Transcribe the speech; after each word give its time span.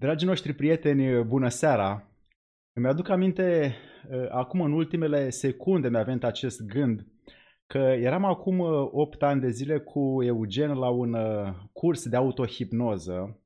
Dragii 0.00 0.26
noștri 0.26 0.52
prieteni, 0.52 1.24
bună 1.24 1.48
seara! 1.48 2.08
Îmi 2.72 2.86
aduc 2.86 3.08
aminte, 3.08 3.74
uh, 4.10 4.26
acum 4.28 4.60
în 4.60 4.72
ultimele 4.72 5.30
secunde 5.30 5.88
mi-a 5.88 6.02
venit 6.02 6.24
acest 6.24 6.62
gând, 6.66 7.06
că 7.66 7.78
eram 7.78 8.24
acum 8.24 8.60
8 8.60 9.14
uh, 9.14 9.28
ani 9.28 9.40
de 9.40 9.50
zile 9.50 9.78
cu 9.78 10.22
Eugen 10.22 10.72
la 10.72 10.88
un 10.88 11.12
uh, 11.12 11.54
curs 11.72 12.08
de 12.08 12.16
autohipnoză 12.16 13.40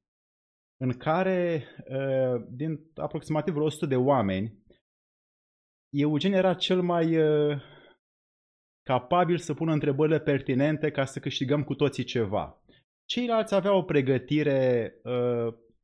în 0.76 0.92
care, 0.92 1.64
din 2.50 2.80
aproximativ 2.94 3.52
vreo 3.52 3.66
100 3.66 3.86
de 3.86 3.96
oameni, 3.96 4.58
Eugen 5.90 6.32
era 6.32 6.54
cel 6.54 6.82
mai 6.82 7.16
capabil 8.82 9.38
să 9.38 9.54
pună 9.54 9.72
întrebările 9.72 10.20
pertinente 10.20 10.90
ca 10.90 11.04
să 11.04 11.18
câștigăm 11.18 11.62
cu 11.62 11.74
toții 11.74 12.04
ceva. 12.04 12.62
Ceilalți 13.04 13.54
aveau 13.54 13.78
o 13.78 13.82
pregătire 13.82 14.94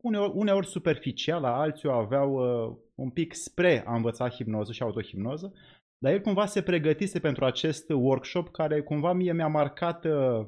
uneori, 0.03 0.33
uneori 0.35 0.67
superficială, 0.67 1.47
alții 1.47 1.89
o 1.89 1.93
aveau 1.93 2.33
uh, 2.33 2.77
un 2.95 3.11
pic 3.11 3.35
spre 3.35 3.85
a 3.87 3.95
învăța 3.95 4.29
hipnoză 4.29 4.73
și 4.73 4.83
autohipnoză, 4.83 5.53
dar 5.99 6.13
el 6.13 6.21
cumva 6.21 6.47
se 6.47 6.63
pregătise 6.63 7.21
pentru 7.21 7.45
acest 7.45 7.91
workshop 7.91 8.51
care 8.51 8.83
cumva 8.83 9.13
mie 9.13 9.33
mi-a 9.33 9.47
marcat 9.47 10.05
uh, 10.05 10.47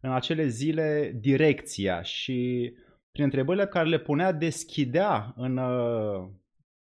în 0.00 0.12
acele 0.12 0.46
zile 0.46 1.16
direcția 1.20 2.02
și 2.02 2.70
prin 3.10 3.24
întrebările 3.24 3.64
pe 3.64 3.70
care 3.70 3.88
le 3.88 3.98
punea 3.98 4.32
deschidea 4.32 5.32
în 5.36 5.56
uh, 5.56 6.28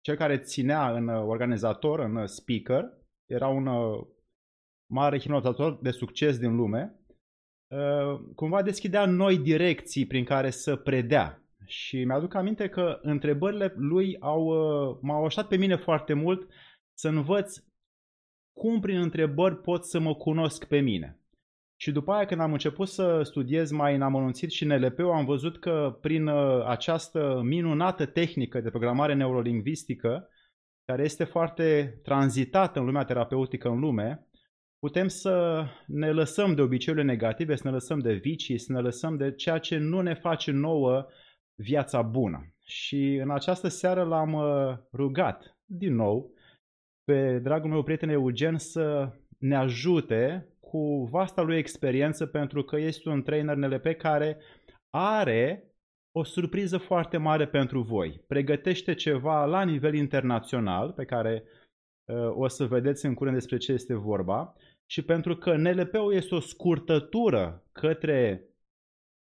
cel 0.02 0.16
care 0.16 0.38
ținea 0.38 0.92
în 0.92 1.08
uh, 1.08 1.24
organizator, 1.26 2.00
în 2.00 2.16
uh, 2.16 2.26
speaker, 2.26 2.84
era 3.26 3.48
un 3.48 3.66
uh, 3.66 4.06
mare 4.94 5.20
hipnozator 5.20 5.80
de 5.82 5.92
succes 5.92 6.38
din 6.38 6.56
lume, 6.56 7.03
Uh, 7.03 7.03
cumva 8.36 8.62
deschidea 8.62 9.06
noi 9.06 9.38
direcții 9.38 10.06
prin 10.06 10.24
care 10.24 10.50
să 10.50 10.76
predea. 10.76 11.44
Și 11.66 12.04
mi-aduc 12.04 12.34
aminte 12.34 12.70
că 12.70 13.00
întrebările 13.02 13.74
lui 13.78 14.18
au, 14.20 14.46
uh, 14.46 14.98
m-au 15.02 15.26
așteptat 15.26 15.52
pe 15.52 15.58
mine 15.58 15.76
foarte 15.76 16.14
mult 16.14 16.50
să 16.94 17.08
învăț 17.08 17.58
cum 18.54 18.80
prin 18.80 18.98
întrebări 18.98 19.62
pot 19.62 19.86
să 19.86 20.00
mă 20.00 20.16
cunosc 20.16 20.66
pe 20.66 20.80
mine. 20.80 21.18
Și 21.76 21.92
după 21.92 22.12
aia 22.12 22.26
când 22.26 22.42
am 22.42 22.52
început 22.52 22.88
să 22.88 23.22
studiez 23.24 23.72
mai 23.72 23.96
în 23.96 24.02
amănunțit 24.02 24.52
și 24.52 24.66
nlp 24.66 25.00
am 25.00 25.26
văzut 25.26 25.60
că 25.60 25.98
prin 26.02 26.28
uh, 26.28 26.66
această 26.66 27.42
minunată 27.44 28.06
tehnică 28.06 28.62
de 28.62 28.70
programare 28.70 29.14
neurolingvistică, 29.14 30.30
care 30.86 31.04
este 31.04 31.24
foarte 31.24 32.00
tranzitată 32.04 32.80
în 32.80 32.86
lumea 32.86 33.04
terapeutică 33.04 33.70
în 33.70 33.80
lume, 33.80 34.28
putem 34.84 35.08
să 35.08 35.66
ne 35.88 36.12
lăsăm 36.12 36.56
de 36.56 36.62
obiceiurile 36.62 37.12
negative, 37.12 37.56
să 37.56 37.62
ne 37.66 37.74
lăsăm 37.74 38.00
de 38.00 38.14
vicii, 38.14 38.58
să 38.58 38.72
ne 38.72 38.80
lăsăm 38.80 39.18
de 39.18 39.32
ceea 39.32 39.58
ce 39.58 39.78
nu 39.78 40.02
ne 40.02 40.14
face 40.14 40.52
nouă 40.52 41.08
viața 41.56 42.02
bună. 42.02 42.54
Și 42.64 43.16
în 43.16 43.32
această 43.32 43.68
seară 43.68 44.04
l-am 44.04 44.34
uh, 44.34 44.78
rugat 44.94 45.58
din 45.66 45.96
nou 45.96 46.34
pe 47.04 47.40
dragul 47.40 47.70
meu 47.70 47.84
prieten 47.84 48.10
Eugen 48.10 48.58
să 48.58 49.12
ne 49.40 49.56
ajute 49.56 50.48
cu 50.60 51.08
vasta 51.12 51.42
lui 51.42 51.58
experiență 51.58 52.26
pentru 52.26 52.64
că 52.64 52.78
este 52.78 53.10
un 53.10 53.24
trainer 53.24 53.56
NLP 53.56 53.86
care 53.98 54.38
are 54.90 55.74
o 56.12 56.24
surpriză 56.24 56.78
foarte 56.78 57.18
mare 57.18 57.48
pentru 57.48 57.82
voi. 57.82 58.24
Pregătește 58.28 58.94
ceva 58.94 59.46
la 59.46 59.64
nivel 59.64 59.94
internațional 59.94 60.92
pe 60.92 61.06
care 61.06 61.44
uh, 62.06 62.36
o 62.36 62.48
să 62.48 62.66
vedeți 62.66 63.06
în 63.06 63.14
curând 63.14 63.36
despre 63.36 63.58
ce 63.58 63.72
este 63.72 63.94
vorba 63.94 64.56
și 64.86 65.02
pentru 65.02 65.36
că 65.36 65.56
NLP-ul 65.56 66.14
este 66.14 66.36
o 66.36 66.40
scurtătură 66.40 67.64
către 67.72 68.48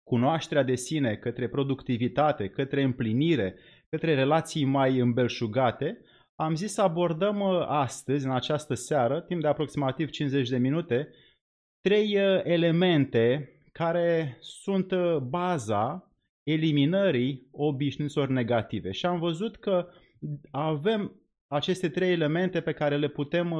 cunoașterea 0.02 0.62
de 0.62 0.74
sine, 0.74 1.16
către 1.16 1.48
productivitate, 1.48 2.48
către 2.48 2.82
împlinire, 2.82 3.56
către 3.88 4.14
relații 4.14 4.64
mai 4.64 4.98
îmbelșugate, 4.98 6.00
am 6.34 6.54
zis 6.54 6.72
să 6.72 6.82
abordăm 6.82 7.40
uh, 7.40 7.64
astăzi, 7.66 8.24
în 8.24 8.32
această 8.32 8.74
seară, 8.74 9.20
timp 9.20 9.40
de 9.40 9.46
aproximativ 9.46 10.10
50 10.10 10.48
de 10.48 10.58
minute, 10.58 11.08
trei 11.80 12.18
uh, 12.18 12.40
elemente 12.44 13.48
care 13.72 14.36
sunt 14.40 14.90
uh, 14.90 15.16
baza 15.16 16.12
eliminării 16.42 17.48
obișnuințelor 17.50 18.28
negative. 18.28 18.90
Și 18.90 19.06
am 19.06 19.18
văzut 19.18 19.56
că 19.56 19.88
avem 20.50 21.20
aceste 21.46 21.88
trei 21.88 22.12
elemente 22.12 22.60
pe 22.60 22.72
care 22.72 22.96
le 22.96 23.08
putem 23.08 23.54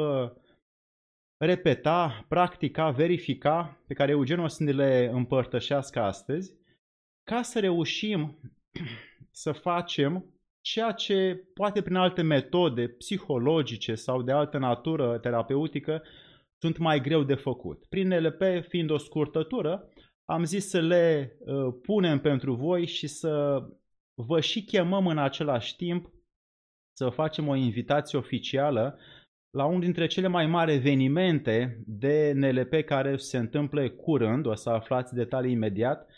repeta, 1.37 2.25
practica, 2.29 2.91
verifica, 2.91 3.83
pe 3.87 3.95
care 3.95 4.11
Eugen 4.11 4.39
o 4.39 4.47
să 4.47 4.63
ne 4.63 4.71
le 4.71 5.11
împărtășească 5.13 6.01
astăzi, 6.01 6.55
ca 7.25 7.43
să 7.43 7.61
reușim 7.61 8.39
să 9.31 9.53
facem 9.53 10.25
ceea 10.61 10.93
ce 10.93 11.45
poate 11.55 11.83
prin 11.83 11.97
alte 11.97 12.23
metode 12.23 12.89
psihologice 12.89 13.95
sau 13.95 14.23
de 14.23 14.33
altă 14.33 14.59
natură 14.59 15.19
terapeutică 15.19 16.03
sunt 16.59 16.79
mai 16.79 17.01
greu 17.01 17.23
de 17.23 17.35
făcut. 17.35 17.87
Prin 17.87 18.25
LP, 18.25 18.43
fiind 18.69 18.91
o 18.91 18.97
scurtătură, 18.97 19.89
am 20.25 20.45
zis 20.45 20.69
să 20.69 20.81
le 20.81 21.37
uh, 21.39 21.75
punem 21.83 22.21
pentru 22.21 22.55
voi 22.55 22.87
și 22.87 23.07
să 23.07 23.63
vă 24.15 24.41
și 24.41 24.65
chemăm 24.65 25.07
în 25.07 25.19
același 25.19 25.77
timp 25.77 26.13
să 26.97 27.09
facem 27.09 27.49
o 27.49 27.55
invitație 27.55 28.19
oficială 28.19 28.99
la 29.55 29.65
unul 29.65 29.81
dintre 29.81 30.07
cele 30.07 30.27
mai 30.27 30.47
mari 30.47 30.73
evenimente 30.73 31.83
de 31.87 32.33
NLP 32.35 32.85
care 32.85 33.17
se 33.17 33.39
întâmplă 33.39 33.91
curând, 33.91 34.47
o 34.47 34.55
să 34.55 34.71
aflați 34.71 35.15
detalii 35.15 35.53
imediat, 35.53 36.11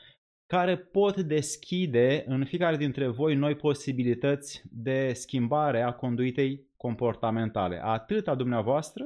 care 0.47 0.77
pot 0.77 1.21
deschide 1.21 2.25
în 2.27 2.45
fiecare 2.45 2.77
dintre 2.77 3.09
voi 3.09 3.35
noi 3.35 3.55
posibilități 3.55 4.63
de 4.71 5.13
schimbare 5.13 5.83
a 5.83 5.93
conduitei 5.93 6.67
comportamentale, 6.77 7.81
atât 7.83 8.29
a 8.29 8.35
dumneavoastră, 8.35 9.05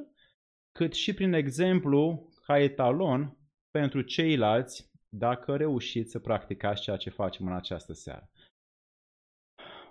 cât 0.73 0.93
și 0.93 1.15
prin 1.15 1.33
exemplu 1.33 2.29
ca 2.45 2.59
etalon 2.59 3.37
pentru 3.71 4.01
ceilalți 4.01 4.91
dacă 5.09 5.57
reușiți 5.57 6.11
să 6.11 6.19
practicați 6.19 6.83
ceea 6.83 6.97
ce 6.97 7.11
facem 7.11 7.47
în 7.47 7.53
această 7.53 7.93
seară. 7.93 8.31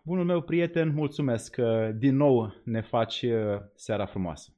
Bunul 0.03 0.25
meu 0.25 0.41
prieten, 0.41 0.93
mulțumesc 0.93 1.51
că 1.51 1.91
din 1.97 2.15
nou 2.15 2.53
ne 2.63 2.81
faci 2.81 3.21
uh, 3.21 3.61
seara 3.75 4.05
frumoasă. 4.05 4.53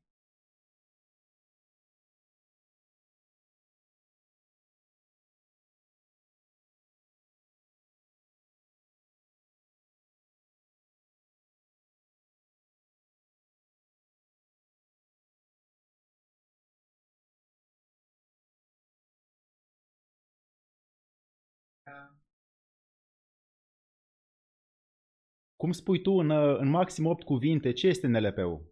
Cum 25.61 25.71
spui 25.71 26.01
tu 26.01 26.11
în, 26.11 26.29
în 26.31 26.69
maxim 26.69 27.05
8 27.05 27.23
cuvinte, 27.23 27.71
ce 27.71 27.87
este 27.87 28.07
NLP-ul? 28.07 28.69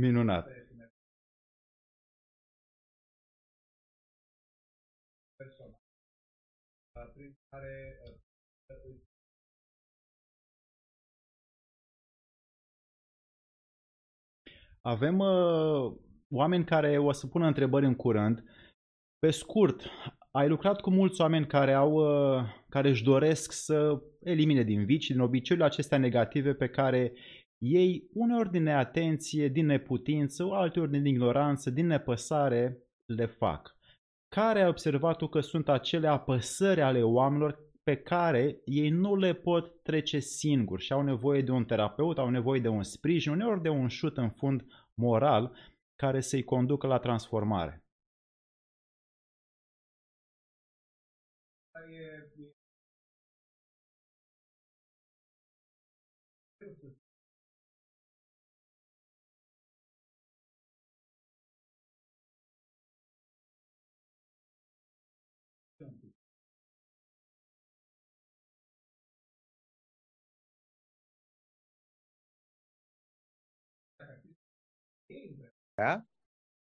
Minunat. 0.02 0.48
prin 7.14 7.38
care 7.50 8.00
Avem 14.86 15.20
uh, 15.20 15.94
oameni 16.30 16.66
care 16.66 16.98
o 16.98 17.12
să 17.12 17.28
pună 17.28 17.48
întrebări 17.48 17.86
în 17.86 17.96
curând. 17.96 18.44
Pe 19.20 19.32
scurt, 19.32 19.82
ai 20.32 20.48
lucrat 20.48 20.82
cu 20.82 20.90
mulți 20.90 21.22
oameni 21.22 21.48
care, 21.48 21.74
au, 21.74 21.94
uh, 21.94 22.44
care 22.70 22.90
își 22.90 23.04
doresc 23.04 23.52
să 23.52 24.02
elimine 24.24 24.64
din 24.64 24.86
vicii, 24.86 25.14
din 25.14 25.24
obiceiurile 25.24 25.72
acestea 25.72 25.98
negative 25.98 26.54
pe 26.54 26.68
care 26.68 27.14
ei, 27.58 28.10
uneori 28.14 28.52
din 28.52 28.64
neatenție, 28.64 29.48
din 29.48 29.66
neputință, 29.66 30.48
alteori 30.52 30.92
din 30.92 31.06
ignoranță, 31.06 31.70
din 31.70 31.88
nepăsare, 31.88 32.78
le 33.06 33.26
fac. 33.26 33.78
Care 34.36 34.62
ai 34.62 34.68
observat 34.68 35.18
tu 35.18 35.28
că 35.28 35.40
sunt 35.40 35.70
acele 35.70 36.08
apăsări 36.08 36.82
ale 36.82 37.04
oamenilor 37.04 37.73
pe 37.84 38.02
care 38.02 38.62
ei 38.66 38.90
nu 38.90 39.16
le 39.16 39.34
pot 39.34 39.82
trece 39.84 40.20
singuri 40.20 40.84
și 40.84 40.94
au 40.94 41.02
nevoie 41.02 41.42
de 41.42 41.52
un 41.52 41.66
terapeut, 41.66 42.18
au 42.18 42.30
nevoie 42.30 42.60
de 42.60 42.68
un 42.68 42.84
sprijin, 42.84 43.32
uneori 43.32 43.62
de 43.62 43.70
un 43.70 43.88
șut 43.88 44.18
în 44.18 44.30
fund 44.30 44.66
moral 44.94 45.58
care 45.96 46.22
să-i 46.22 46.44
conducă 46.44 46.88
la 46.88 47.00
transformare. 47.00 47.84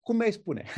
Cum 0.02 0.16
mi-ai 0.16 0.32
spune? 0.32 0.66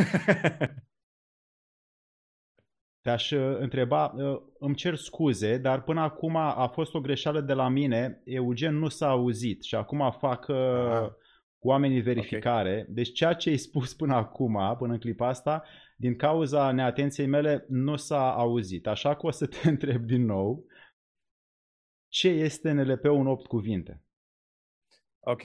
Te-aș 3.06 3.32
uh, 3.32 3.58
întreba, 3.60 4.06
uh, 4.06 4.42
îmi 4.60 4.76
cer 4.76 4.96
scuze, 4.96 5.58
dar 5.58 5.84
până 5.84 6.02
acum 6.02 6.36
a 6.36 6.68
fost 6.68 6.94
o 6.94 7.02
greșeală 7.02 7.42
de 7.42 7.54
la 7.54 7.68
mine, 7.68 8.22
Eugen 8.24 8.76
nu 8.76 8.88
s-a 8.88 9.10
auzit 9.10 9.64
și 9.64 9.76
acum 9.76 10.12
fac 10.12 10.48
uh, 10.48 10.56
Aha. 10.56 11.18
cu 11.60 11.68
oamenii 11.68 12.02
verificare. 12.02 12.72
Okay. 12.72 12.86
Deci 12.90 13.14
ceea 13.14 13.34
ce 13.34 13.50
ai 13.50 13.58
spus 13.58 13.94
până 13.94 14.16
acum, 14.16 14.76
până 14.78 14.94
în 14.94 15.00
clipa 15.00 15.28
asta, 15.28 15.64
din 15.98 16.16
cauza 16.16 16.72
neatenției 16.72 17.28
mele, 17.28 17.66
nu 17.68 17.96
s-a 17.96 18.34
auzit. 18.34 18.88
Așa 18.88 19.16
că 19.16 19.26
o 19.26 19.32
să 19.32 19.48
te 19.48 19.70
întreb 19.70 20.04
din 20.04 20.26
nou, 20.26 20.66
ce 22.08 22.28
este 22.28 22.72
NLP-ul 22.72 23.20
în 23.20 23.28
8 23.28 23.46
cuvinte? 23.46 24.04
Ok. 25.20 25.42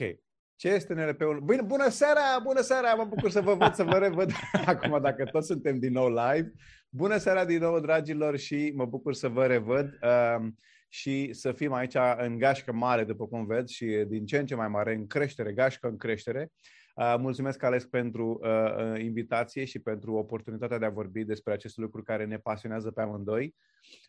Ce 0.55 0.69
este 0.69 0.93
NLP-ul? 0.93 1.39
Bine, 1.39 1.61
bună 1.61 1.89
seara! 1.89 2.39
Bună 2.43 2.61
seara! 2.61 2.93
Mă 2.93 3.05
bucur 3.05 3.29
să 3.29 3.41
vă 3.41 3.55
văd, 3.55 3.73
să 3.73 3.83
vă 3.83 3.97
revăd 3.97 4.31
acum, 4.65 5.01
dacă 5.01 5.25
toți 5.25 5.47
suntem 5.47 5.79
din 5.79 5.91
nou 5.91 6.09
live. 6.09 6.51
Bună 6.89 7.17
seara 7.17 7.45
din 7.45 7.59
nou, 7.59 7.79
dragilor, 7.79 8.37
și 8.37 8.71
mă 8.75 8.85
bucur 8.85 9.13
să 9.13 9.27
vă 9.27 9.45
revăd 9.45 9.97
uh, 10.01 10.47
și 10.89 11.33
să 11.33 11.51
fim 11.51 11.73
aici 11.73 11.95
în 12.17 12.37
gașcă 12.37 12.71
mare, 12.71 13.03
după 13.03 13.27
cum 13.27 13.45
vedeți, 13.45 13.73
și 13.73 13.85
din 14.07 14.25
ce 14.25 14.37
în 14.37 14.45
ce 14.45 14.55
mai 14.55 14.67
mare, 14.67 14.93
în 14.93 15.07
creștere, 15.07 15.53
gașcă 15.53 15.87
în 15.87 15.97
creștere. 15.97 16.51
Uh, 16.95 17.15
mulțumesc, 17.19 17.63
Alex, 17.63 17.85
pentru 17.85 18.39
uh, 18.41 18.93
uh, 18.93 19.01
invitație 19.01 19.65
și 19.65 19.79
pentru 19.79 20.13
oportunitatea 20.13 20.77
de 20.77 20.85
a 20.85 20.89
vorbi 20.89 21.23
despre 21.23 21.53
aceste 21.53 21.81
lucruri 21.81 22.05
care 22.05 22.25
ne 22.25 22.37
pasionează 22.37 22.91
pe 22.91 23.01
amândoi. 23.01 23.55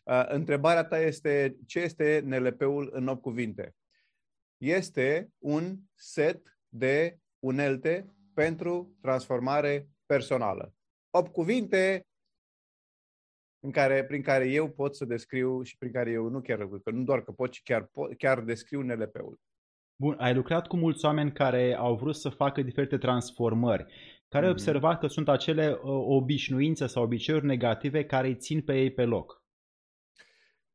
Uh, 0.03 0.25
întrebarea 0.27 0.83
ta 0.83 0.99
este, 0.99 1.55
ce 1.65 1.79
este 1.79 2.23
NLP-ul 2.25 2.89
în 2.93 3.07
8 3.07 3.21
cuvinte? 3.21 3.75
Este 4.63 5.29
un 5.37 5.77
set 5.95 6.57
de 6.69 7.17
unelte 7.39 8.13
pentru 8.33 8.97
transformare 9.01 9.87
personală. 10.05 10.73
8 11.09 11.31
cuvinte 11.31 12.07
în 13.59 13.71
care, 13.71 14.05
prin 14.05 14.21
care 14.21 14.49
eu 14.49 14.69
pot 14.69 14.95
să 14.95 15.05
descriu 15.05 15.61
și 15.61 15.77
prin 15.77 15.91
care 15.91 16.11
eu 16.11 16.27
nu 16.27 16.41
chiar, 16.41 16.67
că 16.83 16.91
nu 16.91 17.03
doar 17.03 17.23
că 17.23 17.31
pot, 17.31 17.51
ci 17.51 17.61
chiar, 17.63 17.89
chiar 18.17 18.41
descriu 18.41 18.81
NLP-ul. 18.81 19.39
Bun, 19.95 20.15
ai 20.19 20.33
lucrat 20.33 20.67
cu 20.67 20.77
mulți 20.77 21.05
oameni 21.05 21.31
care 21.31 21.75
au 21.75 21.95
vrut 21.95 22.15
să 22.15 22.29
facă 22.29 22.61
diferite 22.61 22.97
transformări, 22.97 23.85
care 24.27 24.43
mm-hmm. 24.43 24.47
au 24.47 24.51
observat 24.51 24.99
că 24.99 25.07
sunt 25.07 25.29
acele 25.29 25.71
uh, 25.71 25.79
obișnuințe 26.07 26.87
sau 26.87 27.03
obiceiuri 27.03 27.45
negative 27.45 28.05
care 28.05 28.27
îi 28.27 28.35
țin 28.35 28.61
pe 28.61 28.79
ei 28.79 28.91
pe 28.91 29.03
loc. 29.03 29.42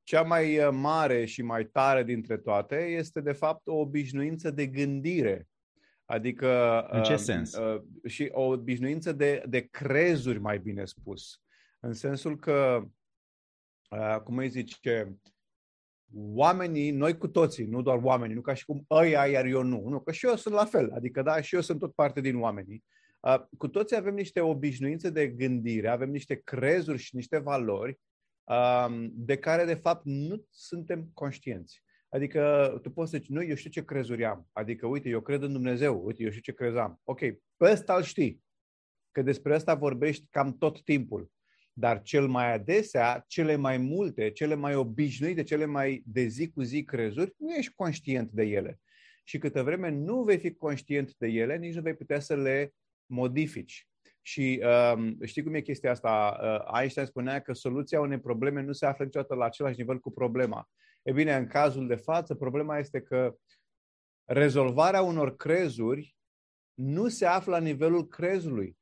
Cea 0.08 0.22
mai 0.22 0.58
uh, 0.58 0.68
mare 0.72 1.24
și 1.24 1.42
mai 1.42 1.66
tare 1.66 2.04
dintre 2.04 2.36
toate 2.36 2.76
este, 2.76 3.20
de 3.20 3.32
fapt, 3.32 3.66
o 3.66 3.74
obișnuință 3.74 4.50
de 4.50 4.66
gândire. 4.66 5.48
Adică. 6.04 6.80
În 6.90 7.02
ce 7.02 7.12
uh, 7.12 7.18
sens? 7.18 7.54
Uh, 7.54 7.82
și 8.06 8.28
o 8.32 8.42
obișnuință 8.42 9.12
de, 9.12 9.42
de 9.48 9.60
crezuri, 9.60 10.38
mai 10.38 10.58
bine 10.58 10.84
spus. 10.84 11.40
În 11.80 11.92
sensul 11.92 12.38
că, 12.38 12.82
uh, 13.90 14.20
cum 14.24 14.36
îi 14.36 14.48
zice, 14.48 15.16
oamenii, 16.14 16.90
noi 16.90 17.18
cu 17.18 17.28
toții, 17.28 17.66
nu 17.66 17.82
doar 17.82 17.98
oamenii, 18.02 18.34
nu 18.34 18.40
ca 18.40 18.54
și 18.54 18.64
cum 18.64 18.84
ăia, 18.90 19.26
iar 19.26 19.44
eu 19.44 19.62
nu. 19.62 19.88
Nu, 19.88 20.00
că 20.00 20.12
și 20.12 20.26
eu 20.26 20.36
sunt 20.36 20.54
la 20.54 20.64
fel, 20.64 20.90
adică 20.92 21.22
da, 21.22 21.40
și 21.40 21.54
eu 21.54 21.60
sunt 21.60 21.78
tot 21.78 21.94
parte 21.94 22.20
din 22.20 22.40
oamenii. 22.40 22.84
Uh, 23.20 23.42
cu 23.58 23.68
toții 23.68 23.96
avem 23.96 24.14
niște 24.14 24.40
obișnuințe 24.40 25.10
de 25.10 25.28
gândire, 25.28 25.88
avem 25.88 26.10
niște 26.10 26.40
crezuri 26.44 26.98
și 26.98 27.16
niște 27.16 27.38
valori 27.38 27.90
uh, 27.90 28.07
de 29.10 29.36
care, 29.36 29.64
de 29.64 29.74
fapt, 29.74 30.04
nu 30.04 30.46
suntem 30.50 31.10
conștienți. 31.14 31.82
Adică 32.08 32.70
tu 32.82 32.90
poți 32.90 33.10
să 33.10 33.16
zici, 33.16 33.28
nu, 33.28 33.42
eu 33.42 33.54
știu 33.54 33.70
ce 33.70 33.84
crezuri 33.84 34.24
am. 34.24 34.48
Adică, 34.52 34.86
uite, 34.86 35.08
eu 35.08 35.20
cred 35.20 35.42
în 35.42 35.52
Dumnezeu, 35.52 36.04
uite, 36.04 36.22
eu 36.22 36.30
știu 36.30 36.42
ce 36.42 36.52
crezam. 36.52 37.00
Ok, 37.04 37.18
pe 37.56 37.70
ăsta 37.70 37.94
îl 37.94 38.02
știi. 38.02 38.42
Că 39.12 39.22
despre 39.22 39.54
asta 39.54 39.74
vorbești 39.74 40.26
cam 40.30 40.58
tot 40.58 40.84
timpul. 40.84 41.30
Dar 41.72 42.02
cel 42.02 42.26
mai 42.28 42.52
adesea, 42.52 43.24
cele 43.26 43.56
mai 43.56 43.78
multe, 43.78 44.30
cele 44.30 44.54
mai 44.54 44.74
obișnuite, 44.74 45.42
cele 45.42 45.64
mai 45.64 46.02
de 46.06 46.26
zi 46.26 46.50
cu 46.50 46.62
zi 46.62 46.84
crezuri, 46.84 47.34
nu 47.36 47.54
ești 47.54 47.72
conștient 47.74 48.30
de 48.30 48.42
ele. 48.42 48.80
Și 49.24 49.38
câtă 49.38 49.62
vreme 49.62 49.90
nu 49.90 50.22
vei 50.22 50.38
fi 50.38 50.54
conștient 50.54 51.14
de 51.16 51.26
ele, 51.26 51.56
nici 51.56 51.74
nu 51.74 51.80
vei 51.80 51.94
putea 51.94 52.20
să 52.20 52.36
le 52.36 52.74
modifici. 53.06 53.88
Și 54.28 54.62
um, 54.94 55.16
știi 55.24 55.42
cum 55.42 55.54
e 55.54 55.60
chestia 55.60 55.90
asta? 55.90 56.38
Uh, 56.42 56.78
Einstein 56.80 57.06
spunea 57.06 57.40
că 57.40 57.52
soluția 57.52 58.00
unei 58.00 58.20
probleme 58.20 58.62
nu 58.62 58.72
se 58.72 58.86
află 58.86 59.04
niciodată 59.04 59.34
la 59.34 59.44
același 59.44 59.78
nivel 59.78 59.98
cu 59.98 60.12
problema. 60.12 60.68
E 61.02 61.12
bine, 61.12 61.36
în 61.36 61.46
cazul 61.46 61.86
de 61.86 61.94
față, 61.94 62.34
problema 62.34 62.78
este 62.78 63.00
că 63.00 63.36
rezolvarea 64.24 65.02
unor 65.02 65.36
crezuri 65.36 66.16
nu 66.74 67.08
se 67.08 67.26
află 67.26 67.52
la 67.52 67.62
nivelul 67.62 68.06
crezului. 68.06 68.76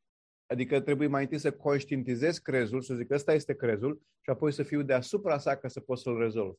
Adică 0.47 0.81
trebuie 0.81 1.09
mai 1.09 1.23
întâi 1.23 1.39
să 1.39 1.53
conștientizez 1.53 2.39
crezul, 2.39 2.83
să 2.83 2.95
zic 2.95 3.11
ăsta 3.11 3.33
este 3.33 3.55
crezul 3.55 4.03
și 4.21 4.31
apoi 4.31 4.53
să 4.53 4.63
fiu 4.63 4.83
deasupra 4.83 5.39
sa 5.39 5.57
ca 5.57 5.69
să 5.69 5.81
pot 5.81 5.99
să-l 5.99 6.19
rezolv. 6.19 6.55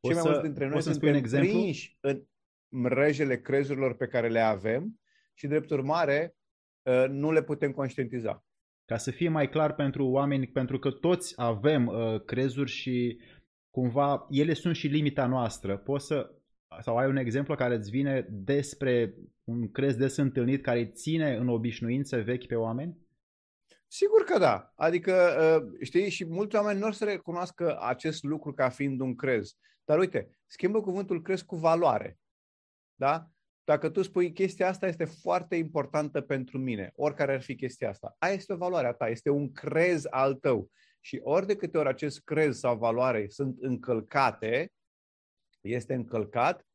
Cei 0.00 0.14
mai 0.14 0.22
mulți 0.24 0.42
dintre 0.42 0.68
noi 0.68 0.82
suntem 0.82 1.14
un 1.14 1.20
prinși 1.20 1.96
în 2.00 2.24
mrejele 2.68 3.40
crezurilor 3.40 3.94
pe 3.94 4.06
care 4.06 4.28
le 4.28 4.40
avem 4.40 5.00
și, 5.34 5.46
drept 5.46 5.70
urmare, 5.70 6.32
ă, 6.32 6.38
nu 7.08 7.32
le 7.32 7.42
putem 7.42 7.72
conștientiza. 7.72 8.44
Ca 8.84 8.96
să 8.96 9.10
fie 9.10 9.28
mai 9.28 9.48
clar 9.48 9.74
pentru 9.74 10.06
oameni, 10.06 10.46
pentru 10.46 10.78
că 10.78 10.90
toți 10.90 11.32
avem 11.36 11.86
uh, 11.86 12.24
crezuri 12.24 12.70
și 12.70 13.20
cumva 13.70 14.26
ele 14.30 14.52
sunt 14.52 14.76
și 14.76 14.86
limita 14.86 15.26
noastră. 15.26 15.76
Poți 15.76 16.06
să, 16.06 16.34
sau 16.80 16.96
ai 16.96 17.08
un 17.08 17.16
exemplu 17.16 17.54
care 17.54 17.74
îți 17.74 17.90
vine 17.90 18.26
despre 18.30 19.14
un 19.44 19.70
crez 19.70 19.96
des 19.96 20.16
întâlnit 20.16 20.62
care 20.62 20.86
ține 20.86 21.36
în 21.36 21.48
obișnuințe 21.48 22.20
vechi 22.20 22.46
pe 22.46 22.54
oameni? 22.54 22.98
Sigur 23.86 24.24
că 24.24 24.38
da. 24.38 24.72
Adică, 24.74 25.12
uh, 25.40 25.78
știi, 25.82 26.10
și 26.10 26.24
mulți 26.24 26.56
oameni 26.56 26.78
nu 26.78 26.86
or 26.86 26.92
să 26.92 27.04
recunoască 27.04 27.78
acest 27.80 28.22
lucru 28.22 28.52
ca 28.52 28.68
fiind 28.68 29.00
un 29.00 29.14
crez. 29.14 29.56
Dar 29.84 29.98
uite, 29.98 30.30
schimbă 30.46 30.80
cuvântul 30.80 31.22
crez 31.22 31.42
cu 31.42 31.56
valoare. 31.56 32.18
Da? 32.94 33.30
Dacă 33.68 33.88
tu 33.88 34.02
spui 34.02 34.32
chestia 34.32 34.68
asta 34.68 34.86
este 34.86 35.04
foarte 35.04 35.56
importantă 35.56 36.20
pentru 36.20 36.58
mine, 36.58 36.92
oricare 36.94 37.32
ar 37.32 37.42
fi 37.42 37.54
chestia 37.54 37.88
asta, 37.88 38.16
aia 38.18 38.32
este 38.32 38.52
o 38.52 38.56
valoare 38.56 38.86
a 38.86 38.92
ta, 38.92 39.08
este 39.08 39.30
un 39.30 39.52
crez 39.52 40.04
al 40.10 40.34
tău. 40.34 40.70
Și 41.00 41.20
ori 41.22 41.46
de 41.46 41.56
câte 41.56 41.78
ori 41.78 41.88
acest 41.88 42.24
crez 42.24 42.58
sau 42.58 42.76
valoare 42.76 43.28
sunt 43.28 43.56
încălcate, 43.60 44.72
este 45.60 45.94
încălcat, 45.94 46.66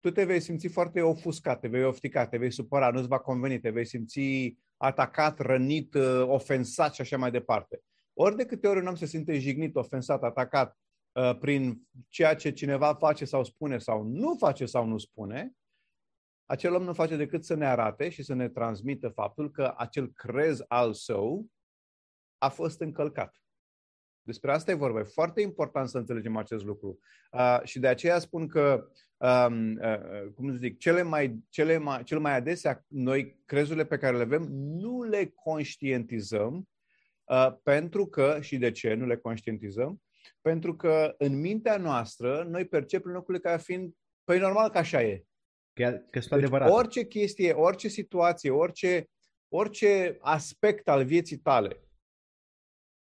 tu 0.00 0.10
te 0.10 0.24
vei 0.24 0.40
simți 0.40 0.68
foarte 0.68 1.00
ofuscat, 1.00 1.60
te 1.60 1.68
vei 1.68 1.84
oftica, 1.84 2.26
te 2.26 2.36
vei 2.36 2.52
supăra, 2.52 2.90
nu-ți 2.90 3.08
va 3.08 3.18
conveni, 3.18 3.60
te 3.60 3.70
vei 3.70 3.86
simți 3.86 4.56
atacat, 4.76 5.38
rănit, 5.38 5.94
uh, 5.94 6.22
ofensat 6.26 6.94
și 6.94 7.00
așa 7.00 7.16
mai 7.16 7.30
departe. 7.30 7.80
Ori 8.12 8.36
de 8.36 8.46
câte 8.46 8.68
ori 8.68 8.80
un 8.80 8.86
om 8.86 8.94
se 8.94 9.06
simte 9.06 9.38
jignit, 9.38 9.76
ofensat, 9.76 10.22
atacat 10.22 10.78
uh, 11.12 11.38
prin 11.38 11.82
ceea 12.08 12.34
ce 12.34 12.50
cineva 12.50 12.94
face 12.94 13.24
sau 13.24 13.44
spune 13.44 13.78
sau 13.78 14.02
nu 14.02 14.34
face 14.38 14.66
sau 14.66 14.86
nu 14.86 14.98
spune, 14.98 15.52
acel 16.52 16.74
om 16.74 16.82
nu 16.82 16.92
face 16.92 17.16
decât 17.16 17.44
să 17.44 17.54
ne 17.54 17.66
arate 17.66 18.08
și 18.08 18.22
să 18.22 18.34
ne 18.34 18.48
transmită 18.48 19.08
faptul 19.08 19.50
că 19.50 19.74
acel 19.76 20.12
crez 20.12 20.64
al 20.68 20.92
său 20.92 21.46
a 22.38 22.48
fost 22.48 22.80
încălcat. 22.80 23.42
Despre 24.22 24.52
asta 24.52 24.70
e 24.70 24.74
vorba. 24.74 24.98
E 24.98 25.02
foarte 25.02 25.40
important 25.40 25.88
să 25.88 25.98
înțelegem 25.98 26.36
acest 26.36 26.64
lucru. 26.64 26.98
Uh, 27.32 27.60
și 27.64 27.78
de 27.78 27.86
aceea 27.88 28.18
spun 28.18 28.46
că, 28.46 28.88
um, 29.16 29.72
uh, 29.72 30.32
cum 30.34 30.50
să 30.50 30.56
zic, 30.56 30.78
cele 30.78 31.02
mai, 31.02 31.44
cele 31.48 31.78
mai, 31.78 32.02
cel 32.02 32.18
mai 32.18 32.36
adesea 32.36 32.84
noi 32.88 33.42
crezurile 33.44 33.84
pe 33.84 33.98
care 33.98 34.16
le 34.16 34.22
avem 34.22 34.42
nu 34.52 35.02
le 35.02 35.26
conștientizăm 35.26 36.68
uh, 37.24 37.52
pentru 37.62 38.06
că, 38.06 38.38
și 38.40 38.56
de 38.56 38.70
ce 38.70 38.94
nu 38.94 39.06
le 39.06 39.16
conștientizăm? 39.16 40.02
Pentru 40.40 40.76
că 40.76 41.14
în 41.18 41.40
mintea 41.40 41.76
noastră 41.76 42.46
noi 42.48 42.66
percepem 42.66 43.12
lucrurile 43.12 43.48
ca 43.48 43.56
fiind, 43.56 43.94
păi 44.24 44.38
normal 44.38 44.70
că 44.70 44.78
așa 44.78 45.02
e. 45.02 45.26
Că, 45.72 45.90
că 46.10 46.20
sunt 46.20 46.30
deci 46.30 46.42
adevărat. 46.42 46.70
orice 46.70 47.06
chestie, 47.06 47.52
orice 47.52 47.88
situație, 47.88 48.50
orice, 48.50 49.04
orice 49.48 50.16
aspect 50.20 50.88
al 50.88 51.04
vieții 51.04 51.38
tale 51.38 51.82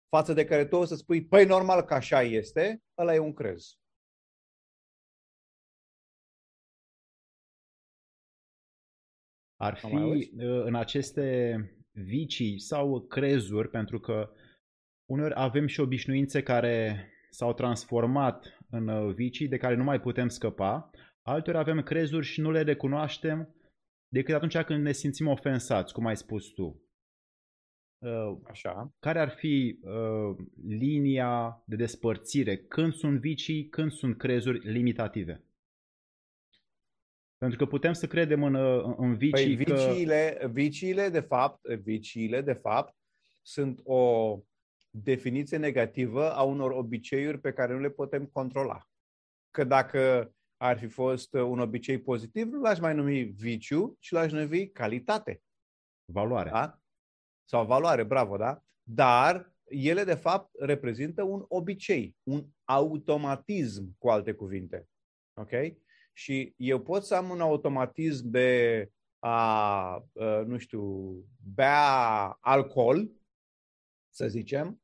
față 0.09 0.33
de 0.33 0.45
care 0.45 0.65
tu 0.65 0.75
o 0.75 0.85
să 0.85 0.95
spui, 0.95 1.25
păi 1.25 1.45
normal 1.45 1.81
că 1.81 1.93
așa 1.93 2.21
este, 2.21 2.81
ăla 2.97 3.13
e 3.13 3.19
un 3.19 3.33
crez. 3.33 3.77
Ar 9.55 9.77
fi 9.77 9.95
uh, 9.95 10.29
în 10.63 10.75
aceste 10.75 11.57
vicii 11.91 12.59
sau 12.59 13.01
crezuri, 13.07 13.69
pentru 13.69 13.99
că 13.99 14.31
uneori 15.05 15.33
avem 15.35 15.67
și 15.67 15.79
obișnuințe 15.79 16.43
care 16.43 17.09
s-au 17.29 17.53
transformat 17.53 18.57
în 18.69 18.87
uh, 18.87 19.13
vicii 19.13 19.47
de 19.47 19.57
care 19.57 19.75
nu 19.75 19.83
mai 19.83 20.01
putem 20.01 20.27
scăpa, 20.27 20.89
alteori 21.29 21.59
avem 21.59 21.81
crezuri 21.83 22.25
și 22.25 22.41
nu 22.41 22.51
le 22.51 22.61
recunoaștem 22.61 23.55
decât 24.07 24.35
atunci 24.35 24.57
când 24.57 24.83
ne 24.83 24.91
simțim 24.91 25.27
ofensați, 25.27 25.93
cum 25.93 26.05
ai 26.05 26.17
spus 26.17 26.47
tu. 26.47 26.83
Uh, 28.05 28.37
Așa. 28.49 28.95
Care 28.99 29.19
ar 29.19 29.29
fi 29.29 29.79
uh, 29.81 30.35
linia 30.67 31.63
de 31.65 31.75
despărțire? 31.75 32.57
Când 32.57 32.93
sunt 32.93 33.19
vicii, 33.19 33.67
când 33.69 33.91
sunt 33.91 34.17
crezuri 34.17 34.71
limitative? 34.71 35.43
Pentru 37.37 37.57
că 37.57 37.65
putem 37.65 37.93
să 37.93 38.07
credem 38.07 38.43
în, 38.43 38.55
în 38.97 39.17
vicii 39.17 39.55
păi, 39.55 39.65
viciile, 39.65 40.37
că... 40.39 40.47
viciile, 40.47 41.09
de 41.09 41.19
fapt, 41.19 41.67
viciile, 41.67 42.41
de 42.41 42.53
fapt, 42.53 42.95
sunt 43.41 43.79
o 43.83 44.37
definiție 44.89 45.57
negativă 45.57 46.31
a 46.31 46.43
unor 46.43 46.71
obiceiuri 46.71 47.39
pe 47.39 47.53
care 47.53 47.73
nu 47.73 47.79
le 47.79 47.89
putem 47.89 48.25
controla. 48.25 48.87
Că 49.51 49.63
dacă 49.63 50.33
ar 50.61 50.77
fi 50.77 50.87
fost 50.87 51.33
un 51.33 51.59
obicei 51.59 52.01
pozitiv, 52.01 52.47
nu 52.47 52.59
l-aș 52.59 52.79
mai 52.79 52.95
numi 52.95 53.23
viciu, 53.23 53.97
ci 53.99 54.11
l-aș 54.11 54.31
numi 54.31 54.69
calitate. 54.69 55.41
Valoare. 56.13 56.49
Da? 56.49 56.81
Sau 57.49 57.65
valoare, 57.65 58.03
bravo, 58.03 58.37
da? 58.37 58.63
Dar 58.83 59.53
ele, 59.63 60.03
de 60.03 60.13
fapt, 60.13 60.55
reprezintă 60.59 61.23
un 61.23 61.45
obicei, 61.47 62.15
un 62.23 62.47
automatism, 62.63 63.95
cu 63.97 64.09
alte 64.09 64.33
cuvinte. 64.33 64.87
Ok? 65.33 65.51
Și 66.13 66.53
eu 66.57 66.81
pot 66.81 67.05
să 67.05 67.15
am 67.15 67.29
un 67.29 67.41
automatism 67.41 68.29
de 68.29 68.89
a, 69.19 70.03
nu 70.45 70.57
știu, 70.57 71.13
bea 71.53 72.37
alcool, 72.39 73.11
să 74.09 74.27
zicem, 74.27 74.78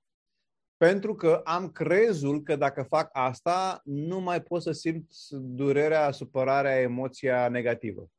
pentru 0.85 1.15
că 1.15 1.41
am 1.43 1.69
crezul 1.69 2.41
că 2.41 2.55
dacă 2.55 2.83
fac 2.83 3.09
asta, 3.11 3.81
nu 3.83 4.19
mai 4.19 4.41
pot 4.41 4.61
să 4.61 4.71
simt 4.71 5.11
durerea, 5.29 6.11
supărarea, 6.11 6.79
emoția 6.79 7.47
negativă. 7.47 8.11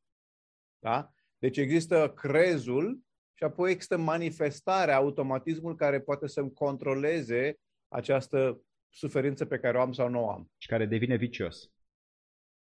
Da? 0.79 1.11
Deci 1.37 1.57
există 1.57 2.13
crezul 2.15 2.99
și 3.33 3.43
apoi 3.43 3.71
există 3.71 3.97
manifestarea, 3.97 4.95
automatismul 4.95 5.75
care 5.75 5.99
poate 5.99 6.27
să-mi 6.27 6.53
controleze 6.53 7.59
această 7.87 8.61
suferință 8.89 9.45
pe 9.45 9.59
care 9.59 9.77
o 9.77 9.81
am 9.81 9.91
sau 9.91 10.09
nu 10.09 10.23
o 10.23 10.29
am. 10.29 10.51
Și 10.57 10.67
care 10.67 10.85
devine 10.85 11.15
vicios. 11.15 11.71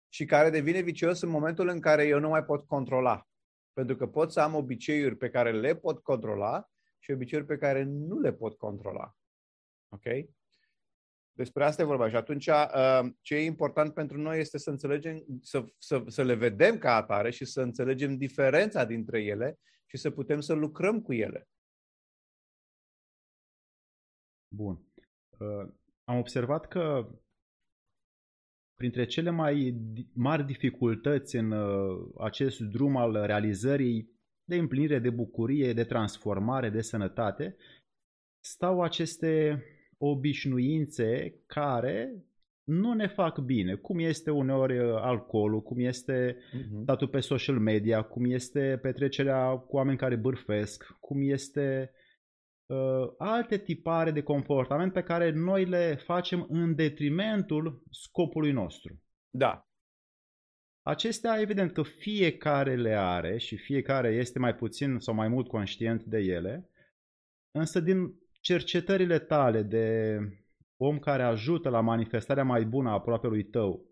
Și 0.09 0.25
care 0.25 0.49
devine 0.49 0.81
vicios 0.81 1.21
în 1.21 1.29
momentul 1.29 1.67
în 1.67 1.79
care 1.79 2.05
eu 2.05 2.19
nu 2.19 2.29
mai 2.29 2.43
pot 2.43 2.65
controla. 2.65 3.27
Pentru 3.73 3.95
că 3.95 4.07
pot 4.07 4.31
să 4.31 4.39
am 4.39 4.55
obiceiuri 4.55 5.17
pe 5.17 5.29
care 5.29 5.51
le 5.51 5.75
pot 5.75 5.99
controla 5.99 6.69
și 6.99 7.11
obiceiuri 7.11 7.47
pe 7.47 7.57
care 7.57 7.83
nu 7.83 8.19
le 8.19 8.33
pot 8.33 8.57
controla. 8.57 9.15
Ok? 9.91 10.03
Despre 11.31 11.63
asta 11.63 11.81
e 11.81 11.85
vorba. 11.85 12.09
Și 12.09 12.15
atunci, 12.15 12.47
uh, 12.47 13.11
ce 13.21 13.35
e 13.35 13.43
important 13.43 13.93
pentru 13.93 14.17
noi 14.17 14.39
este 14.39 14.57
să 14.57 14.69
înțelegem, 14.69 15.25
să, 15.41 15.65
să, 15.77 16.03
să 16.07 16.23
le 16.23 16.33
vedem 16.33 16.77
ca 16.77 16.95
atare 16.95 17.29
și 17.29 17.45
să 17.45 17.61
înțelegem 17.61 18.17
diferența 18.17 18.85
dintre 18.85 19.23
ele 19.23 19.59
și 19.85 19.97
să 19.97 20.11
putem 20.11 20.39
să 20.39 20.53
lucrăm 20.53 21.01
cu 21.01 21.13
ele. 21.13 21.47
Bun. 24.55 24.85
Uh, 25.29 25.67
am 26.03 26.17
observat 26.17 26.67
că 26.67 27.09
printre 28.75 29.05
cele 29.05 29.29
mai 29.29 29.81
mari 30.13 30.45
dificultăți 30.45 31.35
în 31.35 31.51
uh, 31.51 32.11
acest 32.19 32.59
drum 32.59 32.97
al 32.97 33.25
realizării 33.25 34.19
de 34.43 34.55
împlinire, 34.55 34.99
de 34.99 35.09
bucurie, 35.09 35.73
de 35.73 35.83
transformare, 35.83 36.69
de 36.69 36.81
sănătate, 36.81 37.55
stau 38.39 38.81
aceste 38.81 39.63
obișnuințe 40.01 41.35
care 41.45 42.25
nu 42.63 42.93
ne 42.93 43.07
fac 43.07 43.39
bine, 43.39 43.75
cum 43.75 43.99
este 43.99 44.31
uneori 44.31 44.79
uh, 44.79 44.95
alcoolul, 44.95 45.61
cum 45.61 45.79
este 45.79 46.35
uh-huh. 46.35 46.81
statul 46.83 47.07
pe 47.07 47.19
social 47.19 47.59
media, 47.59 48.01
cum 48.01 48.25
este 48.25 48.79
petrecerea 48.81 49.49
cu 49.49 49.75
oameni 49.75 49.97
care 49.97 50.15
bârfesc, 50.15 50.97
cum 50.99 51.21
este 51.21 51.91
uh, 52.65 53.13
alte 53.17 53.57
tipare 53.57 54.11
de 54.11 54.21
comportament 54.21 54.93
pe 54.93 55.03
care 55.03 55.31
noi 55.31 55.65
le 55.65 55.95
facem 55.95 56.45
în 56.49 56.75
detrimentul 56.75 57.83
scopului 57.89 58.51
nostru. 58.51 59.01
Da. 59.29 59.65
Acestea, 60.81 61.39
evident 61.39 61.71
că 61.71 61.83
fiecare 61.83 62.75
le 62.75 62.93
are 62.93 63.37
și 63.37 63.57
fiecare 63.57 64.09
este 64.09 64.39
mai 64.39 64.55
puțin 64.55 64.99
sau 64.99 65.13
mai 65.13 65.27
mult 65.27 65.47
conștient 65.47 66.03
de 66.03 66.17
ele, 66.17 66.69
însă 67.51 67.79
din 67.79 68.20
cercetările 68.41 69.19
tale 69.19 69.61
de 69.61 70.17
om 70.77 70.99
care 70.99 71.23
ajută 71.23 71.69
la 71.69 71.81
manifestarea 71.81 72.43
mai 72.43 72.65
bună 72.65 72.89
a 72.89 72.93
aproapelui 72.93 73.43
tău, 73.43 73.85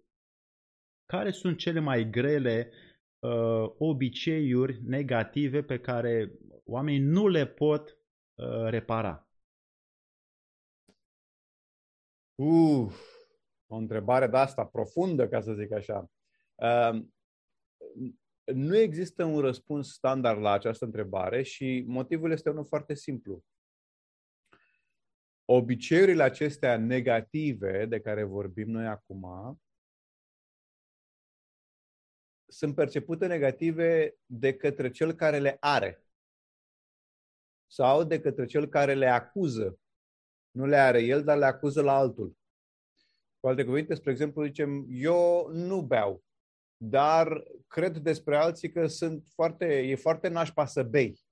care 1.06 1.32
sunt 1.32 1.58
cele 1.58 1.80
mai 1.80 2.10
grele 2.10 2.72
uh, 3.20 3.74
obiceiuri 3.78 4.82
negative 4.84 5.64
pe 5.64 5.80
care 5.80 6.32
oamenii 6.66 7.00
nu 7.00 7.28
le 7.28 7.48
pot 7.48 7.98
uh, 8.36 8.70
repara? 8.70 9.30
Uh, 12.36 12.92
o 13.68 13.76
întrebare 13.76 14.28
de 14.28 14.38
asta 14.38 14.66
profundă, 14.66 15.28
ca 15.28 15.42
să 15.42 15.54
zic 15.54 15.72
așa. 15.72 16.12
Uh, 16.56 17.04
nu 18.54 18.78
există 18.78 19.24
un 19.24 19.40
răspuns 19.40 19.94
standard 19.94 20.40
la 20.40 20.52
această 20.52 20.86
întrebare 20.86 21.42
și 21.42 21.84
motivul 21.88 22.32
este 22.32 22.50
unul 22.50 22.66
foarte 22.66 22.94
simplu 22.94 23.44
obiceiurile 25.52 26.24
acestea 26.24 26.78
negative 26.78 27.86
de 27.86 28.00
care 28.00 28.24
vorbim 28.24 28.70
noi 28.70 28.88
acum 28.88 29.60
sunt 32.48 32.76
percepute 32.76 33.28
negative 33.28 34.16
de 34.26 34.56
către 34.56 34.92
cel 34.92 35.14
care 35.14 35.40
le 35.40 35.58
are 35.60 36.04
sau 37.72 38.04
de 38.04 38.20
către 38.20 38.46
cel 38.46 38.68
care 38.68 38.94
le 38.94 39.08
acuză. 39.08 39.80
Nu 40.52 40.66
le 40.66 40.78
are 40.78 41.02
el, 41.02 41.24
dar 41.24 41.38
le 41.38 41.46
acuză 41.46 41.82
la 41.82 41.94
altul. 41.94 42.38
Cu 43.40 43.48
alte 43.48 43.66
cuvinte, 43.66 43.94
spre 43.94 44.12
exemplu, 44.12 44.46
zicem, 44.46 44.86
eu 44.90 45.50
nu 45.52 45.82
beau, 45.82 46.24
dar 46.78 47.44
cred 47.68 47.98
despre 47.98 48.38
alții 48.38 48.72
că 48.72 48.88
sunt 48.88 49.28
foarte, 49.28 49.66
e 49.66 49.96
foarte 49.96 50.28
nașpa 50.28 50.66
să 50.66 50.84
bei. 50.84 51.29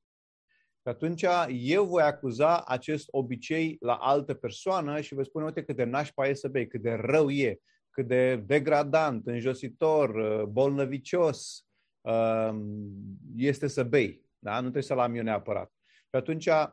Și 0.88 0.94
atunci 0.94 1.26
eu 1.50 1.86
voi 1.86 2.04
acuza 2.04 2.62
acest 2.62 3.08
obicei 3.12 3.78
la 3.80 3.94
altă 3.94 4.34
persoană 4.34 5.02
și 5.02 5.14
vă 5.14 5.24
spune, 5.24 5.46
uite 5.46 5.64
cât 5.64 5.76
de 5.76 5.84
nașpa 5.84 6.28
e 6.28 6.34
să 6.34 6.48
bei, 6.48 6.68
cât 6.68 6.82
de 6.82 6.94
rău 6.94 7.30
e, 7.30 7.60
cât 7.90 8.08
de 8.08 8.36
degradant, 8.36 9.28
înjositor, 9.28 10.16
uh, 10.16 10.44
bolnăvicios 10.44 11.66
um, 12.02 12.92
este 13.36 13.68
să 13.68 13.84
bei. 13.84 14.26
Da? 14.40 14.54
Nu 14.54 14.62
trebuie 14.62 14.84
să-l 14.84 15.00
am 15.00 15.16
eu 15.16 15.24
neapărat. 15.24 15.72
Și 15.86 16.16
atunci 16.16 16.46
uh, 16.46 16.70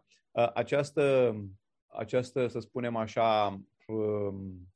această, 0.54 1.34
această, 1.86 2.46
să 2.46 2.58
spunem 2.58 2.96
așa, 2.96 3.60
um, 3.86 4.68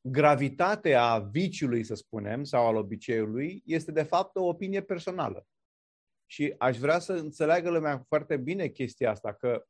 gravitatea 0.00 1.18
viciului, 1.18 1.84
să 1.84 1.94
spunem, 1.94 2.44
sau 2.44 2.66
al 2.66 2.76
obiceiului, 2.76 3.62
este 3.64 3.92
de 3.92 4.02
fapt 4.02 4.36
o 4.36 4.46
opinie 4.46 4.82
personală. 4.82 5.46
Și 6.30 6.54
aș 6.58 6.78
vrea 6.78 6.98
să 6.98 7.12
înțeleagă 7.12 7.70
lumea 7.70 8.04
foarte 8.08 8.36
bine 8.36 8.66
chestia 8.66 9.10
asta, 9.10 9.32
că 9.32 9.64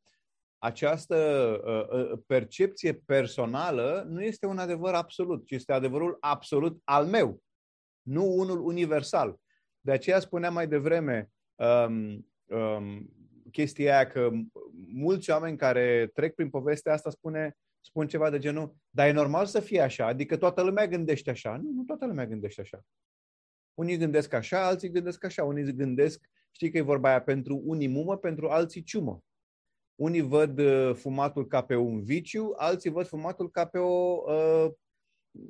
această 0.59 1.17
uh, 1.65 2.11
uh, 2.11 2.19
percepție 2.27 2.95
personală 2.95 4.07
nu 4.09 4.23
este 4.23 4.47
un 4.47 4.59
adevăr 4.59 4.95
absolut, 4.95 5.47
ci 5.47 5.51
este 5.51 5.73
adevărul 5.73 6.17
absolut 6.21 6.81
al 6.85 7.07
meu, 7.07 7.43
nu 8.03 8.25
unul 8.25 8.61
universal. 8.61 9.41
De 9.81 9.93
aceea 9.93 10.21
spuneam 10.21 10.53
mai 10.53 10.69
devreme 10.69 11.31
um, 11.55 12.27
um, 12.45 13.11
chestia 13.51 13.95
aia 13.95 14.07
că 14.07 14.31
mulți 14.87 15.31
oameni 15.31 15.57
care 15.57 16.11
trec 16.15 16.35
prin 16.35 16.51
povestea 16.51 16.93
asta 16.93 17.11
spune, 17.11 17.57
spun 17.81 18.09
ceva 18.09 18.31
de 18.31 18.39
genul, 18.39 18.77
dar 18.91 19.09
e 19.09 19.13
normal 19.13 19.47
să 19.47 19.61
fie 19.61 19.81
așa, 19.81 20.07
adică 20.07 20.37
toată 20.37 20.63
lumea 20.63 20.87
gândește 20.87 21.31
așa. 21.31 21.57
Nu, 21.57 21.71
nu 21.71 21.83
toată 21.83 22.07
lumea 22.07 22.27
gândește 22.27 22.61
așa. 22.61 22.85
Unii 23.75 23.97
gândesc 23.97 24.33
așa, 24.33 24.67
alții 24.67 24.91
gândesc 24.91 25.25
așa, 25.25 25.45
unii 25.45 25.75
gândesc 25.75 26.29
Știi 26.59 26.71
că 26.71 26.79
e 26.79 26.83
vorba 26.83 27.09
aia, 27.09 27.23
pentru 27.23 27.63
unii 27.65 27.89
mumă, 27.89 28.17
pentru 28.17 28.49
alții 28.49 28.83
ciumă. 28.83 29.23
Unii 29.95 30.21
văd 30.21 30.59
uh, 30.59 30.95
fumatul 30.95 31.47
ca 31.47 31.63
pe 31.63 31.75
un 31.75 32.03
viciu, 32.03 32.55
alții 32.57 32.91
văd 32.91 33.07
fumatul 33.07 33.51
ca 33.51 33.67
pe 33.67 33.79
o 33.79 34.23
uh, 34.33 34.71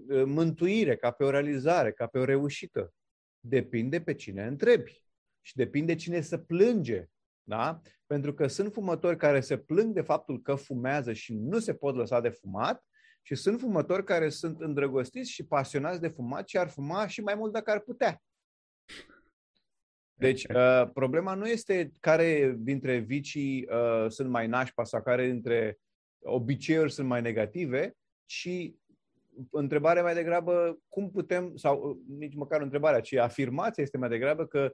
uh, 0.09 0.23
mântuire, 0.25 0.97
ca 0.97 1.11
pe 1.11 1.25
o 1.25 1.31
realizare, 1.31 1.93
ca 1.93 2.07
pe 2.07 2.19
o 2.19 2.25
reușită. 2.25 2.93
Depinde 3.41 4.01
pe 4.01 4.15
cine 4.15 4.47
întrebi 4.47 5.05
și 5.41 5.57
depinde 5.57 5.95
cine 5.95 6.21
să 6.21 6.39
plânge. 6.39 7.07
Da? 7.43 7.81
Pentru 8.07 8.35
că 8.35 8.47
sunt 8.47 8.73
fumători 8.73 9.17
care 9.17 9.41
se 9.41 9.59
plâng 9.59 9.95
de 9.95 10.01
faptul 10.01 10.43
că 10.43 10.55
fumează 10.55 11.13
și 11.13 11.35
nu 11.35 11.59
se 11.59 11.75
pot 11.75 11.95
lăsa 11.95 12.21
de 12.21 12.29
fumat 12.29 12.85
și 13.23 13.35
sunt 13.35 13.61
fumători 13.61 14.05
care 14.05 14.29
sunt 14.29 14.61
îndrăgostiți 14.61 15.31
și 15.31 15.47
pasionați 15.47 16.01
de 16.01 16.09
fumat 16.09 16.49
și 16.49 16.59
ar 16.59 16.69
fuma 16.69 17.07
și 17.07 17.21
mai 17.21 17.35
mult 17.35 17.53
dacă 17.53 17.71
ar 17.71 17.81
putea. 17.81 18.23
Deci, 20.19 20.45
uh, 20.55 20.91
problema 20.93 21.35
nu 21.35 21.49
este 21.49 21.93
care 22.01 22.55
dintre 22.59 22.99
vicii 22.99 23.69
uh, 23.71 24.11
sunt 24.11 24.29
mai 24.29 24.47
nașpa 24.47 24.85
sau 24.85 25.03
care 25.03 25.27
dintre 25.27 25.79
obiceiuri 26.23 26.93
sunt 26.93 27.07
mai 27.07 27.23
negative, 27.23 27.97
ci 28.25 28.73
întrebarea 29.51 30.03
mai 30.03 30.15
degrabă 30.15 30.79
cum 30.89 31.11
putem, 31.11 31.57
sau 31.57 31.89
uh, 31.89 31.97
nici 32.19 32.35
măcar 32.35 32.61
întrebarea, 32.61 33.01
ci 33.01 33.15
afirmația 33.15 33.83
este 33.83 33.99
mai 33.99 34.09
degrabă 34.09 34.47
că 34.47 34.73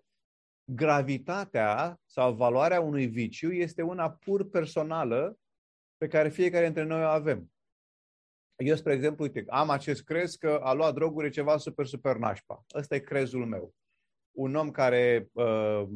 gravitatea 0.73 2.01
sau 2.07 2.35
valoarea 2.35 2.81
unui 2.81 3.07
viciu 3.07 3.53
este 3.53 3.83
una 3.83 4.11
pur 4.11 4.49
personală 4.49 5.39
pe 5.97 6.07
care 6.07 6.29
fiecare 6.29 6.65
dintre 6.65 6.85
noi 6.85 7.03
o 7.03 7.07
avem. 7.07 7.53
eu, 8.57 8.77
spre 8.77 8.93
exemplu, 8.93 9.25
uite, 9.25 9.45
am 9.49 9.71
acest 9.71 10.05
crez 10.05 10.35
că 10.35 10.61
a 10.63 10.73
luat 10.73 10.95
droguri 10.95 11.27
e 11.27 11.31
ceva 11.31 11.57
super, 11.57 11.87
super 11.87 12.17
nașpa. 12.17 12.65
Ăsta 12.75 12.95
e 12.95 12.99
crezul 12.99 13.47
meu. 13.47 13.75
Un 14.37 14.55
om 14.55 14.71
care 14.71 15.29
uh, 15.33 15.89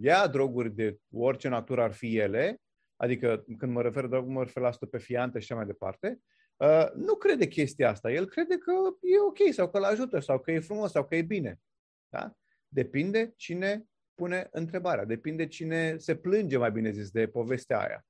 ia 0.00 0.26
droguri 0.26 0.74
de 0.74 0.98
orice 1.12 1.48
natură 1.48 1.82
ar 1.82 1.92
fi 1.92 2.16
ele, 2.16 2.60
adică 2.96 3.44
când 3.58 3.72
mă 3.72 3.82
refer 3.82 4.06
droguri, 4.06 4.32
mă 4.32 4.42
refer 4.42 4.62
la 4.62 4.72
stupefiante 4.72 5.38
și 5.38 5.44
așa 5.52 5.54
mai 5.54 5.66
departe, 5.66 6.20
uh, 6.56 6.90
nu 6.94 7.14
crede 7.14 7.46
chestia 7.46 7.90
asta. 7.90 8.10
El 8.10 8.26
crede 8.26 8.58
că 8.58 8.72
e 9.00 9.20
ok 9.20 9.52
sau 9.52 9.70
că 9.70 9.76
îl 9.76 9.84
ajută 9.84 10.18
sau 10.18 10.40
că 10.40 10.52
e 10.52 10.60
frumos 10.60 10.90
sau 10.90 11.06
că 11.06 11.16
e 11.16 11.22
bine. 11.22 11.60
Da? 12.08 12.36
Depinde 12.68 13.32
cine 13.36 13.84
pune 14.14 14.48
întrebarea, 14.50 15.04
depinde 15.04 15.46
cine 15.46 15.96
se 15.96 16.16
plânge, 16.16 16.56
mai 16.56 16.70
bine 16.70 16.90
zis, 16.90 17.10
de 17.10 17.28
povestea 17.28 17.80
aia. 17.80 18.06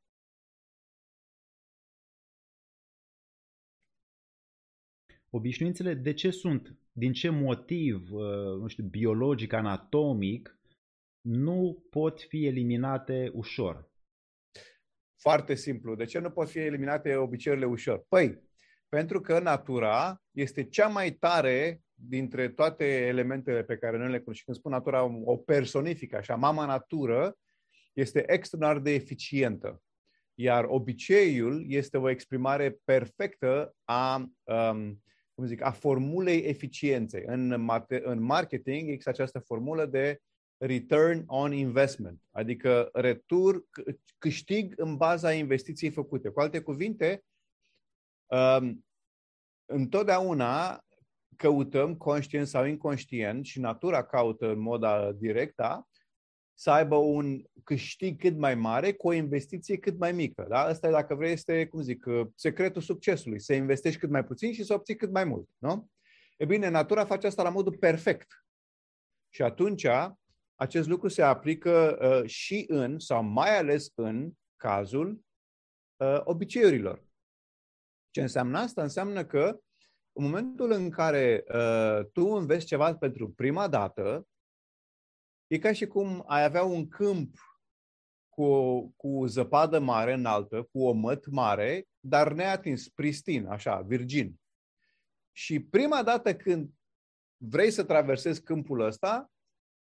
Obișnuințele 5.31 5.95
de 5.95 6.13
ce 6.13 6.31
sunt? 6.31 6.75
Din 6.97 7.13
ce 7.13 7.29
motiv, 7.29 8.13
uh, 8.13 8.61
nu 8.61 8.67
știu, 8.67 8.85
biologic, 8.85 9.53
anatomic, 9.53 10.59
nu 11.21 11.87
pot 11.91 12.21
fi 12.21 12.47
eliminate 12.47 13.31
ușor? 13.33 13.91
Foarte 15.21 15.55
simplu. 15.55 15.95
De 15.95 16.05
ce 16.05 16.19
nu 16.19 16.31
pot 16.31 16.49
fi 16.49 16.59
eliminate 16.59 17.17
obiceiurile 17.17 17.67
ușor? 17.67 18.05
Păi, 18.09 18.43
pentru 18.89 19.21
că 19.21 19.39
natura 19.39 20.23
este 20.31 20.65
cea 20.65 20.89
mai 20.89 21.13
tare 21.13 21.83
dintre 21.95 22.49
toate 22.49 23.07
elementele 23.07 23.65
pe 23.65 23.77
care 23.77 23.97
noi 23.97 24.11
le 24.11 24.19
cunoaștem. 24.19 24.45
Când 24.45 24.57
spun 24.57 24.73
natura, 24.73 25.05
o 25.25 25.37
personifică 25.37 26.17
așa. 26.17 26.35
Mama 26.35 26.67
natură 26.67 27.39
este 27.93 28.33
extraordinar 28.33 28.83
de 28.83 28.91
eficientă. 28.91 29.83
Iar 30.35 30.65
obiceiul 30.69 31.65
este 31.69 31.97
o 31.97 32.09
exprimare 32.11 32.81
perfectă 32.85 33.77
a 33.85 34.31
um, 34.43 35.03
cum 35.35 35.47
zic, 35.47 35.63
a 35.63 35.71
formulei 35.71 36.39
eficienței. 36.39 37.23
În, 37.27 37.69
în 38.03 38.23
marketing 38.23 38.89
există 38.89 39.09
această 39.09 39.39
formulă 39.39 39.87
de 39.87 40.21
return 40.57 41.23
on 41.27 41.53
investment, 41.53 42.21
adică 42.31 42.89
retur, 42.93 43.65
câștig 44.19 44.73
în 44.77 44.97
baza 44.97 45.33
investiției 45.33 45.91
făcute. 45.91 46.29
Cu 46.29 46.41
alte 46.41 46.61
cuvinte, 46.61 47.25
um, 48.27 48.85
întotdeauna 49.65 50.85
căutăm, 51.37 51.97
conștient 51.97 52.47
sau 52.47 52.65
inconștient, 52.65 53.45
și 53.45 53.61
natura 53.61 54.05
caută 54.05 54.51
în 54.51 54.59
mod 54.59 54.85
direct, 55.17 55.57
da? 55.57 55.87
Să 56.55 56.71
aibă 56.71 56.97
un 56.97 57.45
câștig 57.65 58.21
cât 58.21 58.37
mai 58.37 58.55
mare 58.55 58.93
cu 58.93 59.09
o 59.09 59.13
investiție 59.13 59.79
cât 59.79 59.99
mai 59.99 60.13
mică. 60.13 60.47
Da? 60.49 60.59
Asta, 60.59 60.91
dacă 60.91 61.15
vrei, 61.15 61.33
este, 61.33 61.67
cum 61.67 61.83
zic, 61.83 62.05
secretul 62.35 62.83
succesului. 62.83 63.41
Să 63.41 63.53
investești 63.55 64.01
cât 64.01 64.11
mai 64.11 64.25
puțin 64.25 64.53
și 64.53 64.65
să 64.65 64.75
obții 64.75 64.97
cât 64.97 65.11
mai 65.13 65.25
mult. 65.25 65.49
Nu? 65.59 65.91
E 66.37 66.45
bine, 66.45 66.69
natura 66.69 67.05
face 67.05 67.27
asta 67.27 67.43
la 67.43 67.51
modul 67.51 67.77
perfect. 67.77 68.47
Și 69.31 69.43
atunci, 69.43 69.87
acest 70.55 70.89
lucru 70.89 71.09
se 71.09 71.23
aplică 71.23 71.99
uh, 72.01 72.29
și 72.31 72.65
în, 72.69 72.99
sau 72.99 73.23
mai 73.23 73.59
ales 73.59 73.93
în 73.95 74.33
cazul 74.57 75.21
uh, 75.97 76.21
obiceiurilor. 76.25 77.05
Ce 78.11 78.21
înseamnă 78.21 78.59
asta? 78.59 78.83
Înseamnă 78.83 79.25
că 79.25 79.59
în 80.13 80.25
momentul 80.25 80.71
în 80.71 80.91
care 80.91 81.45
uh, 81.55 82.07
tu 82.13 82.27
înveți 82.27 82.67
ceva 82.67 82.95
pentru 82.97 83.31
prima 83.31 83.69
dată, 83.69 84.27
E 85.47 85.59
ca 85.59 85.73
și 85.73 85.87
cum 85.87 86.25
ai 86.27 86.45
avea 86.45 86.65
un 86.65 86.89
câmp 86.89 87.39
cu, 88.29 88.81
cu 88.97 89.27
zăpadă 89.27 89.79
mare 89.79 90.13
înaltă, 90.13 90.69
cu 90.73 90.83
o 90.83 90.93
măt 90.93 91.27
mare, 91.27 91.89
dar 92.01 92.33
neatins, 92.33 92.89
pristin, 92.89 93.47
așa, 93.47 93.81
virgin. 93.81 94.35
Și 95.33 95.61
prima 95.61 96.03
dată 96.03 96.35
când 96.35 96.71
vrei 97.37 97.71
să 97.71 97.85
traversezi 97.85 98.43
câmpul 98.43 98.81
ăsta, 98.81 99.31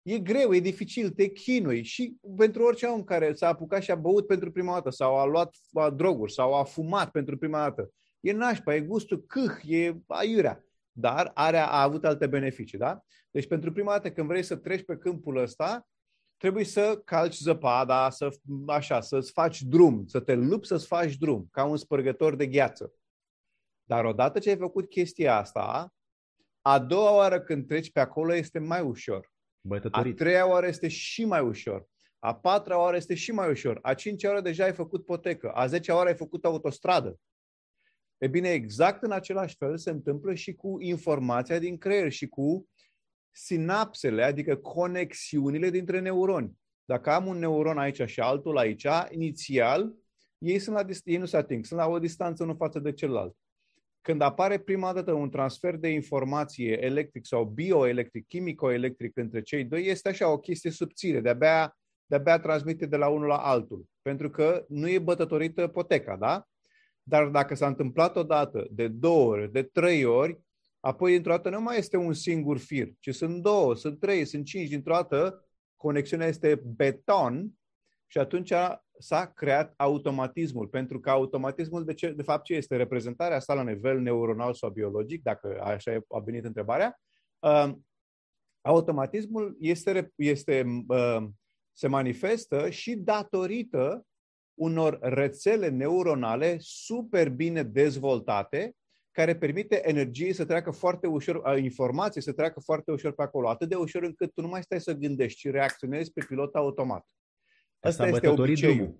e 0.01 0.19
greu, 0.19 0.53
e 0.53 0.59
dificil, 0.59 1.09
te 1.09 1.29
chinui 1.29 1.83
și 1.83 2.17
pentru 2.38 2.63
orice 2.63 2.85
om 2.85 3.03
care 3.03 3.33
s-a 3.33 3.47
apucat 3.47 3.81
și 3.81 3.91
a 3.91 3.95
băut 3.95 4.27
pentru 4.27 4.51
prima 4.51 4.73
dată 4.73 4.89
sau 4.89 5.17
a 5.17 5.25
luat 5.25 5.55
droguri 5.93 6.33
sau 6.33 6.53
a 6.53 6.63
fumat 6.63 7.12
pentru 7.12 7.38
prima 7.38 7.59
dată, 7.59 7.91
e 8.19 8.31
nașpa, 8.31 8.75
e 8.75 8.81
gustul 8.81 9.25
câh, 9.25 9.53
e 9.63 9.95
aiurea 10.07 10.68
dar 10.99 11.31
are, 11.33 11.57
a 11.57 11.81
avut 11.81 12.05
alte 12.05 12.27
beneficii, 12.27 12.77
da? 12.77 13.03
Deci 13.31 13.47
pentru 13.47 13.71
prima 13.71 13.91
dată 13.91 14.12
când 14.12 14.27
vrei 14.27 14.43
să 14.43 14.55
treci 14.55 14.85
pe 14.85 14.97
câmpul 14.97 15.38
ăsta, 15.38 15.88
trebuie 16.38 16.63
să 16.63 17.01
calci 17.05 17.38
zăpada, 17.38 18.09
să, 18.09 18.29
așa, 18.67 19.01
să-ți 19.01 19.31
faci 19.31 19.62
drum, 19.62 20.05
să 20.07 20.19
te 20.19 20.35
lupți 20.35 20.67
să-ți 20.67 20.88
faci 20.88 21.15
drum, 21.15 21.47
ca 21.51 21.63
un 21.63 21.77
spărgător 21.77 22.35
de 22.35 22.47
gheață. 22.47 22.93
Dar 23.83 24.05
odată 24.05 24.39
ce 24.39 24.49
ai 24.49 24.57
făcut 24.57 24.89
chestia 24.89 25.38
asta, 25.38 25.93
a 26.62 26.79
doua 26.79 27.15
oară 27.15 27.41
când 27.41 27.67
treci 27.67 27.91
pe 27.91 27.99
acolo 27.99 28.33
este 28.33 28.59
mai 28.59 28.81
ușor. 28.81 29.31
Bătătorit. 29.62 30.13
A 30.13 30.23
treia 30.23 30.47
oară 30.47 30.67
este 30.67 30.88
și 30.88 31.25
mai 31.25 31.41
ușor. 31.41 31.88
A 32.19 32.35
patra 32.35 32.79
oară 32.79 32.95
este 32.95 33.15
și 33.15 33.31
mai 33.31 33.49
ușor. 33.49 33.79
A 33.81 33.93
cincea 33.93 34.27
oară 34.27 34.41
deja 34.41 34.63
ai 34.63 34.73
făcut 34.73 35.05
potecă. 35.05 35.51
A 35.51 35.67
zecea 35.67 35.95
oară 35.95 36.09
ai 36.09 36.15
făcut 36.15 36.45
autostradă. 36.45 37.19
E 38.19 38.27
bine, 38.27 38.49
exact 38.49 39.03
în 39.03 39.12
același 39.12 39.55
fel 39.55 39.77
se 39.77 39.89
întâmplă 39.89 40.34
și 40.34 40.53
cu 40.53 40.77
informația 40.79 41.60
din 41.60 41.77
creier 41.77 42.12
și 42.12 42.27
cu 42.27 42.69
sinapsele, 43.32 44.23
adică 44.23 44.55
conexiunile 44.55 45.69
dintre 45.69 45.99
neuroni. 45.99 46.58
Dacă 46.86 47.12
am 47.12 47.25
un 47.25 47.38
neuron 47.38 47.77
aici 47.77 48.01
și 48.05 48.19
altul 48.19 48.58
aici, 48.58 48.88
inițial, 49.10 49.93
ei, 50.38 50.60
sunt 50.60 50.75
la, 50.75 50.86
ei 51.03 51.17
nu 51.17 51.25
se 51.25 51.38
ating, 51.38 51.65
sunt 51.65 51.79
la 51.79 51.88
o 51.88 51.99
distanță 51.99 52.43
unul 52.43 52.55
față 52.55 52.79
de 52.79 52.93
celălalt. 52.93 53.36
Când 54.01 54.21
apare 54.21 54.58
prima 54.58 54.93
dată 54.93 55.12
un 55.12 55.29
transfer 55.29 55.75
de 55.75 55.88
informație 55.88 56.84
electric 56.84 57.25
sau 57.25 57.45
bioelectric, 57.45 58.27
chimico-electric 58.27 59.17
între 59.17 59.41
cei 59.41 59.63
doi, 59.63 59.86
este 59.86 60.10
așa 60.10 60.32
o 60.32 60.39
chestie 60.39 60.71
subțire, 60.71 61.19
de-abia, 61.19 61.77
de-abia 62.05 62.39
transmite 62.39 62.86
de 62.86 62.95
la 62.95 63.08
unul 63.08 63.27
la 63.27 63.38
altul. 63.38 63.86
Pentru 64.01 64.29
că 64.29 64.65
nu 64.67 64.89
e 64.89 64.99
bătătorită 64.99 65.67
poteca, 65.67 66.15
da? 66.17 66.47
Dar 67.10 67.28
dacă 67.28 67.56
s-a 67.56 67.67
întâmplat 67.67 68.15
odată, 68.15 68.67
de 68.72 68.88
două 68.88 69.32
ori, 69.32 69.52
de 69.52 69.63
trei 69.63 70.06
ori, 70.06 70.39
apoi 70.80 71.12
dintr-o 71.12 71.32
dată 71.32 71.50
nu 71.50 71.62
mai 71.62 71.78
este 71.78 71.98
un 71.98 72.13
singur 72.13 72.58
fir, 72.58 72.89
ci 73.00 73.15
sunt 73.15 73.41
două, 73.41 73.76
sunt 73.76 74.00
trei, 74.00 74.26
sunt 74.26 74.45
cinci, 74.45 74.69
dintr-o 74.69 74.93
dată 74.93 75.45
conexiunea 75.76 76.28
este 76.28 76.56
beton 76.76 77.52
și 78.08 78.17
atunci 78.17 78.54
s-a 79.00 79.26
creat 79.26 79.74
automatismul. 79.78 80.67
Pentru 80.67 81.00
că 81.00 81.10
automatismul, 81.10 81.86
de, 81.86 81.93
ce, 81.93 82.12
de 82.12 82.24
fapt, 82.24 82.43
ce 82.43 82.54
este? 82.54 82.76
Reprezentarea 82.76 83.38
asta 83.38 83.54
la 83.54 83.63
nivel 83.63 84.00
neuronal 84.00 84.54
sau 84.54 84.69
biologic, 84.69 85.24
dacă 85.24 85.62
așa 85.63 86.00
a 86.10 86.19
venit 86.19 86.45
întrebarea. 86.45 87.00
Uh, 87.39 87.72
automatismul 88.62 89.58
este, 89.60 90.12
este, 90.15 90.84
uh, 90.88 91.28
se 91.74 91.88
manifestă 91.88 92.69
și 92.69 92.95
datorită 92.95 94.06
unor 94.60 95.00
rețele 95.02 95.69
neuronale 95.69 96.58
super 96.60 97.30
bine 97.30 97.63
dezvoltate, 97.63 98.76
care 99.12 99.38
permite 99.38 99.88
energiei 99.88 100.34
să 100.34 100.45
treacă 100.45 100.72
foarte 100.72 101.08
ușor, 101.08 101.58
informații 101.58 102.22
să 102.22 102.34
treacă 102.34 102.60
foarte 102.60 102.91
ușor 102.91 103.12
pe 103.12 103.22
acolo, 103.22 103.50
atât 103.50 103.69
de 103.69 103.76
ușor 103.76 104.04
încât 104.04 104.34
tu 104.34 104.41
nu 104.41 104.48
mai 104.48 104.63
stai 104.63 104.82
să 104.82 104.93
gândești, 104.93 105.39
ci 105.39 105.52
reacționezi 105.52 106.12
pe 106.12 106.26
pilot 106.28 106.56
automat. 106.56 107.06
Asta 107.80 108.08
este 108.08 108.28
obiceiul. 108.28 108.76
Drumul. 108.76 109.00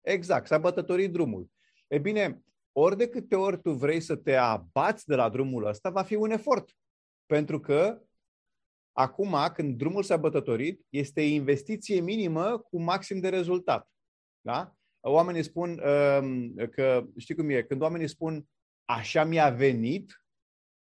Exact, 0.00 0.46
s-a 0.46 0.58
bătătorit 0.58 1.12
drumul. 1.12 1.50
E 1.88 1.98
bine, 1.98 2.42
ori 2.72 2.96
de 2.96 3.08
câte 3.08 3.36
ori 3.36 3.60
tu 3.60 3.70
vrei 3.70 4.00
să 4.00 4.16
te 4.16 4.34
abați 4.34 5.06
de 5.06 5.14
la 5.14 5.28
drumul 5.28 5.66
ăsta, 5.66 5.90
va 5.90 6.02
fi 6.02 6.14
un 6.14 6.30
efort. 6.30 6.76
Pentru 7.26 7.60
că 7.60 8.02
acum, 8.92 9.36
când 9.54 9.76
drumul 9.76 10.02
s-a 10.02 10.16
bătătorit, 10.16 10.86
este 10.88 11.20
investiție 11.22 12.00
minimă 12.00 12.58
cu 12.58 12.80
maxim 12.80 13.20
de 13.20 13.28
rezultat. 13.28 13.88
Da? 14.48 14.76
Oamenii 15.00 15.42
spun 15.42 15.70
uh, 15.70 16.68
că, 16.70 17.06
știi 17.16 17.34
cum 17.34 17.50
e, 17.50 17.62
când 17.62 17.82
oamenii 17.82 18.08
spun 18.08 18.48
așa 18.84 19.24
mi-a 19.24 19.50
venit, 19.50 20.24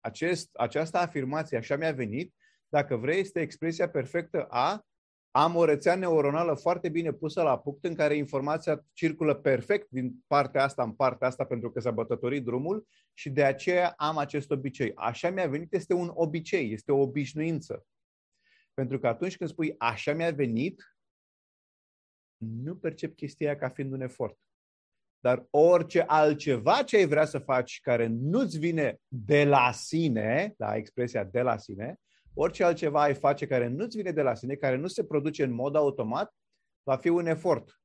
acest, 0.01 0.49
această 0.53 0.99
afirmație, 0.99 1.57
așa 1.57 1.77
mi-a 1.77 1.93
venit, 1.93 2.35
dacă 2.69 2.97
vrei, 2.97 3.21
este 3.21 3.41
expresia 3.41 3.91
perfectă 3.91 4.45
a 4.45 4.87
am 5.31 5.57
o 5.57 5.65
rețea 5.65 5.95
neuronală 5.95 6.55
foarte 6.55 6.89
bine 6.89 7.13
pusă 7.13 7.43
la 7.43 7.59
punct 7.59 7.85
în 7.85 7.95
care 7.95 8.17
informația 8.17 8.85
circulă 8.93 9.35
perfect 9.35 9.91
din 9.91 10.25
partea 10.27 10.65
asta 10.65 10.83
în 10.83 10.93
partea 10.93 11.27
asta 11.27 11.45
pentru 11.45 11.71
că 11.71 11.81
s-a 11.81 11.91
bătătorit 11.91 12.45
drumul 12.45 12.87
și 13.15 13.31
de 13.31 13.45
aceea 13.45 13.95
am 13.97 14.19
acest 14.19 14.51
obicei. 14.51 14.93
Așa 14.95 15.31
mi-a 15.31 15.47
venit 15.47 15.75
este 15.75 15.95
un 15.95 16.11
obicei, 16.15 16.73
este 16.73 16.93
o 16.93 17.01
obișnuință. 17.01 17.87
Pentru 18.75 18.99
că 18.99 19.07
atunci 19.07 19.37
când 19.37 19.51
spui 19.51 19.75
așa 19.79 20.13
mi-a 20.13 20.31
venit, 20.31 20.83
nu 22.41 22.77
percep 22.77 23.17
chestia 23.17 23.57
ca 23.57 23.69
fiind 23.69 23.93
un 23.93 24.01
efort. 24.01 24.39
Dar 25.21 25.47
orice 25.51 26.01
altceva 26.01 26.83
ce 26.83 26.97
ai 26.97 27.07
vrea 27.07 27.25
să 27.25 27.39
faci 27.39 27.81
care 27.81 28.07
nu-ți 28.07 28.59
vine 28.59 29.01
de 29.09 29.45
la 29.45 29.73
sine, 29.73 30.55
da, 30.57 30.77
expresia 30.77 31.25
de 31.25 31.41
la 31.41 31.57
sine, 31.57 32.01
orice 32.35 32.65
altceva 32.65 33.03
ai 33.03 33.15
face 33.15 33.47
care 33.47 33.67
nu-ți 33.67 33.97
vine 33.97 34.13
de 34.13 34.23
la 34.23 34.35
sine, 34.35 34.55
care 34.55 34.77
nu 34.77 34.87
se 34.87 35.05
produce 35.05 35.43
în 35.43 35.53
mod 35.53 35.77
automat, 35.77 36.35
va 36.83 36.97
fi 36.97 37.09
un 37.09 37.27
efort. 37.27 37.81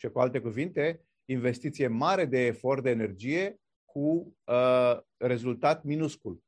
Și 0.00 0.08
cu 0.08 0.18
alte 0.18 0.40
cuvinte, 0.40 1.04
investiție 1.24 1.86
mare 1.86 2.24
de 2.24 2.38
efort, 2.38 2.82
de 2.82 2.90
energie, 2.90 3.60
cu 3.84 4.36
uh, 4.44 4.98
rezultat 5.16 5.82
minuscul. 5.82 6.44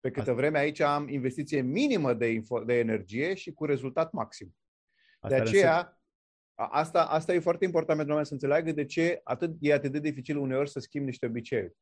Pe 0.00 0.08
câtă 0.08 0.20
asta. 0.20 0.32
vreme 0.32 0.58
aici 0.58 0.80
am 0.80 1.08
investiție 1.08 1.60
minimă 1.60 2.14
de, 2.14 2.40
info- 2.40 2.64
de 2.66 2.78
energie 2.78 3.34
și 3.34 3.52
cu 3.52 3.64
rezultat 3.64 4.12
maxim. 4.12 4.56
Asta 5.18 5.36
de 5.36 5.42
aceea, 5.42 5.98
asta, 6.54 7.04
asta 7.04 7.34
e 7.34 7.38
foarte 7.38 7.64
important 7.64 7.96
pentru 7.96 8.14
oameni 8.14 8.26
să 8.26 8.32
înțeleagă 8.32 8.72
de 8.72 8.84
ce 8.84 9.20
atât, 9.24 9.56
e 9.60 9.72
atât 9.72 9.92
de 9.92 10.00
dificil 10.00 10.38
uneori 10.38 10.70
să 10.70 10.80
schimbi 10.80 11.06
niște 11.06 11.26
obiceiuri. 11.26 11.76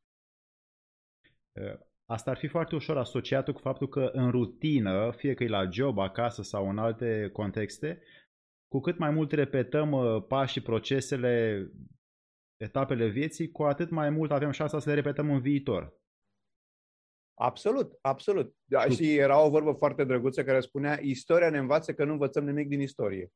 Asta 2.04 2.30
ar 2.30 2.36
fi 2.36 2.46
foarte 2.46 2.74
ușor 2.74 2.96
asociat 2.96 3.50
cu 3.50 3.58
faptul 3.58 3.88
că 3.88 4.10
în 4.12 4.30
rutină, 4.30 5.12
fie 5.16 5.34
că 5.34 5.44
e 5.44 5.48
la 5.48 5.70
job, 5.70 5.98
acasă 5.98 6.42
sau 6.42 6.68
în 6.68 6.78
alte 6.78 7.30
contexte, 7.32 8.02
cu 8.68 8.80
cât 8.80 8.98
mai 8.98 9.10
mult 9.10 9.32
repetăm 9.32 9.92
uh, 9.92 10.24
pașii, 10.28 10.60
procesele, 10.60 11.66
etapele 12.56 13.08
vieții, 13.08 13.50
cu 13.50 13.62
atât 13.62 13.90
mai 13.90 14.10
mult 14.10 14.30
avem 14.30 14.50
șansa 14.50 14.78
să 14.78 14.88
le 14.88 14.94
repetăm 14.94 15.30
în 15.30 15.40
viitor. 15.40 16.00
Absolut, 17.34 17.98
absolut. 18.00 18.56
Da, 18.64 18.88
și 18.88 19.16
era 19.16 19.44
o 19.44 19.50
vorbă 19.50 19.72
foarte 19.72 20.04
drăguță 20.04 20.44
care 20.44 20.60
spunea 20.60 20.98
istoria 21.00 21.50
ne 21.50 21.58
învață 21.58 21.94
că 21.94 22.04
nu 22.04 22.12
învățăm 22.12 22.44
nimic 22.44 22.68
din 22.68 22.80
istorie. 22.80 23.32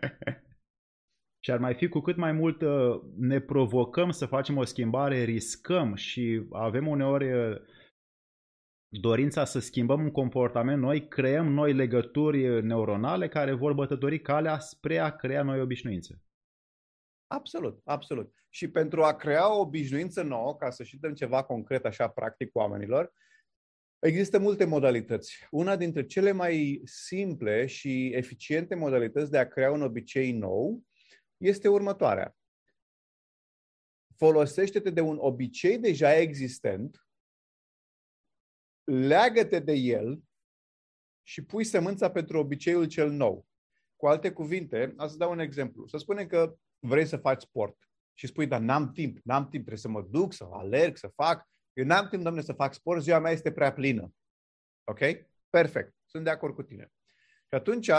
și 1.44 1.50
ar 1.50 1.58
mai 1.58 1.74
fi 1.74 1.88
cu 1.88 2.00
cât 2.00 2.16
mai 2.16 2.32
mult 2.32 2.62
uh, 2.62 3.00
ne 3.16 3.40
provocăm 3.40 4.10
să 4.10 4.26
facem 4.26 4.56
o 4.56 4.64
schimbare, 4.64 5.22
riscăm 5.22 5.94
și 5.94 6.46
avem 6.50 6.86
uneori 6.86 7.32
uh, 7.32 7.56
dorința 8.88 9.44
să 9.44 9.58
schimbăm 9.58 10.00
un 10.00 10.10
comportament 10.10 10.80
noi, 10.80 11.08
creăm 11.08 11.46
noi 11.46 11.72
legături 11.72 12.62
neuronale 12.62 13.28
care 13.28 13.52
vor 13.52 13.72
bătători 13.72 14.20
calea 14.20 14.58
spre 14.58 14.98
a 14.98 15.16
crea 15.16 15.42
noi 15.42 15.60
obișnuințe. 15.60 16.22
Absolut, 17.26 17.80
absolut. 17.84 18.34
Și 18.48 18.70
pentru 18.70 19.02
a 19.02 19.16
crea 19.16 19.56
o 19.56 19.60
obișnuință 19.60 20.22
nouă, 20.22 20.56
ca 20.56 20.70
să 20.70 20.82
și 20.82 20.98
dăm 20.98 21.14
ceva 21.14 21.42
concret 21.42 21.84
așa 21.84 22.08
practic 22.08 22.54
oamenilor, 22.54 23.12
există 24.00 24.38
multe 24.38 24.64
modalități. 24.64 25.46
Una 25.50 25.76
dintre 25.76 26.06
cele 26.06 26.32
mai 26.32 26.80
simple 26.84 27.66
și 27.66 28.06
eficiente 28.06 28.74
modalități 28.74 29.30
de 29.30 29.38
a 29.38 29.48
crea 29.48 29.70
un 29.70 29.82
obicei 29.82 30.32
nou 30.32 30.84
este 31.36 31.68
următoarea. 31.68 32.36
Folosește-te 34.16 34.90
de 34.90 35.00
un 35.00 35.16
obicei 35.20 35.78
deja 35.78 36.16
existent, 36.16 37.06
leagă-te 38.84 39.58
de 39.58 39.72
el 39.72 40.22
și 41.22 41.44
pui 41.44 41.64
sămânța 41.64 42.10
pentru 42.10 42.38
obiceiul 42.38 42.84
cel 42.84 43.10
nou. 43.10 43.46
Cu 43.96 44.06
alte 44.06 44.32
cuvinte, 44.32 44.94
să 45.06 45.16
dau 45.16 45.30
un 45.30 45.38
exemplu. 45.38 45.86
Să 45.86 45.96
spunem 45.96 46.26
că 46.26 46.56
vrei 46.78 47.06
să 47.06 47.16
faci 47.16 47.42
sport 47.42 47.76
și 48.14 48.26
spui, 48.26 48.46
dar 48.46 48.60
n-am 48.60 48.92
timp, 48.92 49.18
n-am 49.24 49.42
timp, 49.42 49.66
trebuie 49.66 49.76
să 49.76 49.88
mă 49.88 50.02
duc, 50.02 50.32
să 50.32 50.48
alerg, 50.50 50.96
să 50.96 51.08
fac. 51.08 51.48
Eu 51.72 51.84
n-am 51.84 52.08
timp, 52.08 52.22
domnule, 52.22 52.44
să 52.44 52.52
fac 52.52 52.74
sport, 52.74 53.02
ziua 53.02 53.18
mea 53.18 53.30
este 53.30 53.52
prea 53.52 53.72
plină. 53.72 54.14
Ok? 54.84 54.98
Perfect. 55.50 55.94
Sunt 56.06 56.24
de 56.24 56.30
acord 56.30 56.54
cu 56.54 56.62
tine. 56.62 56.92
Și 57.48 57.54
atunci, 57.54 57.90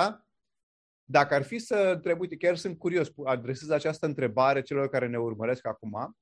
dacă 1.03 1.33
ar 1.33 1.43
fi 1.43 1.59
să 1.59 1.75
întreb, 1.75 2.19
uite, 2.19 2.37
chiar 2.37 2.55
sunt 2.55 2.77
curios, 2.77 3.11
adresez 3.25 3.69
această 3.69 4.05
întrebare 4.05 4.61
celor 4.61 4.89
care 4.89 5.07
ne 5.07 5.19
urmăresc 5.19 5.67
acum, 5.67 6.17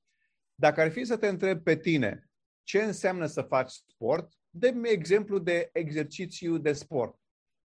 dacă 0.54 0.80
ar 0.80 0.90
fi 0.90 1.04
să 1.04 1.16
te 1.16 1.26
întreb 1.26 1.62
pe 1.62 1.76
tine 1.76 2.30
ce 2.62 2.82
înseamnă 2.82 3.26
să 3.26 3.42
faci 3.42 3.70
sport, 3.70 4.32
dă-mi 4.50 4.88
exemplu 4.88 5.38
de 5.38 5.70
exercițiu 5.72 6.58
de 6.58 6.72
sport. 6.72 7.18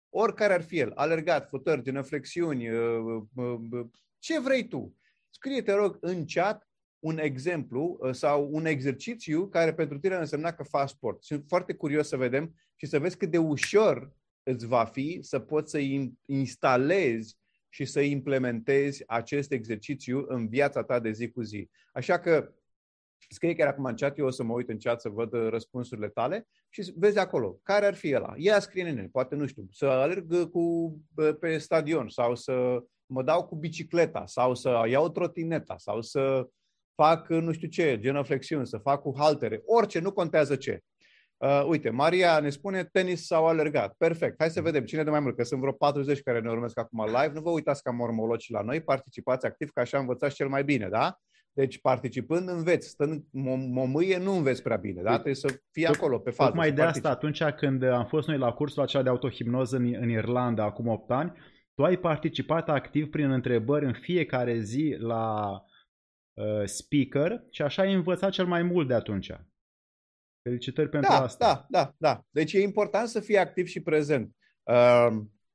Oricare 0.08 0.52
ar 0.52 0.62
fi 0.62 0.78
el, 0.78 0.92
alergat, 0.94 1.48
futări, 1.48 1.82
genoflexiuni, 1.82 2.70
uh, 2.70 3.22
uh, 3.34 3.58
uh, 3.70 3.86
ce 4.18 4.40
vrei 4.40 4.68
tu. 4.68 4.96
Scrie, 5.30 5.62
te 5.62 5.72
rog, 5.72 5.98
în 6.00 6.24
chat 6.26 6.68
un 7.04 7.18
exemplu 7.18 7.98
uh, 8.00 8.14
sau 8.14 8.48
un 8.52 8.66
exercițiu 8.66 9.48
care 9.48 9.74
pentru 9.74 9.98
tine 9.98 10.14
însemna 10.14 10.52
că 10.52 10.62
faci 10.62 10.88
sport. 10.88 11.24
Sunt 11.24 11.44
foarte 11.48 11.74
curios 11.74 12.08
să 12.08 12.16
vedem 12.16 12.54
și 12.74 12.86
să 12.86 12.98
vezi 12.98 13.16
cât 13.16 13.30
de 13.30 13.38
ușor 13.38 14.16
îți 14.42 14.66
va 14.66 14.84
fi 14.84 15.18
să 15.22 15.38
poți 15.38 15.70
să 15.70 15.78
instalezi 16.26 17.38
și 17.68 17.84
să 17.84 18.00
implementezi 18.00 19.02
acest 19.06 19.52
exercițiu 19.52 20.24
în 20.28 20.48
viața 20.48 20.82
ta 20.82 21.00
de 21.00 21.10
zi 21.10 21.30
cu 21.30 21.42
zi. 21.42 21.70
Așa 21.92 22.18
că 22.18 22.52
scrie 23.28 23.54
chiar 23.54 23.68
acum 23.68 23.84
în 23.84 23.94
chat, 23.94 24.18
eu 24.18 24.26
o 24.26 24.30
să 24.30 24.42
mă 24.42 24.52
uit 24.52 24.68
în 24.68 24.78
chat 24.78 25.00
să 25.00 25.08
văd 25.08 25.32
uh, 25.32 25.48
răspunsurile 25.48 26.08
tale 26.08 26.48
și 26.68 26.92
vezi 26.96 27.18
acolo 27.18 27.60
care 27.62 27.86
ar 27.86 27.94
fi 27.94 28.14
ăla. 28.14 28.34
Ia 28.36 28.60
scrie 28.60 28.88
în 28.88 29.08
poate 29.08 29.34
nu 29.34 29.46
știu, 29.46 29.66
să 29.70 29.86
alerg 29.86 30.50
cu, 30.50 30.96
pe 31.40 31.58
stadion 31.58 32.08
sau 32.08 32.34
să 32.34 32.84
mă 33.06 33.22
dau 33.22 33.46
cu 33.46 33.56
bicicleta 33.56 34.26
sau 34.26 34.54
să 34.54 34.84
iau 34.88 35.10
trotineta 35.10 35.78
sau 35.78 36.00
să 36.00 36.48
fac 36.94 37.28
nu 37.28 37.52
știu 37.52 37.68
ce, 37.68 37.98
genoflexiuni, 38.00 38.66
să 38.66 38.78
fac 38.78 39.00
cu 39.00 39.14
haltere, 39.18 39.62
orice, 39.64 40.00
nu 40.00 40.12
contează 40.12 40.56
ce. 40.56 40.80
Uh, 41.36 41.64
uite, 41.68 41.90
Maria 41.90 42.38
ne 42.40 42.50
spune 42.50 42.84
tenis 42.84 43.26
sau 43.26 43.46
alergat. 43.46 43.94
Perfect. 43.98 44.34
Hai 44.38 44.50
să 44.50 44.60
vedem 44.60 44.84
cine 44.84 45.02
de 45.02 45.10
mai 45.10 45.20
mult, 45.20 45.36
că 45.36 45.44
sunt 45.44 45.60
vreo 45.60 45.72
40 45.72 46.22
care 46.22 46.40
ne 46.40 46.50
urmesc 46.50 46.78
acum 46.78 47.04
live. 47.04 47.30
Nu 47.34 47.40
vă 47.40 47.50
uitați 47.50 47.82
ca 47.82 47.90
mormologi 47.90 48.52
la 48.52 48.62
noi, 48.62 48.80
participați 48.80 49.46
activ, 49.46 49.70
că 49.70 49.80
așa 49.80 49.98
învățați 49.98 50.34
cel 50.34 50.48
mai 50.48 50.64
bine, 50.64 50.88
da? 50.88 51.18
Deci 51.52 51.80
participând 51.80 52.48
înveți, 52.48 52.88
stând 52.88 53.24
momâie 53.70 54.18
nu 54.18 54.32
înveți 54.32 54.62
prea 54.62 54.76
bine, 54.76 55.02
da? 55.02 55.12
Trebuie 55.12 55.34
să 55.34 55.60
fii 55.70 55.86
acolo, 55.86 56.18
pe 56.18 56.30
față. 56.30 56.50
Tocmai 56.50 56.72
de 56.72 56.82
asta, 56.82 57.10
atunci 57.10 57.42
când 57.44 57.82
am 57.82 58.06
fost 58.06 58.28
noi 58.28 58.38
la 58.38 58.52
cursul 58.52 58.82
acela 58.82 59.02
de 59.02 59.08
autohipnoză 59.08 59.76
în, 59.76 59.94
în 60.00 60.10
Irlanda, 60.10 60.64
acum 60.64 60.86
8 60.86 61.10
ani, 61.10 61.32
tu 61.74 61.84
ai 61.84 61.96
participat 61.96 62.68
activ 62.68 63.10
prin 63.10 63.30
întrebări 63.30 63.84
în 63.84 63.92
fiecare 63.92 64.58
zi 64.58 64.96
la 64.98 65.50
uh, 65.50 65.72
speaker 66.64 67.44
și 67.50 67.62
așa 67.62 67.82
ai 67.82 67.92
învățat 67.92 68.30
cel 68.30 68.46
mai 68.46 68.62
mult 68.62 68.88
de 68.88 68.94
atunci. 68.94 69.32
Felicitări 70.42 70.88
pentru 70.88 71.10
da, 71.10 71.22
asta. 71.22 71.46
Da, 71.46 71.66
da, 71.68 71.94
da. 71.98 72.24
Deci 72.30 72.52
e 72.52 72.60
important 72.60 73.08
să 73.08 73.20
fii 73.20 73.38
activ 73.38 73.66
și 73.66 73.82
prezent. 73.82 74.36
Uh, 74.62 75.08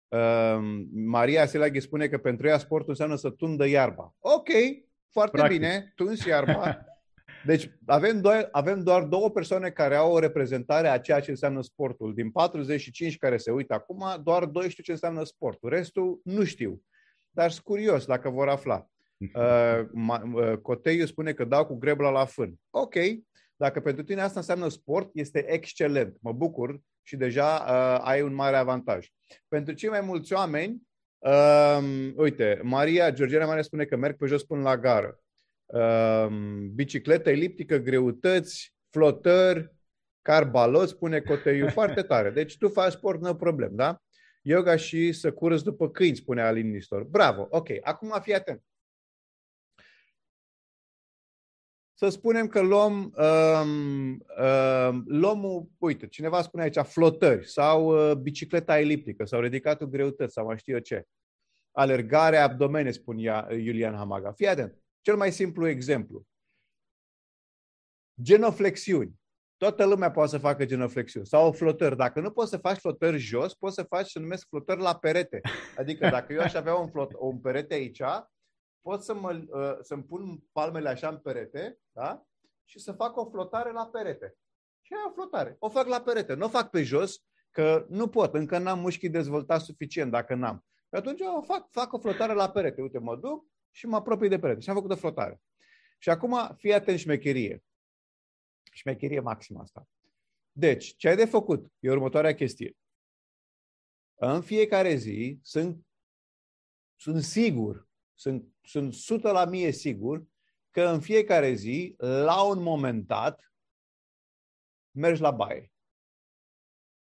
uh, 0.07 0.57
Maria 0.93 1.45
Selaghi 1.45 1.79
spune 1.79 2.07
că 2.07 2.17
pentru 2.17 2.47
ea 2.47 2.57
sportul 2.57 2.89
înseamnă 2.89 3.15
să 3.15 3.29
tundă 3.29 3.67
iarba. 3.67 4.15
Ok, 4.19 4.49
foarte 5.11 5.37
Practic. 5.37 5.59
bine, 5.59 5.91
tunzi 5.95 6.27
iarba. 6.27 6.83
Deci 7.45 7.71
avem, 7.85 8.21
doi, 8.21 8.47
avem 8.51 8.83
doar 8.83 9.03
două 9.03 9.29
persoane 9.29 9.69
care 9.69 9.95
au 9.95 10.11
o 10.11 10.19
reprezentare 10.19 10.87
a 10.87 10.99
ceea 10.99 11.19
ce 11.19 11.29
înseamnă 11.29 11.61
sportul. 11.61 12.13
Din 12.13 12.31
45 12.31 13.17
care 13.17 13.37
se 13.37 13.51
uită 13.51 13.73
acum, 13.73 14.05
doar 14.23 14.45
doi 14.45 14.69
știu 14.69 14.83
ce 14.83 14.91
înseamnă 14.91 15.23
sportul. 15.23 15.69
Restul 15.69 16.21
nu 16.23 16.43
știu. 16.43 16.81
Dar 17.29 17.51
sunt 17.51 17.65
curios 17.65 18.05
dacă 18.05 18.29
vor 18.29 18.49
afla. 18.49 18.89
Uh, 19.33 19.81
uh, 20.33 20.57
Coteiu 20.61 21.05
spune 21.05 21.33
că 21.33 21.43
dau 21.43 21.65
cu 21.65 21.75
grebla 21.75 22.09
la 22.09 22.25
fân. 22.25 22.53
Ok, 22.69 22.95
dacă 23.55 23.79
pentru 23.79 24.03
tine 24.03 24.21
asta 24.21 24.39
înseamnă 24.39 24.67
sport, 24.67 25.09
este 25.13 25.51
excelent. 25.53 26.17
Mă 26.21 26.31
bucur 26.31 26.79
și 27.03 27.15
deja 27.15 27.65
uh, 27.67 28.07
ai 28.07 28.21
un 28.21 28.33
mare 28.33 28.55
avantaj. 28.55 29.07
Pentru 29.47 29.73
cei 29.73 29.89
mai 29.89 30.01
mulți 30.01 30.33
oameni, 30.33 30.81
uh, 31.17 32.11
uite, 32.15 32.59
Maria, 32.63 33.11
Georgiana 33.11 33.45
Maria 33.45 33.61
spune 33.61 33.85
că 33.85 33.95
merg 33.95 34.17
pe 34.17 34.25
jos 34.25 34.43
până 34.43 34.61
la 34.61 34.77
gară. 34.77 35.19
Ehm, 35.73 36.73
bicicletă 36.73 37.29
eliptică, 37.29 37.77
greutăți, 37.77 38.75
flotări, 38.89 39.75
carbalot, 40.21 40.89
spune 40.89 41.19
Coteiu, 41.19 41.67
foarte 41.79 42.01
tare. 42.01 42.29
Deci 42.29 42.57
tu 42.57 42.69
faci 42.69 42.91
sport, 42.91 43.21
nu 43.21 43.35
problem, 43.35 43.75
da? 43.75 44.01
Yoga 44.41 44.75
și 44.75 45.11
să 45.11 45.31
curăți 45.31 45.63
după 45.63 45.89
câini, 45.89 46.15
spune 46.15 46.41
Alin 46.41 46.71
Nistor. 46.71 47.03
Bravo, 47.03 47.47
ok. 47.49 47.67
Acum 47.81 48.13
fii 48.21 48.33
atent. 48.33 48.63
Să 51.99 52.09
spunem 52.09 52.47
că 52.47 52.61
luăm, 52.61 53.13
um, 53.17 54.09
um, 54.09 55.03
luăm, 55.07 55.69
uite, 55.77 56.07
cineva 56.07 56.41
spune 56.41 56.63
aici 56.63 56.77
flotări 56.77 57.47
sau 57.47 58.09
uh, 58.09 58.15
bicicleta 58.15 58.79
eliptică 58.79 59.25
sau 59.25 59.39
ridicatul 59.39 59.87
greutăți 59.87 60.33
sau 60.33 60.45
mai 60.45 60.57
știu 60.57 60.73
eu 60.73 60.79
ce. 60.79 61.07
Alergarea 61.71 62.43
abdomene, 62.43 62.91
spunea 62.91 63.47
Iulian 63.51 63.95
Hamaga. 63.95 64.31
Fii 64.31 64.47
atent. 64.47 64.81
Cel 65.01 65.15
mai 65.15 65.31
simplu 65.31 65.67
exemplu. 65.67 66.27
Genoflexiuni. 68.21 69.19
Toată 69.57 69.85
lumea 69.85 70.11
poate 70.11 70.29
să 70.29 70.37
facă 70.37 70.65
genoflexiuni. 70.65 71.27
Sau 71.27 71.51
flotări. 71.51 71.97
Dacă 71.97 72.19
nu 72.19 72.31
poți 72.31 72.49
să 72.49 72.57
faci 72.57 72.77
flotări 72.77 73.17
jos, 73.17 73.53
poți 73.53 73.75
să 73.75 73.83
faci, 73.83 74.09
să 74.09 74.19
numesc 74.19 74.47
flotări 74.47 74.81
la 74.81 74.95
perete. 74.95 75.41
Adică 75.77 76.09
dacă 76.09 76.33
eu 76.33 76.39
aș 76.39 76.53
avea 76.53 76.75
un, 76.75 76.87
flot, 76.87 77.11
un 77.17 77.39
perete 77.39 77.73
aici, 77.73 78.01
pot 78.81 79.03
să 79.03 79.13
mă, 79.13 79.31
uh, 79.49 79.77
să-mi 79.81 80.03
pun 80.03 80.43
palmele 80.51 80.89
așa 80.89 81.09
în 81.09 81.17
perete, 81.17 81.79
da? 81.91 82.25
Și 82.63 82.79
să 82.79 82.91
fac 82.91 83.17
o 83.17 83.29
flotare 83.29 83.71
la 83.71 83.87
perete. 83.87 84.37
Și 84.81 84.93
aia 84.93 85.07
o 85.07 85.13
flotare. 85.13 85.55
O 85.59 85.69
fac 85.69 85.87
la 85.87 86.01
perete. 86.01 86.33
Nu 86.33 86.45
o 86.45 86.49
fac 86.49 86.69
pe 86.69 86.83
jos, 86.83 87.23
că 87.51 87.85
nu 87.89 88.09
pot. 88.09 88.33
Încă 88.33 88.57
n-am 88.57 88.79
mușchii 88.79 89.09
dezvoltat 89.09 89.61
suficient 89.61 90.11
dacă 90.11 90.35
n-am. 90.35 90.65
Și 90.75 90.95
atunci 90.95 91.19
o 91.37 91.41
fac, 91.41 91.71
fac 91.71 91.93
o 91.93 91.99
flotare 91.99 92.33
la 92.33 92.49
perete. 92.49 92.81
Uite, 92.81 92.99
mă 92.99 93.15
duc, 93.15 93.47
și 93.71 93.87
mă 93.87 93.95
apropii 93.95 94.29
de 94.29 94.39
perete. 94.39 94.59
Și 94.59 94.69
am 94.69 94.75
făcut 94.75 94.91
o 94.91 94.95
flotare. 94.95 95.41
Și 95.97 96.09
acum 96.09 96.55
fii 96.57 96.73
atent 96.73 96.99
șmecherie. 96.99 97.63
Șmecherie 98.71 99.19
maximă 99.19 99.59
asta. 99.59 99.87
Deci, 100.51 100.95
ce 100.95 101.09
ai 101.09 101.15
de 101.15 101.25
făcut 101.25 101.71
e 101.79 101.89
următoarea 101.89 102.35
chestie. 102.35 102.77
În 104.15 104.41
fiecare 104.41 104.95
zi 104.95 105.39
sunt, 105.41 105.87
sunt 106.95 107.23
sigur, 107.23 107.88
sunt, 108.19 108.45
sunt 108.61 108.93
100 108.93 109.31
la 109.31 109.45
mie 109.45 109.71
sigur 109.71 110.23
că 110.69 110.81
în 110.81 111.01
fiecare 111.01 111.53
zi, 111.53 111.95
la 111.97 112.41
un 112.41 112.61
moment 112.61 113.07
dat, 113.07 113.53
mergi 114.91 115.21
la 115.21 115.31
baie. 115.31 115.71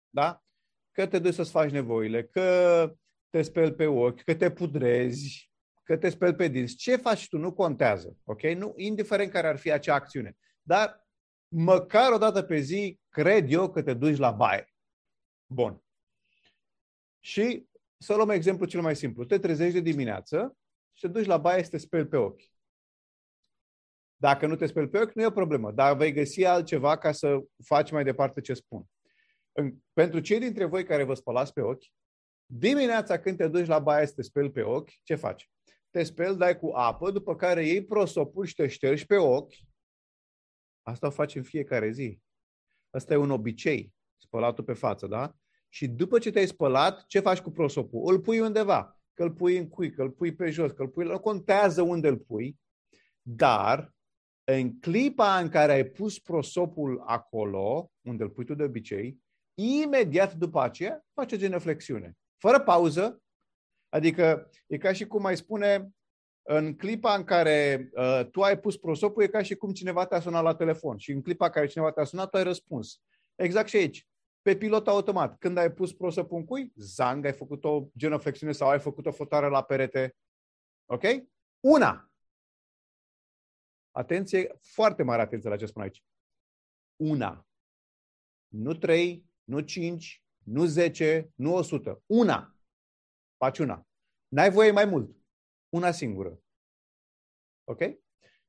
Da? 0.10 0.44
Că 0.92 1.08
te 1.08 1.20
duci 1.20 1.34
să-ți 1.34 1.52
faci 1.52 1.72
nevoile, 1.72 2.26
că 2.26 2.94
te 3.30 3.42
speli 3.42 3.74
pe 3.74 3.86
ochi, 3.86 4.24
că 4.24 4.36
te 4.36 4.52
pudrezi, 4.52 5.52
că 5.84 5.98
te 5.98 6.10
speli 6.10 6.36
pe 6.36 6.48
dinți. 6.48 6.76
Ce 6.76 6.96
faci 6.96 7.28
tu 7.28 7.38
nu 7.38 7.54
contează, 7.54 8.18
ok? 8.24 8.42
Nu, 8.42 8.74
indiferent 8.76 9.32
care 9.32 9.48
ar 9.48 9.58
fi 9.58 9.72
acea 9.72 9.94
acțiune. 9.94 10.38
Dar 10.62 11.08
măcar 11.48 12.12
o 12.12 12.18
dată 12.18 12.42
pe 12.44 12.60
zi, 12.60 13.00
cred 13.10 13.52
eu 13.52 13.72
că 13.72 13.84
te 13.84 13.94
duci 13.94 14.18
la 14.18 14.32
baie. 14.32 14.74
Bun. 15.46 15.84
Și 17.20 17.70
să 17.98 18.16
luăm 18.16 18.30
exemplu 18.30 18.66
cel 18.66 18.82
mai 18.82 18.96
simplu. 18.96 19.26
Te 19.26 19.40
trezești 19.40 19.74
de 19.74 19.92
dimineață 19.92 20.57
și 20.98 21.06
te 21.06 21.08
duci 21.08 21.26
la 21.26 21.38
baie 21.38 21.64
să 21.64 21.70
te 21.70 21.78
speli 21.78 22.08
pe 22.08 22.18
ochi. 22.18 22.52
Dacă 24.16 24.48
nu 24.48 24.56
te 24.56 24.66
speli 24.66 24.90
pe 24.90 25.00
ochi, 25.00 25.14
nu 25.14 25.22
e 25.22 25.26
o 25.26 25.32
problemă, 25.32 25.72
dar 25.72 25.96
vei 25.96 26.12
găsi 26.12 26.46
altceva 26.46 26.98
ca 26.98 27.12
să 27.12 27.40
faci 27.64 27.92
mai 27.92 28.04
departe 28.04 28.42
ce 28.42 28.54
spun. 28.54 28.86
Pentru 29.94 30.20
cei 30.20 30.40
dintre 30.40 30.66
voi 30.66 30.86
care 30.86 31.04
vă 31.04 31.14
spălați 31.14 31.54
pe 31.54 31.62
ochi, 31.62 31.86
dimineața 32.46 33.20
când 33.20 33.38
te 33.38 33.48
duci 33.48 33.68
la 33.68 33.80
baie 33.80 34.06
să 34.06 34.14
te 34.14 34.22
speli 34.22 34.52
pe 34.52 34.62
ochi, 34.62 34.92
ce 35.04 35.16
faci? 35.16 35.50
Te 35.90 36.04
speli, 36.04 36.38
dai 36.38 36.60
cu 36.60 36.72
apă, 36.76 37.12
după 37.12 37.36
care 37.36 37.66
iei 37.66 37.86
prosopul 37.86 38.46
și 38.46 38.56
te 38.56 38.68
ștergi 38.68 39.06
pe 39.06 39.16
ochi. 39.16 39.56
Asta 40.82 41.08
o 41.08 41.10
faci 41.10 41.36
în 41.36 41.44
fiecare 41.44 41.92
zi. 41.92 42.22
Asta 42.90 43.14
e 43.14 43.18
un 43.18 43.32
obicei, 43.32 43.94
spălatul 44.16 44.64
pe 44.64 44.74
față, 44.74 45.08
da? 45.08 45.36
Și 45.70 45.88
după 45.88 46.20
ce 46.20 46.32
te-ai 46.32 46.48
spălat, 46.48 47.06
ce 47.06 47.20
faci 47.20 47.40
cu 47.42 47.52
prosopul? 47.52 48.14
Îl 48.14 48.20
pui 48.20 48.40
undeva, 48.40 48.97
că 49.18 49.24
îl 49.24 49.32
pui 49.32 49.58
în 49.58 49.68
cui, 49.68 49.92
că 49.92 50.02
îl 50.02 50.10
pui 50.10 50.36
pe 50.36 50.50
jos, 50.50 50.72
că 50.72 50.82
îl 50.82 50.88
pui... 50.88 51.06
Nu 51.06 51.20
contează 51.20 51.82
unde 51.82 52.08
îl 52.08 52.18
pui, 52.18 52.60
dar 53.22 53.94
în 54.44 54.80
clipa 54.80 55.38
în 55.38 55.50
care 55.50 55.72
ai 55.72 55.86
pus 55.86 56.20
prosopul 56.20 57.04
acolo, 57.06 57.92
unde 58.02 58.24
îl 58.24 58.30
pui 58.30 58.46
tu 58.46 58.54
de 58.54 58.64
obicei, 58.64 59.20
imediat 59.54 60.34
după 60.34 60.62
aceea 60.62 61.06
face 61.14 61.38
genuflexiune. 61.38 62.18
Fără 62.38 62.60
pauză, 62.60 63.22
adică 63.90 64.50
e 64.68 64.78
ca 64.78 64.94
și 64.94 65.08
cum 65.08 65.22
mai 65.22 65.38
spune, 65.38 65.90
în 66.50 66.76
clipa 66.76 67.16
în 67.16 67.24
care 67.24 67.90
uh, 67.94 68.26
tu 68.32 68.42
ai 68.42 68.60
pus 68.60 68.78
prosopul, 68.78 69.24
e 69.24 69.28
ca 69.28 69.42
și 69.42 69.56
cum 69.56 69.72
cineva 69.72 70.06
te-a 70.06 70.20
sunat 70.20 70.44
la 70.44 70.56
telefon 70.56 70.98
și 70.98 71.12
în 71.12 71.22
clipa 71.22 71.46
în 71.46 71.52
care 71.52 71.68
cineva 71.68 71.92
te-a 71.92 72.04
sunat, 72.04 72.30
tu 72.30 72.38
ai 72.38 72.44
răspuns. 72.44 73.02
Exact 73.36 73.68
și 73.68 73.76
aici. 73.76 74.08
Pe 74.48 74.58
pilot 74.58 74.88
automat. 74.88 75.38
Când 75.38 75.58
ai 75.58 75.74
pus 75.74 75.94
prosopul 75.94 76.38
în 76.38 76.46
cui, 76.46 76.74
zang, 76.76 77.26
ai 77.26 77.34
făcut 77.34 77.64
o 77.64 77.88
genuflexiune 77.98 78.52
sau 78.52 78.70
ai 78.70 78.80
făcut 78.80 79.06
o 79.06 79.12
fotare 79.12 79.50
la 79.50 79.64
perete. 79.64 80.18
Ok? 80.86 81.04
Una. 81.60 82.12
Atenție, 83.92 84.58
foarte 84.62 85.04
mare 85.04 85.22
atenție 85.22 85.50
la 85.50 85.58
ce 85.58 85.66
spun 85.66 85.82
aici. 85.82 86.04
Una. 86.96 87.48
Nu 88.48 88.74
trei, 88.74 89.26
nu 89.44 89.60
cinci, 89.60 90.24
nu 90.44 90.66
zece, 90.66 91.32
nu 91.36 91.56
o 91.56 91.62
sută. 91.62 92.04
Una. 92.06 92.58
Faci 93.38 93.58
una. 93.60 93.88
N-ai 94.28 94.52
voie 94.52 94.72
mai 94.72 94.86
mult. 94.86 95.16
Una 95.70 95.92
singură. 95.92 96.42
Ok? 97.64 97.80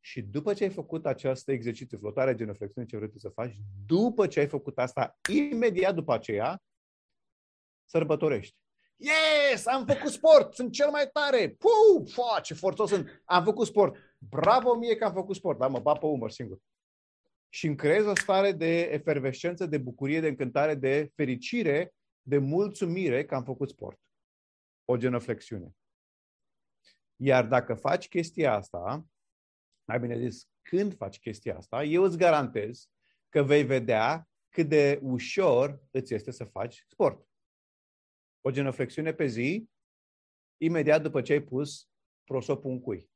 Și 0.00 0.22
după 0.22 0.54
ce 0.54 0.64
ai 0.64 0.70
făcut 0.70 1.06
acest 1.06 1.48
exercițiu, 1.48 1.98
flotare, 1.98 2.34
genuflexiune, 2.34 2.87
ce 2.87 2.96
vrei 2.96 3.11
să 3.16 3.28
faci, 3.28 3.56
după 3.87 4.26
ce 4.26 4.40
ai 4.40 4.46
făcut 4.46 4.78
asta, 4.78 5.18
imediat 5.32 5.94
după 5.94 6.14
aceea, 6.14 6.62
sărbătorești. 7.84 8.56
Yes! 8.96 9.66
Am 9.66 9.87
făcut 9.87 10.11
sport! 10.11 10.54
Sunt 10.54 10.72
cel 10.72 10.90
mai 10.90 11.08
tare! 11.12 11.48
Puu! 11.48 12.06
Fua, 12.06 12.40
ce 12.40 12.54
forțos 12.54 12.88
sunt! 12.88 13.22
Am 13.24 13.44
făcut 13.44 13.66
sport! 13.66 13.96
Bravo 14.18 14.74
mie 14.74 14.96
că 14.96 15.04
am 15.04 15.12
făcut 15.12 15.37
sport! 15.37 15.58
Da, 15.58 15.66
mă 15.66 15.78
bat 15.78 15.98
pe 15.98 16.06
umăr 16.06 16.30
singur. 16.30 16.58
Și 17.48 17.66
îmi 17.66 17.76
creez 17.76 18.06
o 18.06 18.14
stare 18.14 18.52
de 18.52 18.80
efervescență, 18.80 19.66
de 19.66 19.78
bucurie, 19.78 20.20
de 20.20 20.28
încântare, 20.28 20.74
de 20.74 21.11
fericire, 21.14 21.94
de 22.22 22.38
mulțumire 22.38 23.24
că 23.24 23.34
am 23.34 23.44
făcut 23.44 23.68
sport. 23.68 24.00
O 24.84 24.96
genoflexiune. 24.96 25.76
Iar 27.16 27.46
dacă 27.46 27.74
faci 27.74 28.08
chestia 28.08 28.54
asta, 28.54 29.04
mai 29.88 30.01
bine 30.01 30.18
zis, 30.18 30.48
când 30.62 30.96
faci 30.96 31.18
chestia 31.18 31.57
asta, 31.57 31.85
eu 31.85 32.03
îți 32.03 32.18
garantez 32.18 32.90
că 33.29 33.42
vei 33.42 33.64
vedea 33.64 34.29
cât 34.48 34.68
de 34.68 34.98
ușor 35.03 35.83
îți 35.90 36.14
este 36.14 36.31
să 36.31 36.44
faci 36.44 36.85
sport. 36.88 37.29
O 38.40 38.51
genoflexiune 38.51 39.12
pe 39.12 39.27
zi, 39.27 39.68
imediat 40.57 41.03
după 41.03 41.22
ce 41.22 41.33
ai 41.33 41.42
pus 41.42 41.88
prosopul 42.24 42.70
în 42.70 42.81
cui. 42.81 43.11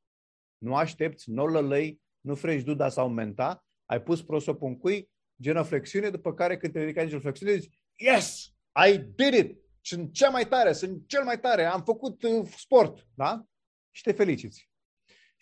Nu 0.57 0.75
aștepți, 0.75 1.29
nu 1.29 1.47
lălăi, 1.47 2.01
nu 2.19 2.35
frești 2.35 2.65
duda 2.65 2.89
sau 2.89 3.09
menta, 3.09 3.65
ai 3.85 4.01
pus 4.01 4.23
prosopul 4.23 4.67
în 4.67 4.77
cui, 4.77 5.11
genoflexiune, 5.41 6.09
după 6.09 6.33
care 6.33 6.57
când 6.57 6.73
te 6.73 6.79
ridici 6.79 7.01
în 7.01 7.07
genoflexiune, 7.07 7.55
zici, 7.57 7.79
yes, 7.97 8.53
I 8.87 8.97
did 8.97 9.33
it! 9.33 9.61
Sunt 9.81 10.13
cea 10.13 10.29
mai 10.29 10.47
tare, 10.47 10.73
sunt 10.73 11.07
cel 11.07 11.23
mai 11.23 11.39
tare, 11.39 11.65
am 11.65 11.83
făcut 11.83 12.23
uh, 12.23 12.47
sport, 12.57 13.07
da? 13.13 13.45
Și 13.91 14.03
te 14.03 14.11
feliciți. 14.11 14.72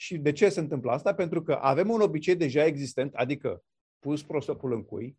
Și 0.01 0.17
de 0.17 0.31
ce 0.31 0.49
se 0.49 0.59
întâmplă 0.59 0.91
asta? 0.91 1.13
Pentru 1.13 1.41
că 1.41 1.57
avem 1.61 1.89
un 1.89 2.01
obicei 2.01 2.35
deja 2.35 2.65
existent, 2.65 3.13
adică 3.13 3.63
pus 3.99 4.23
prosopul 4.23 4.73
în 4.73 4.83
cui, 4.83 5.17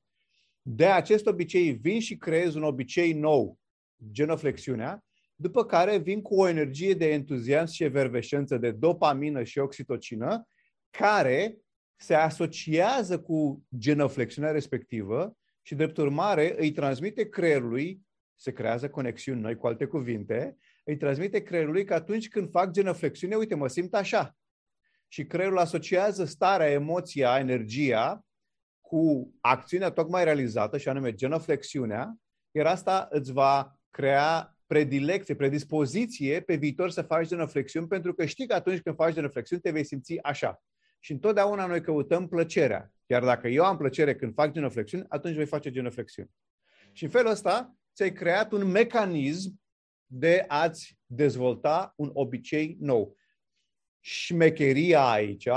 de 0.63 0.87
acest 0.87 1.27
obicei 1.27 1.73
vin 1.73 2.01
și 2.01 2.17
creez 2.17 2.55
un 2.55 2.63
obicei 2.63 3.13
nou, 3.13 3.59
genoflexiunea, 4.11 5.05
după 5.35 5.65
care 5.65 5.99
vin 5.99 6.23
cu 6.23 6.35
o 6.35 6.49
energie 6.49 6.95
de 6.95 7.13
entuziasm 7.13 7.73
și 7.73 7.85
efervescență 7.85 8.59
de 8.59 8.71
dopamină 8.71 9.43
și 9.43 9.59
oxitocină, 9.59 10.47
care 10.91 11.57
se 11.97 12.15
asociază 12.15 13.21
cu 13.21 13.67
genoflexiunea 13.79 14.51
respectivă 14.51 15.37
și, 15.63 15.75
drept 15.75 15.97
urmare, 15.97 16.55
îi 16.59 16.73
transmite 16.73 17.29
creierului, 17.29 18.01
se 18.37 18.53
creează 18.53 18.91
conexiuni 18.91 19.41
noi, 19.41 19.57
cu 19.57 19.67
alte 19.67 19.85
cuvinte, 19.85 20.57
îi 20.85 20.97
transmite 20.97 21.43
creierului 21.43 21.85
că 21.85 21.95
atunci 21.95 22.29
când 22.29 22.51
fac 22.51 22.71
genoflexiune, 22.71 23.37
uite, 23.37 23.55
mă 23.55 23.69
simt 23.69 23.95
așa. 23.95 24.37
Și 25.13 25.27
creierul 25.27 25.59
asociază 25.59 26.25
starea, 26.25 26.71
emoția, 26.71 27.39
energia 27.39 28.25
cu 28.81 29.35
acțiunea 29.41 29.91
tocmai 29.91 30.25
realizată, 30.25 30.79
și 30.79 30.89
anume 30.89 31.15
genoflexiunea, 31.15 32.17
iar 32.51 32.67
asta 32.67 33.09
îți 33.11 33.33
va 33.33 33.81
crea 33.91 34.57
predilecție, 34.67 35.35
predispoziție 35.35 36.41
pe 36.41 36.55
viitor 36.55 36.91
să 36.91 37.03
faci 37.03 37.29
genoflexiuni, 37.29 37.87
pentru 37.87 38.15
că 38.15 38.25
știi 38.25 38.47
că 38.47 38.55
atunci 38.55 38.81
când 38.81 38.97
faci 38.97 39.15
genoflexiuni 39.15 39.63
te 39.63 39.71
vei 39.71 39.85
simți 39.85 40.23
așa. 40.23 40.63
Și 40.99 41.13
întotdeauna 41.13 41.67
noi 41.67 41.81
căutăm 41.81 42.29
plăcerea. 42.29 42.93
Iar 43.07 43.25
dacă 43.25 43.49
eu 43.49 43.65
am 43.65 43.77
plăcere 43.77 44.15
când 44.15 44.35
fac 44.35 44.53
genoflexiuni, 44.53 45.05
atunci 45.09 45.35
voi 45.35 45.47
face 45.47 45.71
genoflexiuni. 45.71 46.31
Și 46.93 47.05
în 47.05 47.11
felul 47.11 47.31
ăsta 47.31 47.75
ți-ai 47.95 48.13
creat 48.13 48.53
un 48.53 48.71
mecanism 48.71 49.61
de 50.07 50.45
a-ți 50.49 50.99
dezvolta 51.07 51.93
un 51.97 52.11
obicei 52.13 52.77
nou. 52.81 53.17
Șmecheria 54.05 55.11
aici 55.11 55.49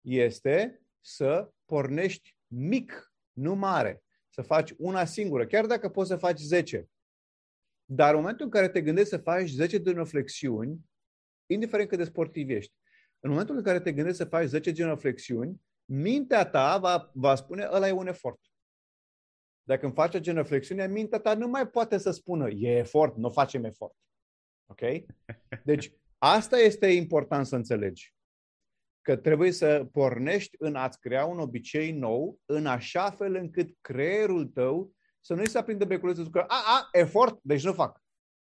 este 0.00 0.82
să 1.00 1.52
pornești 1.64 2.36
mic, 2.46 3.12
nu 3.32 3.54
mare. 3.54 4.02
Să 4.28 4.42
faci 4.42 4.74
una 4.78 5.04
singură, 5.04 5.46
chiar 5.46 5.66
dacă 5.66 5.88
poți 5.88 6.08
să 6.08 6.16
faci 6.16 6.38
10. 6.38 6.88
Dar 7.84 8.14
în 8.14 8.20
momentul 8.20 8.44
în 8.44 8.50
care 8.50 8.68
te 8.68 8.82
gândești 8.82 9.08
să 9.08 9.18
faci 9.18 9.48
10 9.48 9.82
genoflexiuni, 9.82 10.80
indiferent 11.46 11.88
cât 11.88 11.98
de 11.98 12.04
sportiv 12.04 12.50
ești, 12.50 12.72
în 13.20 13.30
momentul 13.30 13.56
în 13.56 13.62
care 13.62 13.80
te 13.80 13.92
gândești 13.92 14.18
să 14.18 14.24
faci 14.24 14.46
10 14.46 14.72
genoflexiuni, 14.72 15.60
mintea 15.84 16.44
ta 16.44 16.78
va, 16.78 17.10
va 17.14 17.34
spune, 17.34 17.68
ăla 17.70 17.88
e 17.88 17.92
un 17.92 18.06
efort. 18.06 18.40
Dacă 19.62 19.84
îmi 19.84 19.94
face 19.94 20.20
genoflexiune, 20.20 20.86
mintea 20.86 21.18
ta 21.18 21.34
nu 21.34 21.48
mai 21.48 21.68
poate 21.68 21.98
să 21.98 22.10
spună, 22.10 22.50
e 22.50 22.78
efort, 22.78 23.16
nu 23.16 23.30
facem 23.30 23.64
efort. 23.64 23.96
Ok? 24.66 24.80
Deci, 25.64 25.92
asta 26.22 26.58
este 26.58 26.86
important 26.86 27.46
să 27.46 27.56
înțelegi. 27.56 28.14
Că 29.00 29.16
trebuie 29.16 29.50
să 29.50 29.88
pornești 29.92 30.56
în 30.58 30.74
a-ți 30.74 31.00
crea 31.00 31.24
un 31.24 31.38
obicei 31.38 31.92
nou, 31.92 32.40
în 32.44 32.66
așa 32.66 33.10
fel 33.10 33.34
încât 33.34 33.76
creierul 33.80 34.46
tău 34.46 34.92
să 35.20 35.34
nu-i 35.34 35.48
se 35.48 35.58
aprinde 35.58 35.84
beculețul 35.84 36.22
să 36.22 36.30
zică, 36.34 36.44
a, 36.48 36.62
a, 36.66 36.88
efort, 36.92 37.38
deci 37.42 37.64
nu 37.64 37.72
fac. 37.72 38.02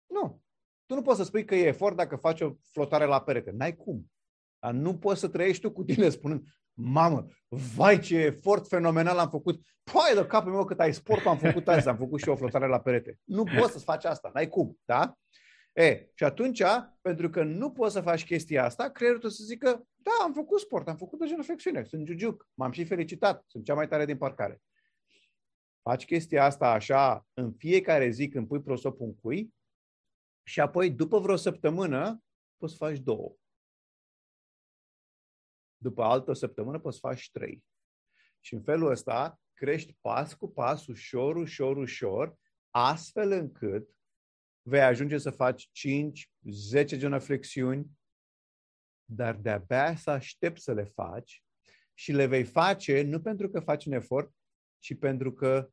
Nu. 0.07 0.43
Tu 0.87 0.95
nu 0.95 1.03
poți 1.03 1.19
să 1.19 1.25
spui 1.25 1.45
că 1.45 1.55
e 1.55 1.67
efort 1.67 1.97
dacă 1.97 2.17
faci 2.17 2.41
o 2.41 2.53
flotare 2.73 3.05
la 3.05 3.23
perete. 3.23 3.51
N-ai 3.51 3.77
cum. 3.77 4.13
Dar 4.59 4.73
nu 4.73 4.99
poți 4.99 5.21
să 5.21 5.29
trăiești 5.29 5.63
tu 5.63 5.73
cu 5.73 5.85
tine 5.85 6.09
spunând, 6.09 6.43
mamă, 6.73 7.27
vai 7.49 7.99
ce 7.99 8.17
efort 8.17 8.67
fenomenal 8.67 9.19
am 9.19 9.31
făcut. 9.31 9.61
Păi 9.83 10.15
de 10.15 10.27
capul 10.27 10.53
meu 10.53 10.65
cât 10.65 10.81
ai 10.81 10.95
sport 10.95 11.27
am 11.27 11.39
făcut 11.39 11.69
azi, 11.69 11.89
am 11.89 11.97
făcut 11.97 12.21
și 12.21 12.29
o 12.29 12.37
flotare 12.37 12.67
la 12.67 12.81
perete. 12.81 13.19
Nu 13.25 13.45
poți 13.45 13.73
să-ți 13.73 13.85
faci 13.85 14.05
asta, 14.05 14.31
n-ai 14.35 14.49
cum, 14.49 14.79
da? 14.85 15.15
E, 15.73 16.11
și 16.15 16.25
atunci, 16.25 16.63
pentru 17.01 17.31
că 17.31 17.43
nu 17.43 17.73
poți 17.73 17.93
să 17.93 18.01
faci 18.01 18.25
chestia 18.25 18.65
asta, 18.65 18.91
creierul 18.91 19.21
tău 19.21 19.31
să 19.31 19.45
zică, 19.45 19.89
da, 19.97 20.11
am 20.23 20.33
făcut 20.33 20.61
sport, 20.61 20.89
am 20.89 20.97
făcut 20.97 21.21
o 21.21 21.27
genuflexiune, 21.27 21.85
sunt 21.85 22.07
jujuc, 22.07 22.49
m-am 22.55 22.73
și 22.73 22.85
felicitat, 22.85 23.45
sunt 23.47 23.65
cea 23.65 23.75
mai 23.75 23.89
tare 23.89 24.05
din 24.05 24.17
parcare. 24.17 24.63
Faci 25.83 26.05
chestia 26.05 26.45
asta 26.45 26.71
așa 26.71 27.27
în 27.35 27.53
fiecare 27.53 28.11
zi 28.11 28.29
când 28.29 28.49
pui 28.49 28.63
prosopul 28.63 29.07
în 29.07 29.15
cui 29.15 29.55
și 30.43 30.61
apoi, 30.61 30.91
după 30.91 31.19
vreo 31.19 31.37
săptămână, 31.37 32.23
poți 32.57 32.73
să 32.73 32.79
faci 32.85 32.99
două. 32.99 33.37
După 35.77 36.03
altă 36.03 36.33
săptămână 36.33 36.79
poți 36.79 36.99
să 36.99 37.07
faci 37.07 37.31
trei. 37.31 37.65
Și 38.41 38.55
în 38.55 38.63
felul 38.63 38.91
ăsta 38.91 39.41
crești 39.53 39.97
pas 40.01 40.35
cu 40.35 40.49
pas, 40.49 40.87
ușor, 40.87 41.37
ușor, 41.37 41.77
ușor, 41.77 42.39
astfel 42.71 43.31
încât 43.31 43.89
vei 44.63 44.83
ajunge 44.83 45.19
să 45.19 45.31
faci 45.31 45.69
5, 45.73 46.31
10 46.51 46.99
genoflexiuni, 46.99 47.91
dar 49.05 49.37
de-abia 49.37 49.97
să 49.97 50.11
aștept 50.11 50.61
să 50.61 50.73
le 50.73 50.85
faci 50.85 51.45
și 51.95 52.13
le 52.13 52.27
vei 52.27 52.45
face 52.45 53.03
nu 53.03 53.21
pentru 53.21 53.51
că 53.51 53.61
faci 53.61 53.85
un 53.85 53.93
efort, 53.93 54.35
ci 54.79 54.99
pentru 54.99 55.33
că 55.33 55.71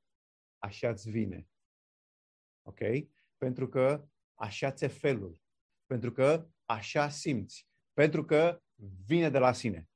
așa 0.57 0.89
îți 0.89 1.09
vine. 1.09 1.47
Ok? 2.61 2.79
Pentru 3.37 3.69
că 3.69 4.07
așa 4.33 4.71
ți 4.71 4.87
felul. 4.87 5.41
Pentru 5.85 6.11
că 6.11 6.47
așa 6.65 7.09
simți. 7.09 7.67
Pentru 7.93 8.25
că 8.25 8.61
vine 9.05 9.29
de 9.29 9.37
la 9.37 9.53
sine. 9.53 9.89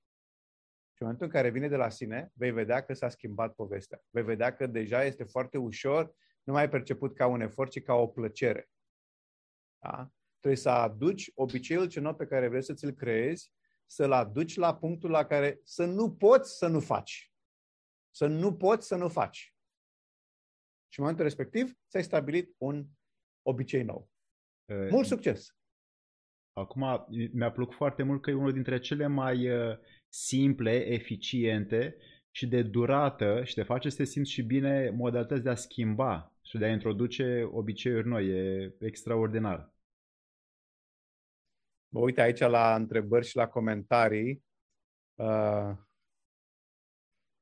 Și 0.94 1.02
în 1.02 1.06
momentul 1.08 1.26
în 1.26 1.32
care 1.32 1.50
vine 1.50 1.68
de 1.68 1.76
la 1.76 1.90
sine, 1.90 2.32
vei 2.34 2.52
vedea 2.52 2.84
că 2.84 2.94
s-a 2.94 3.10
schimbat 3.10 3.56
povestea. 3.56 4.02
Vei 4.10 4.24
vedea 4.24 4.56
că 4.56 4.68
deja 4.68 5.04
este 5.04 5.24
foarte 5.24 5.58
ușor, 5.58 6.16
nu 6.44 6.54
mai 6.54 6.62
ai 6.62 6.70
perceput 6.70 7.16
ca 7.16 7.28
un 7.28 7.42
efort, 7.42 7.72
ci 7.72 7.82
ca 7.82 7.94
o 7.94 8.08
plăcere. 8.08 8.70
Da? 9.82 10.12
Trebuie 10.40 10.62
să 10.62 10.70
aduci 10.70 11.32
obiceiul 11.36 11.88
ce 11.88 12.00
nou 12.00 12.16
pe 12.16 12.26
care 12.26 12.48
vrei 12.48 12.64
să 12.64 12.74
ți-l 12.74 12.92
creezi, 12.92 13.54
să-l 13.86 14.12
aduci 14.12 14.56
la 14.56 14.76
punctul 14.76 15.10
la 15.10 15.26
care 15.26 15.60
să 15.64 15.86
nu 15.86 16.16
poți 16.16 16.58
să 16.58 16.68
nu 16.68 16.80
faci. 16.80 17.34
Să 18.16 18.28
nu 18.28 18.56
poți 18.56 18.88
să 18.88 18.96
nu 18.96 19.08
faci. 19.08 19.56
Și 20.88 21.00
în 21.00 21.06
momentul 21.06 21.24
respectiv, 21.24 21.74
ți-ai 21.90 22.04
stabilit 22.04 22.56
un 22.58 22.88
obicei 23.42 23.84
nou. 23.84 24.10
Mult 24.90 25.08
succes! 25.08 25.56
Acum, 26.54 27.06
mi-a 27.32 27.52
plăcut 27.52 27.76
foarte 27.76 28.04
mult 28.04 28.22
că 28.22 28.30
e 28.30 28.34
unul 28.34 28.54
dintre 28.54 28.80
cele 28.80 29.08
mai 29.08 29.48
simple, 30.10 30.86
eficiente 30.86 31.98
și 32.32 32.48
de 32.48 32.64
durată 32.64 33.44
și 33.44 33.54
te 33.54 33.64
face 33.64 33.90
să 33.90 33.98
te 33.98 34.04
simți 34.04 34.32
și 34.32 34.42
bine 34.42 34.90
modalități 34.90 35.44
de 35.44 35.50
a 35.50 35.56
schimba 35.56 36.31
și 36.52 36.58
de 36.58 36.66
a 36.66 36.72
introduce 36.72 37.50
obiceiuri 37.52 38.08
noi. 38.08 38.28
E 38.28 38.76
extraordinar. 38.80 39.74
Mă 41.88 42.00
uit 42.00 42.20
aici 42.20 42.40
la 42.40 42.76
întrebări 42.76 43.26
și 43.26 43.36
la 43.36 43.48
comentarii. 43.48 44.44
Uh, 45.16 45.72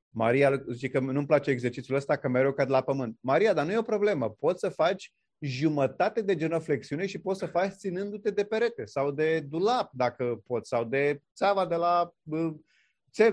Maria 0.09 0.63
zice 0.71 0.89
că 0.89 0.99
nu-mi 0.99 1.25
place 1.25 1.51
exercițiul 1.51 1.97
ăsta, 1.97 2.17
că 2.17 2.27
mereu 2.27 2.53
cad 2.53 2.69
la 2.69 2.81
pământ. 2.81 3.17
Maria, 3.21 3.53
dar 3.53 3.65
nu 3.65 3.71
e 3.71 3.77
o 3.77 3.81
problemă. 3.81 4.29
Poți 4.29 4.59
să 4.59 4.69
faci 4.69 5.13
jumătate 5.39 6.21
de 6.21 6.35
genoflexiune 6.35 7.05
și 7.05 7.21
poți 7.21 7.39
să 7.39 7.45
faci 7.45 7.71
ținându-te 7.71 8.31
de 8.31 8.45
perete 8.45 8.85
sau 8.85 9.11
de 9.11 9.39
dulap, 9.39 9.91
dacă 9.93 10.41
poți, 10.45 10.69
sau 10.69 10.83
de 10.83 11.21
țeava 11.35 11.65
de 11.65 11.75
la 11.75 12.13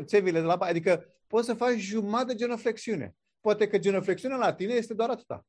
țevile 0.05 0.41
de 0.41 0.47
la 0.47 0.55
Adică 0.55 1.05
poți 1.27 1.47
să 1.47 1.55
faci 1.55 1.79
jumătate 1.79 2.33
de 2.33 2.35
genoflexiune. 2.35 3.17
Poate 3.41 3.69
că 3.69 3.79
genoflexiunea 3.79 4.37
la 4.37 4.55
tine 4.55 4.73
este 4.73 4.95
doar 4.95 5.11
atâta. 5.11 5.47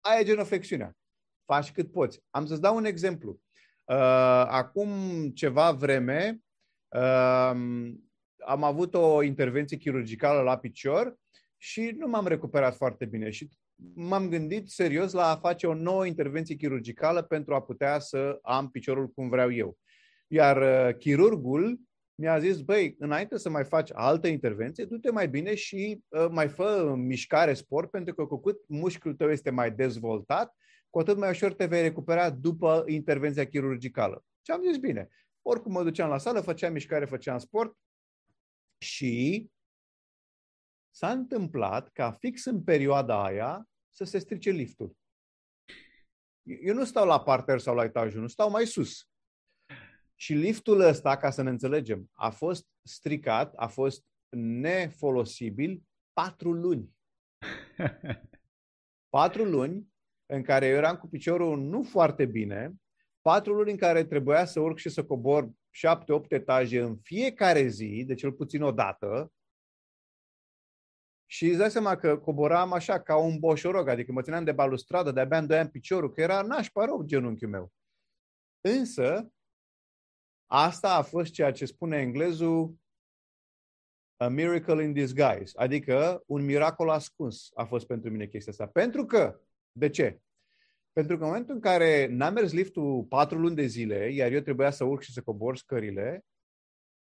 Aia 0.00 0.20
e 0.20 0.24
genoflexiunea. 0.24 0.96
Faci 1.44 1.72
cât 1.72 1.92
poți. 1.92 2.20
Am 2.30 2.46
să-ți 2.46 2.60
dau 2.60 2.76
un 2.76 2.84
exemplu. 2.84 3.40
Uh, 3.84 3.96
acum 4.46 4.88
ceva 5.34 5.72
vreme 5.72 6.40
uh, 6.88 7.52
am 8.46 8.62
avut 8.62 8.94
o 8.94 9.22
intervenție 9.22 9.76
chirurgicală 9.76 10.40
la 10.40 10.58
picior 10.58 11.16
și 11.56 11.94
nu 11.96 12.08
m-am 12.08 12.26
recuperat 12.26 12.76
foarte 12.76 13.04
bine. 13.04 13.30
Și 13.30 13.48
m-am 13.94 14.28
gândit 14.28 14.68
serios 14.68 15.12
la 15.12 15.30
a 15.30 15.36
face 15.36 15.66
o 15.66 15.74
nouă 15.74 16.06
intervenție 16.06 16.54
chirurgicală 16.54 17.22
pentru 17.22 17.54
a 17.54 17.62
putea 17.62 17.98
să 17.98 18.38
am 18.42 18.70
piciorul 18.70 19.08
cum 19.08 19.28
vreau 19.28 19.52
eu. 19.52 19.78
Iar 20.26 20.56
uh, 20.56 20.96
chirurgul 20.96 21.80
mi-a 22.20 22.38
zis, 22.38 22.60
băi, 22.60 22.94
înainte 22.98 23.38
să 23.38 23.50
mai 23.50 23.64
faci 23.64 23.90
altă 23.92 24.26
intervenție, 24.26 24.84
du-te 24.84 25.10
mai 25.10 25.28
bine 25.28 25.54
și 25.54 26.02
uh, 26.08 26.26
mai 26.30 26.48
fă 26.48 26.94
mișcare, 26.96 27.54
sport, 27.54 27.90
pentru 27.90 28.14
că 28.14 28.26
cu 28.26 28.40
cât 28.40 28.68
mușchiul 28.68 29.14
tău 29.14 29.30
este 29.30 29.50
mai 29.50 29.70
dezvoltat, 29.70 30.54
cu 30.90 30.98
atât 30.98 31.16
mai 31.16 31.30
ușor 31.30 31.54
te 31.54 31.66
vei 31.66 31.82
recupera 31.82 32.30
după 32.30 32.84
intervenția 32.86 33.46
chirurgicală. 33.46 34.24
Și 34.42 34.50
am 34.50 34.62
zis, 34.62 34.76
bine, 34.76 35.08
oricum 35.42 35.72
mă 35.72 35.82
duceam 35.82 36.08
la 36.08 36.18
sală, 36.18 36.40
făceam 36.40 36.72
mișcare, 36.72 37.04
făceam 37.04 37.38
sport 37.38 37.76
și 38.78 39.46
s-a 40.90 41.10
întâmplat 41.10 41.88
ca 41.88 42.12
fix 42.12 42.44
în 42.44 42.62
perioada 42.62 43.24
aia 43.24 43.68
să 43.94 44.04
se 44.04 44.18
strice 44.18 44.50
liftul. 44.50 44.96
Eu 46.42 46.74
nu 46.74 46.84
stau 46.84 47.06
la 47.06 47.22
parter 47.22 47.58
sau 47.58 47.74
la 47.74 47.84
etajul, 47.84 48.20
nu 48.20 48.28
stau 48.28 48.50
mai 48.50 48.66
sus. 48.66 49.08
Și 50.20 50.32
liftul 50.32 50.80
ăsta, 50.80 51.16
ca 51.16 51.30
să 51.30 51.42
ne 51.42 51.50
înțelegem, 51.50 52.10
a 52.12 52.30
fost 52.30 52.66
stricat, 52.82 53.54
a 53.56 53.66
fost 53.66 54.04
nefolosibil 54.36 55.82
patru 56.12 56.52
luni. 56.52 56.96
Patru 59.16 59.44
luni 59.44 59.88
în 60.26 60.42
care 60.42 60.66
eu 60.66 60.76
eram 60.76 60.96
cu 60.96 61.08
piciorul 61.08 61.58
nu 61.58 61.82
foarte 61.82 62.26
bine, 62.26 62.74
patru 63.20 63.54
luni 63.54 63.70
în 63.70 63.76
care 63.76 64.04
trebuia 64.04 64.44
să 64.44 64.60
urc 64.60 64.78
și 64.78 64.88
să 64.88 65.04
cobor 65.04 65.50
șapte, 65.70 66.12
opt 66.12 66.32
etaje 66.32 66.80
în 66.80 66.96
fiecare 66.96 67.66
zi, 67.66 68.04
de 68.06 68.14
cel 68.14 68.32
puțin 68.32 68.62
o 68.62 68.72
dată, 68.72 69.32
și 71.30 71.46
îți 71.46 71.58
dai 71.58 71.70
seama 71.70 71.96
că 71.96 72.18
coboram 72.18 72.72
așa, 72.72 73.00
ca 73.00 73.16
un 73.16 73.38
boșorog, 73.38 73.88
adică 73.88 74.12
mă 74.12 74.22
țineam 74.22 74.44
de 74.44 74.52
balustradă, 74.52 75.12
de-abia 75.12 75.38
îndoiam 75.38 75.68
piciorul, 75.70 76.12
că 76.12 76.20
era 76.20 76.42
nașpa 76.42 76.84
rău 76.84 77.02
genunchiul 77.02 77.48
meu. 77.48 77.72
Însă, 78.60 79.32
asta 80.50 80.94
a 80.94 81.02
fost 81.02 81.32
ceea 81.32 81.52
ce 81.52 81.64
spune 81.64 81.96
englezul 81.96 82.74
a 84.16 84.28
miracle 84.28 84.82
in 84.82 84.92
disguise, 84.92 85.52
adică 85.54 86.22
un 86.26 86.44
miracol 86.44 86.88
ascuns 86.88 87.50
a 87.54 87.64
fost 87.64 87.86
pentru 87.86 88.10
mine 88.10 88.26
chestia 88.26 88.52
asta. 88.52 88.66
Pentru 88.66 89.04
că, 89.04 89.40
de 89.72 89.88
ce? 89.90 90.20
Pentru 90.92 91.16
că 91.16 91.22
în 91.22 91.28
momentul 91.28 91.54
în 91.54 91.60
care 91.60 92.06
n-a 92.06 92.30
mers 92.30 92.52
liftul 92.52 93.04
patru 93.04 93.38
luni 93.38 93.54
de 93.54 93.66
zile, 93.66 94.12
iar 94.12 94.32
eu 94.32 94.40
trebuia 94.40 94.70
să 94.70 94.84
urc 94.84 95.02
și 95.02 95.12
să 95.12 95.22
cobor 95.22 95.56
scările, 95.56 96.24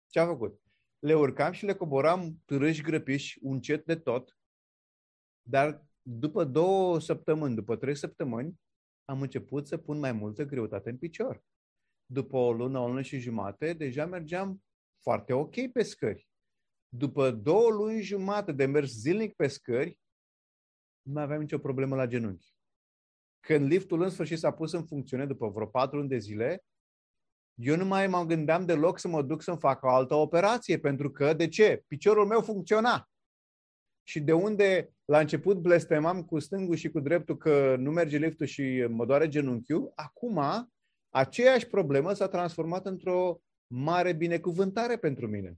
ce 0.08 0.20
a 0.20 0.26
făcut? 0.26 0.66
le 1.06 1.16
urcam 1.16 1.52
și 1.52 1.66
le 1.66 1.74
coboram 1.74 2.42
târâși 2.46 2.82
grăpiși, 2.82 3.40
încet 3.42 3.86
de 3.86 3.96
tot, 3.96 4.38
dar 5.42 5.86
după 6.02 6.44
două 6.44 7.00
săptămâni, 7.00 7.56
după 7.56 7.76
trei 7.76 7.96
săptămâni, 7.96 8.60
am 9.06 9.22
început 9.22 9.68
să 9.68 9.78
pun 9.78 10.00
mai 10.00 10.12
multă 10.12 10.44
greutate 10.44 10.90
în 10.90 10.98
picior. 10.98 11.44
După 12.06 12.38
o 12.38 12.54
lună, 12.54 12.80
o 12.80 12.88
lună 12.88 13.02
și 13.02 13.20
jumate, 13.20 13.74
deja 13.74 14.06
mergeam 14.06 14.64
foarte 15.02 15.34
ok 15.34 15.72
pe 15.72 15.84
scări. 15.84 16.28
După 16.90 17.32
două 17.32 17.70
luni 17.70 18.02
jumate 18.02 18.52
de 18.52 18.66
mers 18.66 18.92
zilnic 18.92 19.36
pe 19.36 19.48
scări, 19.48 20.00
nu 21.02 21.14
mai 21.14 21.24
aveam 21.24 21.40
nicio 21.40 21.60
problemă 21.60 21.96
la 21.96 22.08
genunchi. 22.08 22.54
Când 23.40 23.66
liftul 23.66 24.02
în 24.02 24.10
sfârșit 24.10 24.38
s-a 24.38 24.52
pus 24.52 24.72
în 24.72 24.86
funcțiune 24.86 25.26
după 25.26 25.50
vreo 25.50 25.66
patru 25.66 25.98
luni 25.98 26.10
de 26.10 26.18
zile, 26.18 26.64
eu 27.54 27.76
nu 27.76 27.86
mai 27.86 28.08
mă 28.08 28.24
gândeam 28.24 28.66
deloc 28.66 29.00
să 29.00 29.08
mă 29.08 29.22
duc 29.22 29.42
să-mi 29.42 29.60
fac 29.60 29.84
o 29.84 29.90
altă 29.90 30.14
operație, 30.14 30.80
pentru 30.80 31.12
că, 31.12 31.34
de 31.34 31.48
ce? 31.48 31.84
Piciorul 31.88 32.26
meu 32.26 32.42
funcționa. 32.42 33.10
Și 34.04 34.20
de 34.20 34.34
unde 34.34 34.94
la 35.06 35.20
început 35.20 35.58
blestemam 35.58 36.24
cu 36.24 36.40
stângul 36.40 36.76
și 36.76 36.90
cu 36.90 37.00
dreptul 37.00 37.38
că 37.38 37.76
nu 37.76 37.92
merge 37.92 38.18
liftul 38.18 38.46
și 38.46 38.86
mă 38.90 39.06
doare 39.06 39.28
genunchiul, 39.28 39.92
acum 39.96 40.40
aceeași 41.16 41.68
problemă 41.68 42.14
s-a 42.14 42.28
transformat 42.28 42.86
într-o 42.86 43.40
mare 43.68 44.14
binecuvântare 44.14 44.98
pentru 44.98 45.28
mine. 45.28 45.58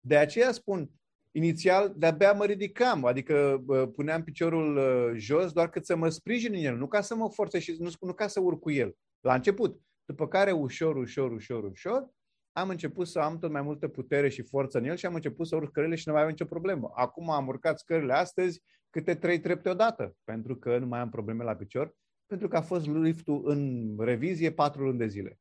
De 0.00 0.16
aceea 0.16 0.52
spun, 0.52 0.90
inițial 1.30 1.94
de-abia 1.96 2.32
mă 2.32 2.44
ridicam, 2.44 3.04
adică 3.04 3.64
puneam 3.94 4.22
piciorul 4.24 4.78
jos 5.16 5.52
doar 5.52 5.70
cât 5.70 5.86
să 5.86 5.96
mă 5.96 6.08
sprijin 6.08 6.54
în 6.54 6.64
el, 6.64 6.76
nu 6.76 6.86
ca 6.86 7.00
să 7.00 7.14
mă 7.14 7.30
forțez 7.30 7.60
și 7.60 7.76
nu, 7.78 7.90
nu 8.00 8.12
ca 8.12 8.26
să 8.26 8.40
urc 8.40 8.60
cu 8.60 8.70
el. 8.70 8.96
La 9.20 9.34
început. 9.34 9.80
După 10.04 10.28
care, 10.28 10.52
ușor, 10.52 10.96
ușor, 10.96 11.32
ușor, 11.32 11.64
ușor, 11.64 12.08
am 12.52 12.68
început 12.68 13.08
să 13.08 13.18
am 13.18 13.38
tot 13.38 13.50
mai 13.50 13.62
multă 13.62 13.88
putere 13.88 14.28
și 14.28 14.42
forță 14.42 14.78
în 14.78 14.84
el 14.84 14.96
și 14.96 15.06
am 15.06 15.14
început 15.14 15.46
să 15.46 15.56
urc 15.56 15.68
scările 15.68 15.94
și 15.94 16.08
nu 16.08 16.12
mai 16.12 16.22
am 16.22 16.28
nicio 16.28 16.44
problemă. 16.44 16.90
Acum 16.94 17.30
am 17.30 17.46
urcat 17.46 17.78
scările 17.78 18.12
astăzi 18.12 18.62
câte 18.90 19.14
trei 19.14 19.40
trepte 19.40 19.68
odată, 19.68 20.16
pentru 20.24 20.56
că 20.56 20.78
nu 20.78 20.86
mai 20.86 21.00
am 21.00 21.10
probleme 21.10 21.44
la 21.44 21.56
picior, 21.56 21.94
pentru 22.28 22.48
că 22.48 22.56
a 22.56 22.62
fost 22.62 22.86
liftul 22.86 23.42
în 23.48 23.94
revizie 23.98 24.52
patru 24.52 24.82
luni 24.84 24.98
de 24.98 25.06
zile. 25.06 25.38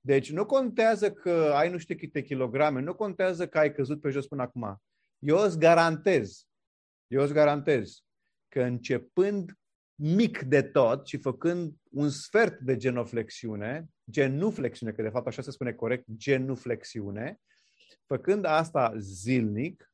Deci 0.00 0.32
nu 0.32 0.46
contează 0.46 1.12
că 1.12 1.52
ai 1.54 1.70
nu 1.70 1.78
știu 1.78 1.96
câte 1.96 2.22
kilograme, 2.22 2.80
nu 2.80 2.94
contează 2.94 3.48
că 3.48 3.58
ai 3.58 3.72
căzut 3.72 4.00
pe 4.00 4.10
jos 4.10 4.26
până 4.26 4.42
acum. 4.42 4.82
Eu 5.18 5.38
îți 5.38 5.58
garantez, 5.58 6.46
eu 7.06 7.22
îți 7.22 7.32
garantez 7.32 8.04
că 8.48 8.62
începând 8.62 9.52
mic 9.94 10.42
de 10.42 10.62
tot 10.62 11.06
și 11.06 11.16
făcând 11.16 11.74
un 11.90 12.08
sfert 12.10 12.60
de 12.60 12.76
genoflexiune, 12.76 13.86
genuflexiune, 14.10 14.92
că 14.92 15.02
de 15.02 15.08
fapt 15.08 15.26
așa 15.26 15.42
se 15.42 15.50
spune 15.50 15.72
corect, 15.72 16.04
genuflexiune, 16.16 17.40
făcând 18.06 18.44
asta 18.44 18.92
zilnic, 18.98 19.92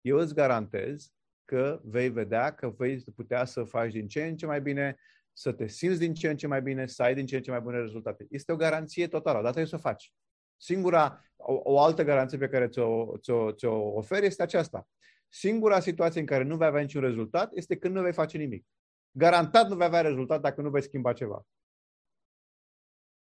eu 0.00 0.18
îți 0.18 0.34
garantez 0.34 1.12
că 1.44 1.80
vei 1.84 2.08
vedea 2.08 2.54
că 2.54 2.70
vei 2.70 3.04
putea 3.14 3.44
să 3.44 3.64
faci 3.64 3.92
din 3.92 4.08
ce 4.08 4.24
în 4.24 4.36
ce 4.36 4.46
mai 4.46 4.60
bine, 4.60 4.96
să 5.32 5.52
te 5.52 5.66
simți 5.66 5.98
din 5.98 6.14
ce 6.14 6.28
în 6.28 6.36
ce 6.36 6.46
mai 6.46 6.62
bine, 6.62 6.86
să 6.86 7.02
ai 7.02 7.14
din 7.14 7.26
ce 7.26 7.36
în 7.36 7.42
ce 7.42 7.50
mai 7.50 7.60
bune 7.60 7.78
rezultate. 7.78 8.26
Este 8.30 8.52
o 8.52 8.56
garanție 8.56 9.08
totală, 9.08 9.34
dar 9.34 9.52
trebuie 9.52 9.66
să 9.66 9.76
o 9.76 9.88
faci. 9.88 10.12
Singura, 10.56 11.24
o, 11.36 11.60
o 11.62 11.80
altă 11.80 12.02
garanție 12.02 12.38
pe 12.38 12.48
care 12.48 12.68
ți-o, 12.68 13.16
ți-o, 13.18 13.52
ți-o 13.52 13.96
oferi 13.96 14.26
este 14.26 14.42
aceasta. 14.42 14.88
Singura 15.28 15.80
situație 15.80 16.20
în 16.20 16.26
care 16.26 16.44
nu 16.44 16.56
vei 16.56 16.66
avea 16.66 16.80
niciun 16.80 17.00
rezultat 17.00 17.50
este 17.54 17.76
când 17.76 17.94
nu 17.94 18.02
vei 18.02 18.12
face 18.12 18.38
nimic. 18.38 18.66
Garantat 19.10 19.68
nu 19.68 19.76
vei 19.76 19.86
avea 19.86 20.00
rezultat 20.00 20.40
dacă 20.40 20.60
nu 20.60 20.70
vei 20.70 20.82
schimba 20.82 21.12
ceva. 21.12 21.46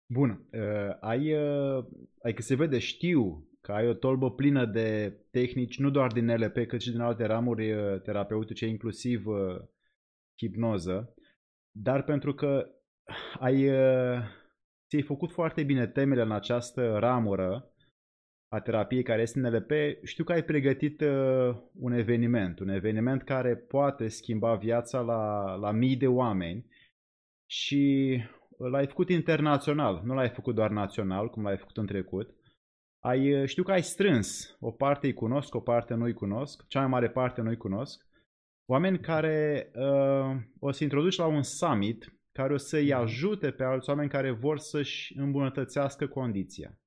Bun. 0.05 0.47
Uh, 0.51 0.97
ai, 0.99 1.33
uh, 1.33 1.85
ai 2.23 2.33
că 2.33 2.41
se 2.41 2.55
vede, 2.55 2.79
știu 2.79 3.47
că 3.61 3.71
ai 3.71 3.87
o 3.87 3.93
tolbă 3.93 4.31
plină 4.31 4.65
de 4.65 5.19
tehnici, 5.31 5.79
nu 5.79 5.89
doar 5.89 6.11
din 6.11 6.25
NLP, 6.25 6.67
cât 6.67 6.81
și 6.81 6.91
din 6.91 6.99
alte 6.99 7.25
ramuri 7.25 7.71
uh, 7.71 8.01
terapeutice, 8.01 8.65
inclusiv 8.65 9.25
uh, 9.25 9.61
hipnoză, 10.37 11.13
dar 11.82 12.03
pentru 12.03 12.34
că 12.34 12.69
ai, 13.39 13.69
uh, 13.69 14.19
ți-ai 14.89 15.01
făcut 15.01 15.32
foarte 15.32 15.63
bine 15.63 15.88
temele 15.88 16.21
în 16.21 16.32
această 16.32 16.97
ramură 16.97 17.71
a 18.49 18.59
terapiei 18.59 19.03
care 19.03 19.21
este 19.21 19.39
NLP, 19.39 19.71
știu 20.03 20.23
că 20.23 20.32
ai 20.32 20.43
pregătit 20.43 21.01
uh, 21.01 21.55
un 21.73 21.91
eveniment, 21.91 22.59
un 22.59 22.69
eveniment 22.69 23.23
care 23.23 23.55
poate 23.55 24.07
schimba 24.07 24.55
viața 24.55 24.99
la, 24.99 25.53
la 25.55 25.71
mii 25.71 25.95
de 25.95 26.07
oameni 26.07 26.65
și 27.49 28.15
l-ai 28.57 28.88
făcut 28.88 29.09
internațional, 29.09 30.01
nu 30.03 30.13
l-ai 30.13 30.30
făcut 30.30 30.55
doar 30.55 30.69
național, 30.69 31.30
cum 31.30 31.43
l-ai 31.43 31.57
făcut 31.57 31.78
în 31.78 31.86
trecut. 31.86 32.36
Ai, 32.99 33.41
uh, 33.41 33.47
știu 33.47 33.63
că 33.63 33.71
ai 33.71 33.84
strâns, 33.84 34.57
o 34.59 34.71
parte 34.71 35.07
îi 35.07 35.13
cunosc, 35.13 35.55
o 35.55 35.59
parte 35.59 35.93
nu 35.93 36.03
îi 36.03 36.13
cunosc, 36.13 36.67
cea 36.67 36.80
mai 36.80 36.89
mare 36.89 37.09
parte 37.09 37.41
nu 37.41 37.49
îi 37.49 37.57
cunosc, 37.57 38.06
oameni 38.70 38.99
care 38.99 39.72
uh, 39.76 40.36
o 40.59 40.72
să 40.72 40.84
introduci 40.84 41.18
la 41.18 41.26
un 41.26 41.43
summit 41.43 42.11
care 42.32 42.53
o 42.53 42.57
să-i 42.57 42.89
mhm. 42.89 43.01
ajute 43.01 43.51
pe 43.51 43.63
alți 43.63 43.89
oameni 43.89 44.09
care 44.09 44.32
vor 44.32 44.59
să-și 44.59 45.18
îmbunătățească 45.18 46.07
condiția 46.07 46.80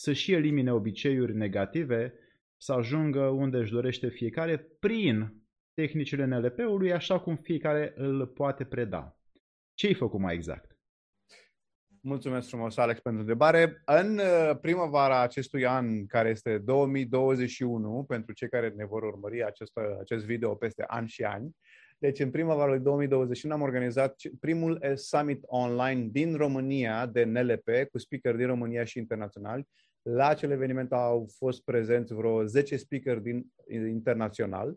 să-și 0.00 0.32
elimine 0.32 0.72
obiceiuri 0.72 1.36
negative, 1.36 2.14
să 2.56 2.72
ajungă 2.72 3.26
unde 3.26 3.56
își 3.58 3.72
dorește 3.72 4.08
fiecare 4.08 4.58
prin 4.58 5.42
tehnicile 5.74 6.24
NLP-ului, 6.24 6.92
așa 6.92 7.20
cum 7.20 7.36
fiecare 7.36 7.92
îl 7.96 8.26
poate 8.26 8.64
preda. 8.64 9.20
Ce 9.74 9.86
ai 9.86 9.94
făcut 9.94 10.20
mai 10.20 10.34
exact? 10.34 10.69
Mulțumesc 12.02 12.48
frumos, 12.48 12.76
Alex, 12.76 13.00
pentru 13.00 13.20
întrebare. 13.20 13.82
În 13.84 14.18
uh, 14.18 14.58
primăvara 14.60 15.20
acestui 15.20 15.66
an, 15.66 16.06
care 16.06 16.28
este 16.28 16.58
2021, 16.58 18.04
pentru 18.08 18.32
cei 18.32 18.48
care 18.48 18.68
ne 18.68 18.84
vor 18.84 19.02
urmări 19.02 19.44
acest, 19.44 19.72
acest 20.00 20.24
video 20.24 20.54
peste 20.54 20.84
ani 20.86 21.08
și 21.08 21.24
ani, 21.24 21.56
deci 21.98 22.18
în 22.18 22.30
primăvara 22.30 22.70
lui 22.70 22.80
2021 22.80 23.54
am 23.54 23.60
organizat 23.60 24.16
primul 24.40 24.92
summit 24.94 25.42
online 25.46 26.06
din 26.10 26.34
România 26.36 27.06
de 27.06 27.24
NLP, 27.24 27.68
cu 27.90 27.98
speaker 27.98 28.36
din 28.36 28.46
România 28.46 28.84
și 28.84 28.98
internaționali, 28.98 29.68
la 30.02 30.26
acel 30.26 30.50
eveniment 30.50 30.92
au 30.92 31.28
fost 31.36 31.64
prezenți 31.64 32.14
vreo 32.14 32.44
10 32.44 32.76
speaker 32.76 33.18
din 33.18 33.46
internațional 33.88 34.76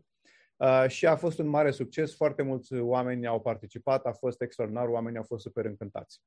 uh, 0.55 0.85
și 0.87 1.05
a 1.05 1.15
fost 1.15 1.39
un 1.39 1.47
mare 1.47 1.71
succes. 1.71 2.15
Foarte 2.15 2.41
mulți 2.41 2.73
oameni 2.73 3.27
au 3.27 3.41
participat, 3.41 4.05
a 4.05 4.11
fost 4.11 4.41
extraordinar, 4.41 4.87
oamenii 4.87 5.17
au 5.17 5.23
fost 5.23 5.41
super 5.41 5.65
încântați. 5.65 6.21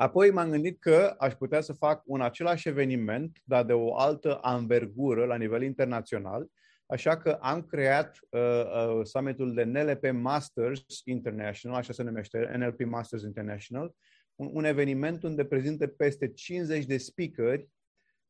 Apoi 0.00 0.30
m-am 0.30 0.50
gândit 0.50 0.80
că 0.80 1.14
aș 1.18 1.34
putea 1.34 1.60
să 1.60 1.72
fac 1.72 2.02
un 2.06 2.20
același 2.20 2.68
eveniment, 2.68 3.38
dar 3.44 3.64
de 3.64 3.72
o 3.72 3.96
altă 3.96 4.38
anvergură 4.42 5.24
la 5.24 5.36
nivel 5.36 5.62
internațional, 5.62 6.46
așa 6.86 7.16
că 7.16 7.30
am 7.30 7.62
creat 7.62 8.18
uh, 8.30 8.40
uh, 8.40 9.00
summitul 9.04 9.54
de 9.54 9.64
NLP 9.64 10.10
Masters 10.12 10.84
International, 11.04 11.76
așa 11.76 11.92
se 11.92 12.02
numește, 12.02 12.54
NLP 12.56 12.80
Masters 12.80 13.22
International, 13.22 13.94
un, 14.34 14.50
un 14.52 14.64
eveniment 14.64 15.22
unde 15.22 15.44
prezintă 15.44 15.86
peste 15.86 16.32
50 16.32 16.84
de 16.84 16.96
speakeri 16.96 17.68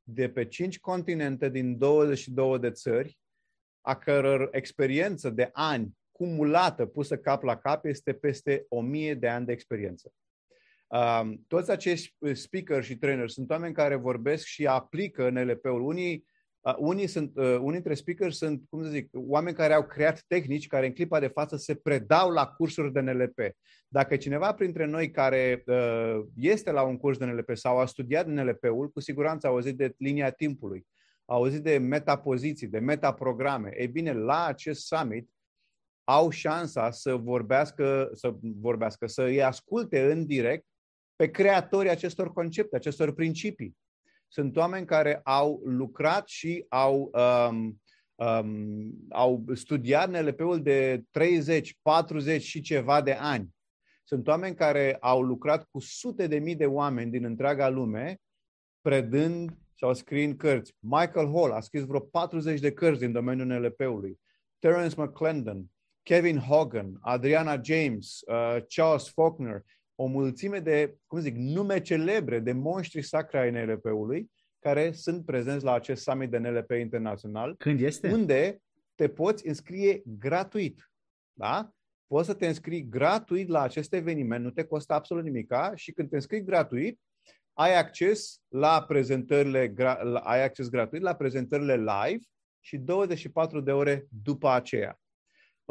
de 0.02 0.28
pe 0.28 0.44
5 0.44 0.80
continente 0.80 1.48
din 1.48 1.78
22 1.78 2.58
de 2.58 2.70
țări, 2.70 3.18
a 3.80 3.96
căror 3.96 4.48
experiență 4.52 5.30
de 5.30 5.50
ani 5.52 5.96
cumulată, 6.12 6.86
pusă 6.86 7.18
cap 7.18 7.42
la 7.42 7.58
cap, 7.58 7.84
este 7.84 8.12
peste 8.12 8.66
1000 8.68 9.14
de 9.14 9.28
ani 9.28 9.46
de 9.46 9.52
experiență. 9.52 10.12
Um, 10.88 11.44
toți 11.46 11.70
acești 11.70 12.16
speaker 12.32 12.84
și 12.84 12.96
trainer 12.96 13.28
sunt 13.28 13.50
oameni 13.50 13.74
care 13.74 13.94
vorbesc 13.94 14.44
și 14.44 14.66
aplică 14.66 15.30
NLP-ul. 15.30 15.82
Unii 15.82 16.26
Uh, 16.60 16.74
unii, 16.78 17.06
sunt, 17.06 17.36
uh, 17.36 17.44
unii 17.44 17.72
dintre 17.72 17.94
speakers 17.94 18.36
sunt, 18.36 18.62
cum 18.70 18.82
să 18.82 18.88
zic, 18.88 19.08
oameni 19.12 19.56
care 19.56 19.74
au 19.74 19.86
creat 19.86 20.24
tehnici 20.26 20.66
care 20.66 20.86
în 20.86 20.92
clipa 20.92 21.20
de 21.20 21.26
față 21.26 21.56
se 21.56 21.74
predau 21.74 22.30
la 22.30 22.46
cursuri 22.46 22.92
de 22.92 23.00
NLP. 23.00 23.38
Dacă 23.88 24.16
cineva 24.16 24.54
printre 24.54 24.86
noi 24.86 25.10
care 25.10 25.62
uh, 25.66 26.20
este 26.36 26.70
la 26.70 26.82
un 26.82 26.96
curs 26.96 27.18
de 27.18 27.24
NLP 27.24 27.50
sau 27.52 27.78
a 27.78 27.86
studiat 27.86 28.26
NLP-ul, 28.26 28.90
cu 28.90 29.00
siguranță 29.00 29.46
a 29.46 29.50
auzit 29.50 29.76
de 29.76 29.94
linia 29.98 30.30
timpului, 30.30 30.86
a 31.24 31.34
auzit 31.34 31.62
de 31.62 31.78
metapoziții, 31.78 32.66
de 32.66 32.78
metaprograme. 32.78 33.72
Ei 33.76 33.88
bine, 33.88 34.12
la 34.12 34.44
acest 34.44 34.86
summit 34.86 35.30
au 36.04 36.30
șansa 36.30 36.90
să 36.90 37.14
vorbească, 37.14 38.10
să 38.12 38.34
vorbească, 38.40 39.06
să 39.06 39.22
îi 39.22 39.42
asculte 39.42 40.12
în 40.12 40.26
direct 40.26 40.66
pe 41.18 41.30
creatorii 41.30 41.90
acestor 41.90 42.32
concepte, 42.32 42.76
acestor 42.76 43.14
principii 43.14 43.76
sunt 44.28 44.56
oameni 44.56 44.86
care 44.86 45.20
au 45.24 45.60
lucrat 45.64 46.28
și 46.28 46.64
au, 46.68 47.10
um, 47.50 47.80
um, 48.14 48.92
au 49.10 49.44
studiat 49.54 50.10
NLP-ul 50.10 50.62
de 50.62 51.02
30, 51.10 51.78
40 51.82 52.42
și 52.42 52.60
ceva 52.60 53.02
de 53.02 53.12
ani. 53.12 53.54
Sunt 54.04 54.26
oameni 54.26 54.54
care 54.54 54.96
au 55.00 55.22
lucrat 55.22 55.64
cu 55.70 55.80
sute 55.80 56.26
de 56.26 56.38
mii 56.38 56.56
de 56.56 56.66
oameni 56.66 57.10
din 57.10 57.24
întreaga 57.24 57.68
lume, 57.68 58.20
predând 58.80 59.56
sau 59.74 59.94
scriind 59.94 60.36
cărți. 60.36 60.74
Michael 60.78 61.32
Hall 61.34 61.52
a 61.52 61.60
scris 61.60 61.84
vreo 61.84 62.00
40 62.00 62.60
de 62.60 62.72
cărți 62.72 63.00
din 63.00 63.12
domeniul 63.12 63.46
NLP-ului. 63.46 64.20
Terence 64.58 65.00
McClendon, 65.00 65.64
Kevin 66.02 66.38
Hogan, 66.38 66.98
Adriana 67.00 67.60
James, 67.62 68.20
uh, 68.26 68.56
Charles 68.68 69.08
Faulkner, 69.08 69.64
o 70.00 70.06
mulțime 70.06 70.58
de, 70.58 70.96
cum 71.06 71.20
zic, 71.20 71.36
nume 71.36 71.80
celebre 71.80 72.38
de 72.38 72.52
monștri 72.52 73.02
sacri 73.02 73.38
ai 73.38 73.50
NLP-ului, 73.50 74.30
care 74.58 74.92
sunt 74.92 75.24
prezenți 75.24 75.64
la 75.64 75.72
acest 75.72 76.02
summit 76.02 76.30
de 76.30 76.38
NLP 76.38 76.70
internațional. 76.70 77.54
Când 77.56 77.80
este? 77.80 78.12
Unde 78.12 78.58
te 78.94 79.08
poți 79.08 79.46
înscrie 79.46 80.02
gratuit. 80.04 80.92
Da? 81.32 81.70
Poți 82.06 82.26
să 82.26 82.34
te 82.34 82.46
înscrii 82.46 82.88
gratuit 82.88 83.48
la 83.48 83.62
acest 83.62 83.92
eveniment, 83.92 84.44
nu 84.44 84.50
te 84.50 84.64
costă 84.64 84.92
absolut 84.92 85.24
nimic 85.24 85.52
și 85.74 85.92
când 85.92 86.08
te 86.08 86.14
înscrii 86.14 86.44
gratuit, 86.44 87.00
ai 87.52 87.78
acces 87.78 88.40
la 88.48 88.84
prezentările, 88.88 89.74
ai 90.22 90.44
acces 90.44 90.68
gratuit 90.68 91.02
la 91.02 91.14
prezentările 91.14 91.76
live 91.76 92.24
și 92.60 92.76
24 92.76 93.60
de 93.60 93.72
ore 93.72 94.06
după 94.22 94.48
aceea. 94.48 95.00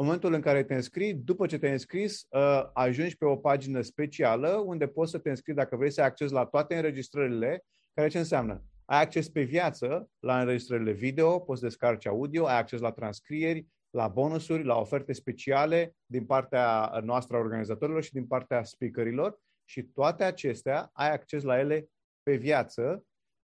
În 0.00 0.04
momentul 0.04 0.32
în 0.32 0.40
care 0.40 0.62
te 0.62 0.74
înscrii, 0.74 1.14
după 1.14 1.46
ce 1.46 1.58
te-ai 1.58 1.72
înscris, 1.72 2.26
uh, 2.30 2.70
ajungi 2.72 3.16
pe 3.16 3.24
o 3.24 3.36
pagină 3.36 3.80
specială 3.80 4.48
unde 4.48 4.86
poți 4.86 5.10
să 5.10 5.18
te 5.18 5.28
înscrii 5.28 5.54
dacă 5.54 5.76
vrei 5.76 5.90
să 5.90 6.00
ai 6.00 6.06
acces 6.06 6.30
la 6.30 6.44
toate 6.44 6.76
înregistrările, 6.76 7.64
care 7.94 8.08
ce 8.08 8.18
înseamnă? 8.18 8.62
Ai 8.84 9.00
acces 9.00 9.28
pe 9.28 9.42
viață 9.42 10.10
la 10.18 10.40
înregistrările 10.40 10.92
video, 10.92 11.38
poți 11.38 11.62
descarci 11.62 12.06
audio, 12.06 12.46
ai 12.46 12.58
acces 12.58 12.80
la 12.80 12.92
transcrieri, 12.92 13.66
la 13.90 14.08
bonusuri, 14.08 14.64
la 14.64 14.76
oferte 14.76 15.12
speciale 15.12 15.94
din 16.06 16.24
partea 16.24 16.98
noastră 17.02 17.36
a 17.36 17.40
organizatorilor 17.40 18.02
și 18.02 18.12
din 18.12 18.26
partea 18.26 18.62
speakerilor 18.62 19.40
și 19.64 19.82
toate 19.82 20.24
acestea 20.24 20.90
ai 20.92 21.12
acces 21.12 21.42
la 21.42 21.58
ele 21.58 21.88
pe 22.22 22.36
viață 22.36 23.04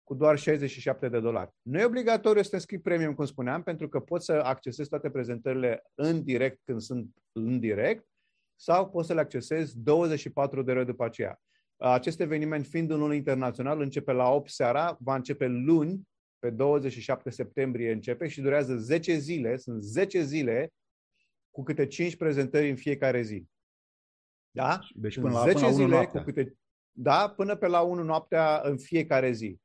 cu 0.10 0.16
doar 0.16 0.38
67 0.38 1.10
de 1.10 1.20
dolari. 1.20 1.52
Nu 1.62 1.80
e 1.80 1.86
obligatoriu 1.86 2.42
să 2.42 2.50
te 2.50 2.56
înscrii 2.56 2.80
premium, 2.80 3.14
cum 3.14 3.26
spuneam, 3.26 3.64
pentru 3.64 3.90
că 3.90 4.00
poți 4.00 4.26
să 4.26 4.34
accesezi 4.34 4.90
toate 4.90 5.10
prezentările 5.10 5.84
în 5.96 6.24
direct 6.24 6.62
când 6.64 6.82
sunt 6.82 7.16
în 7.32 7.60
direct 7.60 8.08
sau 8.56 8.90
poți 8.90 9.08
să 9.08 9.14
le 9.14 9.20
accesezi 9.20 9.80
24 9.80 10.62
de 10.62 10.72
ore 10.72 10.84
după 10.84 11.06
aceea. 11.06 11.42
Acest 11.78 12.20
eveniment 12.20 12.66
fiind 12.66 12.92
unul 12.92 13.14
internațional 13.14 13.82
începe 13.82 14.12
la 14.12 14.30
8 14.30 14.50
seara, 14.50 14.98
va 15.00 15.16
începe 15.16 15.48
luni, 15.48 16.08
pe 16.40 16.50
27 16.50 17.30
septembrie 17.30 17.92
începe 17.92 18.28
și 18.28 18.42
durează 18.42 18.78
10 18.78 19.18
zile, 19.18 19.58
sunt 19.58 19.84
10 19.84 20.22
zile 20.24 20.74
cu 21.50 21.64
câte 21.64 21.88
5 21.88 22.16
prezentări 22.16 22.70
în 22.70 22.76
fiecare 22.76 23.22
zi. 23.22 23.46
Da? 24.52 24.80
Deci 24.96 25.16
până 25.16 25.34
la, 25.34 25.44
10 25.44 25.54
până 25.54 25.66
la 25.66 25.72
1 25.72 25.76
zile 25.76 25.96
noaptea. 25.96 26.20
cu 26.20 26.26
câte 26.26 26.54
da, 26.92 27.34
până 27.36 27.56
pe 27.56 27.68
la 27.68 27.82
1 27.82 28.04
noaptea 28.04 28.62
în 28.64 28.78
fiecare 28.78 29.32
zi 29.32 29.60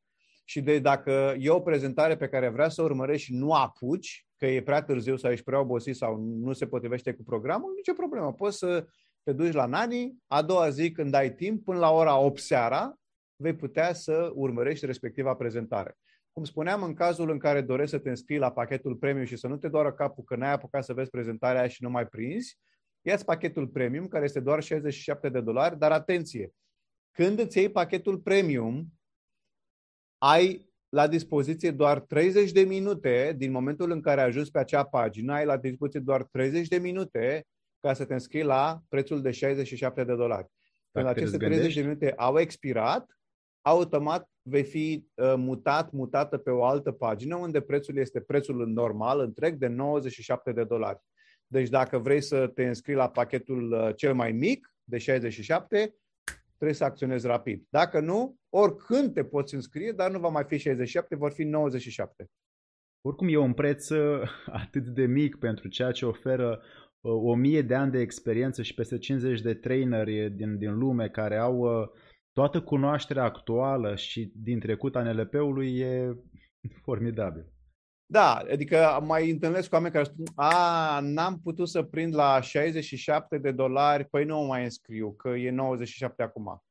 și 0.45 0.61
de 0.61 0.79
dacă 0.79 1.35
e 1.39 1.51
o 1.51 1.61
prezentare 1.61 2.17
pe 2.17 2.29
care 2.29 2.49
vrea 2.49 2.69
să 2.69 2.81
o 2.81 2.85
urmărești 2.85 3.25
și 3.25 3.35
nu 3.35 3.53
apuci, 3.53 4.27
că 4.37 4.47
e 4.47 4.63
prea 4.63 4.83
târziu 4.83 5.17
sau 5.17 5.31
ești 5.31 5.45
prea 5.45 5.61
obosit 5.61 5.97
sau 5.97 6.17
nu 6.21 6.53
se 6.53 6.67
potrivește 6.67 7.13
cu 7.13 7.23
programul, 7.23 7.73
nicio 7.77 7.93
problemă. 7.93 8.33
Poți 8.33 8.59
să 8.59 8.87
te 9.23 9.33
duci 9.33 9.53
la 9.53 9.67
Nani, 9.67 10.15
a 10.27 10.43
doua 10.43 10.69
zi 10.69 10.91
când 10.91 11.15
ai 11.15 11.35
timp, 11.35 11.65
până 11.65 11.79
la 11.79 11.91
ora 11.91 12.19
8 12.19 12.41
seara, 12.41 12.95
vei 13.37 13.55
putea 13.55 13.93
să 13.93 14.31
urmărești 14.35 14.87
respectiva 14.87 15.35
prezentare. 15.35 15.97
Cum 16.33 16.45
spuneam, 16.45 16.83
în 16.83 16.95
cazul 16.95 17.31
în 17.31 17.39
care 17.39 17.61
dorești 17.61 17.91
să 17.91 17.99
te 17.99 18.09
înscrii 18.09 18.39
la 18.39 18.53
pachetul 18.53 18.97
premium 18.97 19.25
și 19.25 19.37
să 19.37 19.49
nu 19.49 19.57
te 19.57 19.69
doară 19.69 19.93
capul 19.93 20.25
că 20.25 20.37
n-ai 20.37 20.53
apucat 20.53 20.85
să 20.85 20.93
vezi 20.93 21.11
prezentarea 21.11 21.61
aia 21.61 21.69
și 21.69 21.83
nu 21.83 21.91
mai 21.91 22.07
prinzi, 22.07 22.59
ia 23.01 23.19
pachetul 23.25 23.69
premium, 23.69 24.09
care 24.09 24.25
este 24.25 24.41
doar 24.41 24.63
67 24.63 25.29
de 25.29 25.41
dolari, 25.41 25.79
dar 25.79 25.93
atenție, 25.93 26.53
când 27.11 27.39
îți 27.39 27.59
iei 27.59 27.69
pachetul 27.69 28.19
premium, 28.19 28.87
ai 30.25 30.73
la 30.89 31.07
dispoziție 31.07 31.71
doar 31.71 32.01
30 32.01 32.53
de 32.53 32.61
minute 32.61 33.35
din 33.37 33.51
momentul 33.51 33.91
în 33.91 34.01
care 34.01 34.21
ajungi 34.21 34.51
pe 34.51 34.59
acea 34.59 34.85
pagină, 34.85 35.33
ai 35.33 35.45
la 35.45 35.57
dispoziție 35.57 36.01
doar 36.01 36.23
30 36.23 36.69
de 36.69 36.79
minute 36.79 37.47
ca 37.81 37.93
să 37.93 38.05
te 38.05 38.13
înscrii 38.13 38.43
la 38.43 38.83
prețul 38.89 39.23
de 39.23 39.31
67 39.31 40.05
de 40.05 40.15
dolari. 40.15 40.47
Când 40.93 41.07
aceste 41.07 41.37
30 41.37 41.75
de 41.75 41.81
minute 41.81 42.13
au 42.17 42.39
expirat, 42.39 43.19
automat 43.61 44.29
vei 44.43 44.65
fi 44.65 45.07
uh, 45.15 45.35
mutat, 45.37 45.91
mutată 45.91 46.39
pe 46.39 46.51
o 46.51 46.65
altă 46.65 46.93
pagină 46.93 47.37
unde 47.37 47.61
prețul 47.61 47.97
este 47.97 48.21
prețul 48.21 48.67
normal, 48.67 49.21
întreg, 49.21 49.55
de 49.55 49.67
97 49.67 50.53
de 50.53 50.65
dolari. 50.65 50.99
Deci 51.47 51.69
dacă 51.69 51.99
vrei 51.99 52.21
să 52.21 52.47
te 52.47 52.67
înscrii 52.67 52.95
la 52.95 53.11
pachetul 53.11 53.73
uh, 53.73 53.97
cel 53.97 54.15
mai 54.15 54.33
mic, 54.33 54.75
de 54.85 54.99
67, 54.99 55.95
trebuie 56.57 56.77
să 56.77 56.85
acționezi 56.85 57.27
rapid. 57.27 57.67
Dacă 57.71 58.01
nu, 58.01 58.37
oricând 58.49 59.13
te 59.13 59.25
poți 59.25 59.55
înscrie, 59.55 59.93
dar 59.93 60.11
nu 60.11 60.19
va 60.19 60.29
mai 60.29 60.45
fi 60.45 60.59
67, 60.59 61.17
vor 61.17 61.33
fi 61.33 61.43
97. 61.45 62.27
Oricum 63.01 63.29
e 63.29 63.37
un 63.37 63.53
preț 63.53 63.89
uh, 63.89 64.23
atât 64.63 64.87
de 64.87 65.07
mic 65.07 65.37
pentru 65.37 65.69
ceea 65.69 65.91
ce 65.91 66.07
oferă 66.07 66.61
uh, 67.01 67.13
o 67.13 67.35
mie 67.35 67.63
de 67.63 67.75
ani 67.75 67.91
de 67.91 68.01
experiență 68.01 68.63
și 68.63 68.75
peste 68.75 68.99
50 68.99 69.41
de 69.41 69.55
traineri 69.55 70.31
din, 70.31 70.59
din 70.59 70.79
lume 70.79 71.09
care 71.09 71.37
au 71.37 71.59
uh, 71.59 71.89
toată 72.33 72.63
cunoașterea 72.63 73.25
actuală 73.25 73.95
și 73.95 74.33
din 74.37 74.61
trecut 74.61 74.97
a 74.97 75.03
NLP-ului 75.03 75.79
e 75.79 76.17
formidabil. 76.85 77.54
Da, 78.07 78.35
adică 78.35 79.01
mai 79.07 79.31
întâlnesc 79.31 79.69
cu 79.69 79.75
oameni 79.75 79.93
care 79.93 80.05
spun, 80.05 80.25
a, 80.35 81.01
n-am 81.01 81.41
putut 81.43 81.69
să 81.69 81.83
prind 81.83 82.15
la 82.15 82.41
67 82.41 83.39
de 83.39 83.51
dolari, 83.51 84.05
păi 84.05 84.25
nu 84.25 84.41
mai 84.41 84.63
înscriu, 84.63 85.13
că 85.13 85.29
e 85.29 85.51
97 85.51 86.23
acum. 86.23 86.63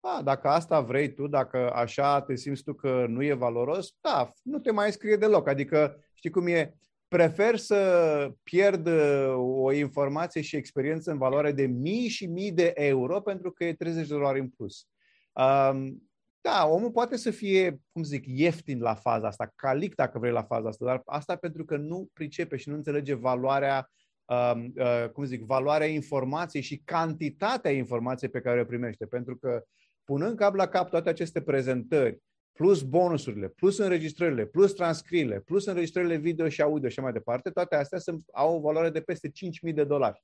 Da, 0.00 0.22
dacă 0.22 0.48
asta 0.48 0.80
vrei 0.80 1.14
tu, 1.14 1.26
dacă 1.26 1.72
așa 1.72 2.22
te 2.22 2.34
simți 2.34 2.62
tu 2.62 2.74
că 2.74 3.06
nu 3.08 3.22
e 3.22 3.32
valoros, 3.32 3.94
da, 4.00 4.32
nu 4.42 4.58
te 4.58 4.72
mai 4.72 4.86
înscrie 4.86 5.16
deloc. 5.16 5.48
Adică, 5.48 5.96
știi 6.14 6.30
cum 6.30 6.46
e, 6.46 6.74
prefer 7.08 7.56
să 7.56 8.30
pierd 8.42 8.86
uh, 8.86 9.34
o 9.36 9.72
informație 9.72 10.40
și 10.40 10.56
experiență 10.56 11.10
în 11.10 11.18
valoare 11.18 11.52
de 11.52 11.66
mii 11.66 12.08
și 12.08 12.26
mii 12.26 12.52
de 12.52 12.72
euro 12.74 13.20
pentru 13.20 13.50
că 13.50 13.64
e 13.64 13.74
30 13.74 14.08
de 14.08 14.14
dolari 14.14 14.40
în 14.40 14.48
plus. 14.48 14.86
Um, 15.32 16.10
da, 16.46 16.66
omul 16.66 16.90
poate 16.90 17.16
să 17.16 17.30
fie, 17.30 17.80
cum 17.92 18.02
zic, 18.02 18.24
ieftin 18.26 18.80
la 18.80 18.94
faza 18.94 19.26
asta, 19.26 19.52
calic 19.54 19.94
dacă 19.94 20.18
vrei 20.18 20.32
la 20.32 20.42
faza 20.42 20.68
asta, 20.68 20.84
dar 20.84 21.02
asta 21.04 21.36
pentru 21.36 21.64
că 21.64 21.76
nu 21.76 22.08
pricepe 22.12 22.56
și 22.56 22.68
nu 22.68 22.74
înțelege 22.74 23.14
valoarea, 23.14 23.90
uh, 24.24 24.64
uh, 24.76 25.08
cum 25.12 25.24
zic, 25.24 25.42
valoarea 25.42 25.86
informației 25.86 26.62
și 26.62 26.82
cantitatea 26.84 27.70
informației 27.70 28.30
pe 28.30 28.40
care 28.40 28.60
o 28.60 28.64
primește. 28.64 29.06
Pentru 29.06 29.36
că 29.36 29.62
punând 30.04 30.36
cap 30.36 30.54
la 30.54 30.66
cap 30.66 30.90
toate 30.90 31.08
aceste 31.08 31.40
prezentări, 31.42 32.18
plus 32.52 32.82
bonusurile, 32.82 33.48
plus 33.48 33.78
înregistrările, 33.78 34.46
plus 34.46 34.72
transcrierile, 34.72 35.40
plus 35.40 35.66
înregistrările 35.66 36.16
video 36.16 36.48
și 36.48 36.62
audio 36.62 36.88
și 36.88 37.00
mai 37.00 37.12
departe, 37.12 37.50
toate 37.50 37.76
astea 37.76 37.98
sunt, 37.98 38.24
au 38.32 38.56
o 38.56 38.60
valoare 38.60 38.90
de 38.90 39.00
peste 39.00 39.28
5.000 39.28 39.74
de 39.74 39.84
dolari 39.84 40.22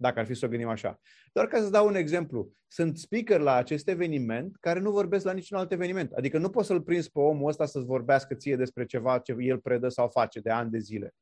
dacă 0.00 0.18
ar 0.18 0.26
fi 0.26 0.34
să 0.34 0.46
o 0.46 0.48
gândim 0.48 0.68
așa. 0.68 1.00
Doar 1.32 1.46
ca 1.46 1.60
să 1.60 1.70
dau 1.70 1.86
un 1.86 1.94
exemplu, 1.94 2.52
sunt 2.66 2.98
speaker 2.98 3.40
la 3.40 3.54
acest 3.54 3.88
eveniment 3.88 4.56
care 4.60 4.80
nu 4.80 4.90
vorbesc 4.90 5.24
la 5.24 5.32
niciun 5.32 5.58
alt 5.58 5.72
eveniment. 5.72 6.12
Adică 6.12 6.38
nu 6.38 6.50
poți 6.50 6.66
să-l 6.66 6.82
prinzi 6.82 7.10
pe 7.10 7.18
omul 7.18 7.48
ăsta 7.48 7.66
să-ți 7.66 7.86
vorbească 7.86 8.34
ție 8.34 8.56
despre 8.56 8.86
ceva 8.86 9.18
ce 9.18 9.36
el 9.38 9.58
predă 9.58 9.88
sau 9.88 10.08
face 10.08 10.40
de 10.40 10.50
ani 10.50 10.70
de 10.70 10.78
zile. 10.78 11.14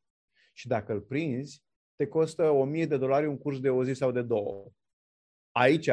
Și 0.53 0.67
dacă 0.67 0.93
îl 0.93 1.01
prinzi, 1.01 1.63
te 1.97 2.07
costă 2.07 2.43
1000 2.43 2.87
de 2.87 2.97
dolari 2.97 3.27
un 3.27 3.39
curs 3.39 3.61
de 3.61 3.71
o 3.71 3.85
zi 3.85 3.93
sau 3.93 4.13
de 4.13 4.23
două. 4.23 4.67
Aici 5.51 5.91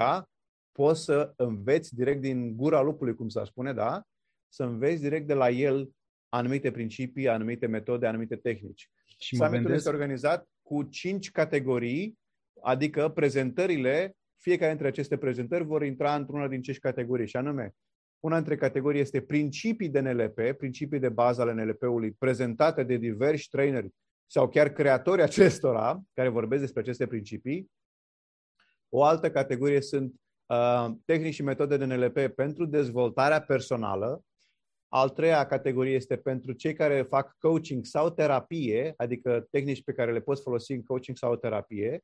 poți 0.71 1.03
să 1.03 1.33
înveți 1.35 1.95
direct 1.95 2.21
din 2.21 2.55
gura 2.55 2.81
lupului, 2.81 3.15
cum 3.15 3.29
s-ar 3.29 3.45
spune, 3.45 3.73
da? 3.73 4.03
Să 4.47 4.63
înveți 4.63 5.01
direct 5.01 5.27
de 5.27 5.33
la 5.33 5.49
el 5.49 5.89
anumite 6.29 6.71
principii, 6.71 7.27
anumite 7.27 7.65
metode, 7.65 8.07
anumite 8.07 8.35
tehnici. 8.35 8.89
Și 9.17 9.35
Summitul 9.35 9.57
gândesc... 9.57 9.77
este 9.77 9.89
organizat 9.89 10.49
cu 10.61 10.83
cinci 10.83 11.31
categorii 11.31 12.17
Adică 12.65 13.09
prezentările, 13.09 14.15
fiecare 14.37 14.69
dintre 14.69 14.87
aceste 14.87 15.17
prezentări 15.17 15.63
vor 15.63 15.83
intra 15.83 16.15
într-una 16.15 16.47
din 16.47 16.61
cinci 16.61 16.79
categorii, 16.79 17.27
și 17.27 17.37
anume, 17.37 17.75
una 18.19 18.35
dintre 18.35 18.55
categorii 18.55 19.01
este 19.01 19.21
principii 19.21 19.89
de 19.89 19.99
NLP, 19.99 20.57
principii 20.57 20.99
de 20.99 21.09
bază 21.09 21.41
ale 21.41 21.63
NLP-ului, 21.63 22.11
prezentate 22.11 22.83
de 22.83 22.95
diversi 22.97 23.49
traineri 23.49 23.89
sau 24.25 24.49
chiar 24.49 24.69
creatori 24.69 25.21
acestora, 25.21 26.01
care 26.13 26.29
vorbesc 26.29 26.61
despre 26.61 26.81
aceste 26.81 27.07
principii. 27.07 27.71
O 28.89 29.03
altă 29.03 29.31
categorie 29.31 29.81
sunt 29.81 30.13
uh, 30.45 30.87
tehnici 31.05 31.33
și 31.33 31.43
metode 31.43 31.77
de 31.77 31.85
NLP 31.85 32.27
pentru 32.27 32.65
dezvoltarea 32.65 33.41
personală. 33.41 34.21
Al 34.87 35.09
treia 35.09 35.45
categorie 35.45 35.95
este 35.95 36.15
pentru 36.15 36.51
cei 36.51 36.73
care 36.73 37.01
fac 37.01 37.35
coaching 37.39 37.85
sau 37.85 38.09
terapie, 38.09 38.93
adică 38.97 39.47
tehnici 39.51 39.83
pe 39.83 39.93
care 39.93 40.11
le 40.11 40.21
poți 40.21 40.41
folosi 40.41 40.71
în 40.71 40.83
coaching 40.83 41.17
sau 41.17 41.35
terapie. 41.35 42.03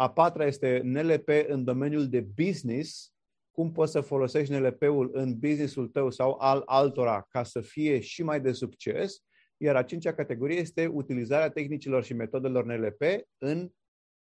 A 0.00 0.10
patra 0.10 0.46
este 0.46 0.80
NLP 0.84 1.28
în 1.46 1.64
domeniul 1.64 2.08
de 2.08 2.20
business, 2.20 3.12
cum 3.50 3.72
poți 3.72 3.92
să 3.92 4.00
folosești 4.00 4.52
NLP-ul 4.52 5.10
în 5.12 5.38
businessul 5.38 5.88
tău 5.88 6.10
sau 6.10 6.36
al 6.38 6.62
altora 6.66 7.26
ca 7.28 7.42
să 7.42 7.60
fie 7.60 8.00
și 8.00 8.22
mai 8.22 8.40
de 8.40 8.52
succes. 8.52 9.22
Iar 9.56 9.76
a 9.76 9.82
cincea 9.82 10.14
categorie 10.14 10.58
este 10.58 10.86
utilizarea 10.86 11.50
tehnicilor 11.50 12.04
și 12.04 12.14
metodelor 12.14 12.64
NLP 12.64 13.02
în 13.38 13.70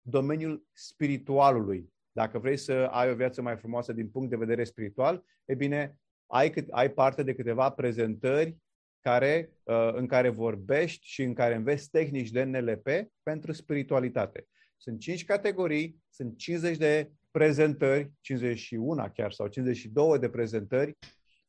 domeniul 0.02 0.66
spiritualului. 0.72 1.94
Dacă 2.12 2.40
vrei 2.40 2.58
să 2.58 2.74
ai 2.74 3.12
o 3.12 3.16
viață 3.16 3.42
mai 3.42 3.58
frumoasă 3.58 3.94
din 3.94 4.10
punct 4.10 4.30
de 4.30 4.36
vedere 4.36 4.64
spiritual, 4.64 5.24
e 5.46 5.56
bine, 5.56 5.98
ai, 6.28 6.50
cât, 6.50 6.68
ai 6.70 6.92
parte 6.92 7.24
de 7.24 7.36
câteva 7.36 7.70
prezentări 7.70 8.58
care, 9.00 9.58
uh, 9.64 9.94
în 9.94 10.08
care 10.08 10.30
vorbești 10.30 11.08
și 11.08 11.24
în 11.24 11.34
care 11.34 11.56
înveți 11.56 11.90
tehnici 11.90 12.32
de 12.32 12.44
NLP 12.44 12.88
pentru 13.22 13.52
spiritualitate. 13.52 14.48
Sunt 14.84 15.00
5 15.00 15.26
categorii, 15.26 16.04
sunt 16.10 16.38
50 16.38 16.78
de 16.78 17.12
prezentări, 17.32 18.12
51 18.22 19.12
chiar 19.14 19.32
sau 19.32 19.48
52 19.48 20.20
de 20.20 20.30
prezentări, 20.30 20.98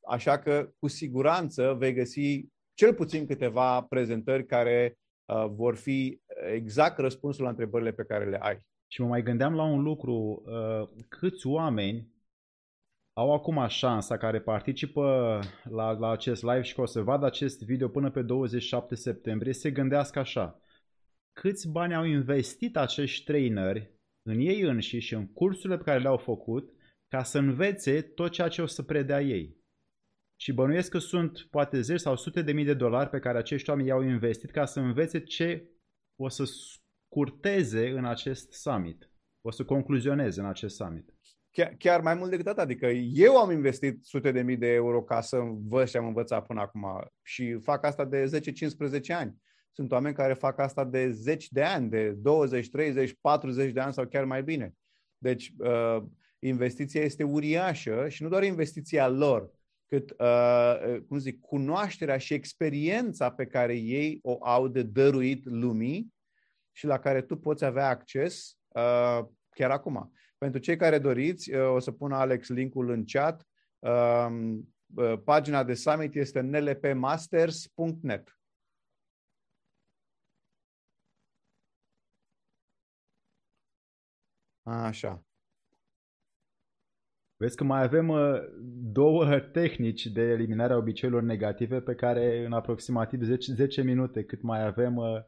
așa 0.08 0.38
că 0.38 0.70
cu 0.78 0.88
siguranță 0.88 1.74
vei 1.78 1.92
găsi 1.92 2.46
cel 2.74 2.94
puțin 2.94 3.26
câteva 3.26 3.82
prezentări 3.82 4.46
care 4.46 4.98
uh, 5.24 5.46
vor 5.50 5.76
fi 5.76 6.20
exact 6.52 6.98
răspunsul 6.98 7.42
la 7.42 7.50
întrebările 7.50 7.92
pe 7.92 8.04
care 8.04 8.28
le 8.28 8.38
ai. 8.40 8.60
Și 8.86 9.00
mă 9.00 9.06
mai 9.06 9.22
gândeam 9.22 9.54
la 9.54 9.62
un 9.62 9.82
lucru, 9.82 10.42
uh, 10.46 11.04
câți 11.08 11.46
oameni 11.46 12.12
au 13.12 13.32
acum 13.32 13.66
șansa 13.68 14.16
care 14.16 14.40
participă 14.40 15.38
la, 15.62 15.90
la 15.90 16.10
acest 16.10 16.42
live 16.42 16.62
și 16.62 16.74
că 16.74 16.80
o 16.80 16.86
să 16.86 17.02
vadă 17.02 17.26
acest 17.26 17.62
video 17.62 17.88
până 17.88 18.10
pe 18.10 18.22
27 18.22 18.94
septembrie, 18.94 19.52
se 19.52 19.70
gândească 19.70 20.18
așa 20.18 20.58
câți 21.34 21.68
bani 21.68 21.94
au 21.94 22.04
investit 22.04 22.76
acești 22.76 23.24
traineri 23.24 23.94
în 24.22 24.38
ei 24.38 24.60
înșiși 24.60 25.06
și 25.06 25.14
în 25.14 25.32
cursurile 25.32 25.76
pe 25.76 25.84
care 25.84 25.98
le-au 25.98 26.16
făcut 26.16 26.72
ca 27.08 27.22
să 27.22 27.38
învețe 27.38 28.02
tot 28.02 28.30
ceea 28.30 28.48
ce 28.48 28.62
o 28.62 28.66
să 28.66 28.82
predea 28.82 29.20
ei. 29.20 29.62
Și 30.40 30.52
bănuiesc 30.52 30.90
că 30.90 30.98
sunt 30.98 31.46
poate 31.50 31.80
10 31.80 31.98
sau 31.98 32.16
sute 32.16 32.42
de 32.42 32.52
mii 32.52 32.64
de 32.64 32.74
dolari 32.74 33.10
pe 33.10 33.18
care 33.18 33.38
acești 33.38 33.70
oameni 33.70 33.88
i-au 33.88 34.02
investit 34.02 34.50
ca 34.50 34.64
să 34.64 34.80
învețe 34.80 35.20
ce 35.20 35.68
o 36.16 36.28
să 36.28 36.44
scurteze 36.44 37.88
în 37.88 38.04
acest 38.04 38.52
summit, 38.52 39.10
o 39.40 39.50
să 39.50 39.64
concluzioneze 39.64 40.40
în 40.40 40.46
acest 40.46 40.76
summit. 40.76 41.14
Chiar, 41.50 41.74
chiar 41.78 42.00
mai 42.00 42.14
mult 42.14 42.30
decât 42.30 42.46
atât, 42.46 42.62
adică 42.62 42.86
eu 43.12 43.36
am 43.36 43.50
investit 43.50 44.04
sute 44.04 44.32
de 44.32 44.42
mii 44.42 44.56
de 44.56 44.72
euro 44.72 45.02
ca 45.02 45.20
să 45.20 45.36
învăț 45.36 45.90
ce 45.90 45.98
am 45.98 46.06
învățat 46.06 46.46
până 46.46 46.60
acum 46.60 46.86
și 47.22 47.58
fac 47.62 47.84
asta 47.84 48.04
de 48.04 48.40
10-15 49.10 49.14
ani. 49.14 49.42
Sunt 49.74 49.92
oameni 49.92 50.14
care 50.14 50.32
fac 50.32 50.58
asta 50.58 50.84
de 50.84 51.10
zeci 51.10 51.48
de 51.48 51.62
ani, 51.62 51.88
de 51.88 52.10
20, 52.10 52.68
30, 52.68 53.16
40 53.20 53.72
de 53.72 53.80
ani 53.80 53.92
sau 53.92 54.06
chiar 54.06 54.24
mai 54.24 54.42
bine. 54.42 54.74
Deci, 55.18 55.52
uh, 55.58 56.02
investiția 56.38 57.02
este 57.02 57.22
uriașă 57.22 58.08
și 58.08 58.22
nu 58.22 58.28
doar 58.28 58.42
investiția 58.42 59.08
lor, 59.08 59.50
cât, 59.88 60.14
uh, 60.18 61.00
cum 61.08 61.18
zic, 61.18 61.40
cunoașterea 61.40 62.18
și 62.18 62.34
experiența 62.34 63.30
pe 63.30 63.46
care 63.46 63.74
ei 63.74 64.18
o 64.22 64.36
au 64.40 64.68
de 64.68 64.82
dăruit 64.82 65.44
lumii 65.44 66.14
și 66.72 66.86
la 66.86 66.98
care 66.98 67.22
tu 67.22 67.36
poți 67.36 67.64
avea 67.64 67.88
acces 67.88 68.56
uh, 68.68 69.20
chiar 69.50 69.70
acum. 69.70 70.12
Pentru 70.38 70.60
cei 70.60 70.76
care 70.76 70.98
doriți, 70.98 71.54
uh, 71.54 71.74
o 71.74 71.78
să 71.78 71.90
pun 71.90 72.12
Alex 72.12 72.48
linkul 72.48 72.90
în 72.90 73.04
chat. 73.04 73.46
Uh, 73.78 74.52
pagina 75.24 75.64
de 75.64 75.74
summit 75.74 76.14
este 76.14 76.40
nlpmasters.net. 76.40 78.38
Așa. 84.64 85.24
Vezi 87.36 87.56
că 87.56 87.64
mai 87.64 87.82
avem 87.82 88.08
uh, 88.08 88.40
două 88.92 89.38
tehnici 89.38 90.06
de 90.06 90.20
eliminare 90.20 90.72
a 90.72 90.76
obiceiurilor 90.76 91.26
negative 91.26 91.80
pe 91.80 91.94
care 91.94 92.44
în 92.44 92.52
aproximativ 92.52 93.22
10, 93.22 93.52
10 93.52 93.82
minute 93.82 94.24
cât 94.24 94.42
mai 94.42 94.66
avem 94.66 94.96
uh, 94.96 95.20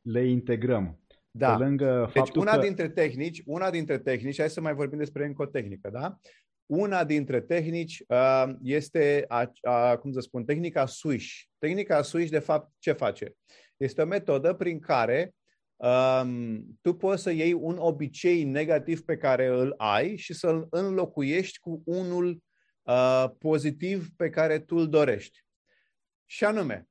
le 0.00 0.28
integrăm. 0.28 1.00
Da. 1.30 1.56
Pe 1.56 1.64
lângă 1.64 2.10
deci 2.14 2.34
una 2.34 2.52
că... 2.52 2.60
dintre 2.60 2.88
tehnici, 2.88 3.42
una 3.46 3.70
dintre 3.70 3.98
tehnici, 3.98 4.38
hai 4.38 4.50
să 4.50 4.60
mai 4.60 4.74
vorbim 4.74 4.98
despre 4.98 5.26
încă 5.26 5.42
o 5.42 5.46
tehnică, 5.46 5.90
da? 5.92 6.18
Una 6.66 7.04
dintre 7.04 7.40
tehnici 7.40 8.02
uh, 8.08 8.44
este, 8.62 9.24
a, 9.28 9.52
a, 9.62 9.96
cum 9.96 10.12
să 10.12 10.20
spun, 10.20 10.44
tehnica 10.44 10.86
Swish. 10.86 11.42
Tehnica 11.58 12.02
Swish, 12.02 12.30
de 12.30 12.38
fapt, 12.38 12.72
ce 12.78 12.92
face? 12.92 13.34
Este 13.76 14.02
o 14.02 14.06
metodă 14.06 14.54
prin 14.54 14.78
care 14.78 15.34
um, 15.78 16.78
tu 16.80 16.94
poți 16.94 17.22
să 17.22 17.30
iei 17.30 17.52
un 17.52 17.76
obicei 17.76 18.44
negativ 18.44 19.00
pe 19.00 19.16
care 19.16 19.46
îl 19.46 19.74
ai 19.76 20.16
și 20.16 20.34
să-l 20.34 20.66
înlocuiești 20.70 21.58
cu 21.58 21.82
unul 21.84 22.42
uh, 22.82 23.24
pozitiv 23.38 24.08
pe 24.16 24.30
care 24.30 24.58
tu 24.58 24.76
îl 24.76 24.88
dorești. 24.88 25.44
Și 26.24 26.44
anume, 26.44 26.88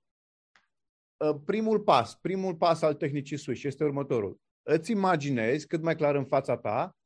uh, 1.17 1.35
primul 1.45 1.79
pas, 1.79 2.15
primul 2.15 2.55
pas 2.55 2.81
al 2.81 2.93
tehnicii 2.93 3.37
Swish 3.37 3.63
este 3.63 3.83
următorul. 3.83 4.39
Îți 4.63 4.91
imaginezi 4.91 5.67
cât 5.67 5.81
mai 5.81 5.95
clar 5.95 6.15
în 6.15 6.25
fața 6.25 6.57
ta 6.57 6.97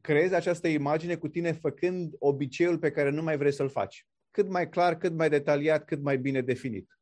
creezi 0.00 0.34
această 0.34 0.68
imagine 0.68 1.16
cu 1.16 1.28
tine 1.28 1.52
făcând 1.52 2.14
obiceiul 2.18 2.78
pe 2.78 2.90
care 2.90 3.10
nu 3.10 3.22
mai 3.22 3.36
vrei 3.36 3.52
să-l 3.52 3.68
faci. 3.68 4.06
Cât 4.30 4.48
mai 4.48 4.68
clar, 4.68 4.96
cât 4.96 5.12
mai 5.12 5.28
detaliat, 5.28 5.84
cât 5.84 6.02
mai 6.02 6.18
bine 6.18 6.40
definit. 6.40 6.98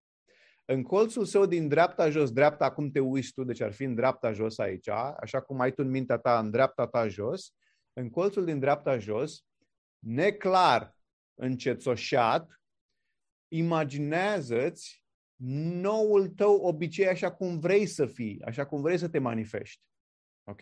În 0.64 0.82
colțul 0.82 1.24
său 1.24 1.46
din 1.46 1.68
dreapta 1.68 2.10
jos, 2.10 2.32
dreapta, 2.32 2.64
acum 2.64 2.90
te 2.90 3.00
uiți 3.00 3.32
tu, 3.32 3.44
deci 3.44 3.60
ar 3.60 3.72
fi 3.72 3.84
în 3.84 3.94
dreapta 3.94 4.32
jos 4.32 4.58
aici, 4.58 4.88
așa 4.88 5.40
cum 5.40 5.60
ai 5.60 5.72
tu 5.72 5.82
în 5.82 5.90
mintea 5.90 6.18
ta, 6.18 6.38
în 6.38 6.50
dreapta 6.50 6.86
ta 6.86 7.08
jos, 7.08 7.54
în 7.92 8.10
colțul 8.10 8.44
din 8.44 8.58
dreapta 8.58 8.98
jos, 8.98 9.44
neclar 9.98 10.96
încețoșat, 11.34 12.60
imaginează-ți 13.48 15.04
noul 15.80 16.28
tău 16.28 16.56
obicei 16.56 17.08
așa 17.08 17.32
cum 17.32 17.58
vrei 17.58 17.86
să 17.86 18.06
fii, 18.06 18.42
așa 18.44 18.66
cum 18.66 18.80
vrei 18.80 18.98
să 18.98 19.08
te 19.08 19.18
manifesti. 19.18 19.82
Ok? 20.44 20.60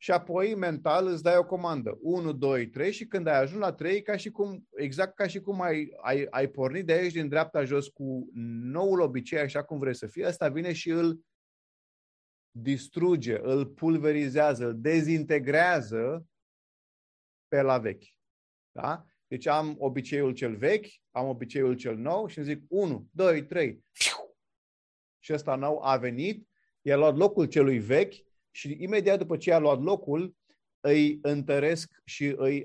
Și 0.00 0.10
apoi 0.10 0.54
mental 0.54 1.06
îți 1.06 1.22
dai 1.22 1.36
o 1.36 1.44
comandă. 1.44 1.98
1, 2.00 2.32
2, 2.32 2.68
3 2.68 2.92
și 2.92 3.06
când 3.06 3.26
ai 3.26 3.40
ajuns 3.40 3.60
la 3.60 3.72
3, 3.72 4.02
ca 4.02 4.16
și 4.16 4.30
cum, 4.30 4.68
exact 4.76 5.14
ca 5.14 5.26
și 5.26 5.40
cum 5.40 5.60
ai, 5.60 5.92
ai, 6.02 6.26
ai 6.30 6.48
pornit 6.48 6.86
de 6.86 6.92
aici 6.92 7.12
din 7.12 7.28
dreapta 7.28 7.64
jos 7.64 7.88
cu 7.88 8.28
noul 8.62 9.00
obicei 9.00 9.38
așa 9.38 9.64
cum 9.64 9.78
vrei 9.78 9.94
să 9.94 10.06
fie, 10.06 10.26
ăsta 10.26 10.48
vine 10.48 10.72
și 10.72 10.90
îl 10.90 11.20
distruge, 12.50 13.38
îl 13.42 13.66
pulverizează, 13.66 14.66
îl 14.66 14.80
dezintegrează 14.80 16.26
pe 17.48 17.62
la 17.62 17.78
vechi. 17.78 18.04
Da? 18.72 19.04
Deci 19.26 19.46
am 19.46 19.76
obiceiul 19.78 20.32
cel 20.32 20.56
vechi, 20.56 20.86
am 21.10 21.28
obiceiul 21.28 21.74
cel 21.74 21.96
nou 21.96 22.26
și 22.26 22.38
îmi 22.38 22.46
zic 22.46 22.62
1, 22.68 23.08
2, 23.10 23.44
3. 23.44 23.84
Și 25.18 25.32
ăsta 25.32 25.54
nou 25.54 25.82
a 25.82 25.96
venit, 25.96 26.48
i-a 26.82 26.96
luat 26.96 27.16
locul 27.16 27.46
celui 27.46 27.78
vechi 27.78 28.14
și 28.58 28.76
imediat 28.80 29.18
după 29.18 29.36
ce 29.36 29.52
a 29.52 29.58
luat 29.58 29.82
locul, 29.82 30.34
îi 30.80 31.18
întăresc 31.22 32.00
și 32.04 32.34
îi 32.36 32.64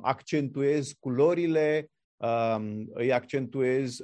accentuez 0.00 0.92
culorile, 0.92 1.90
îi 2.92 3.12
accentuez 3.12 3.96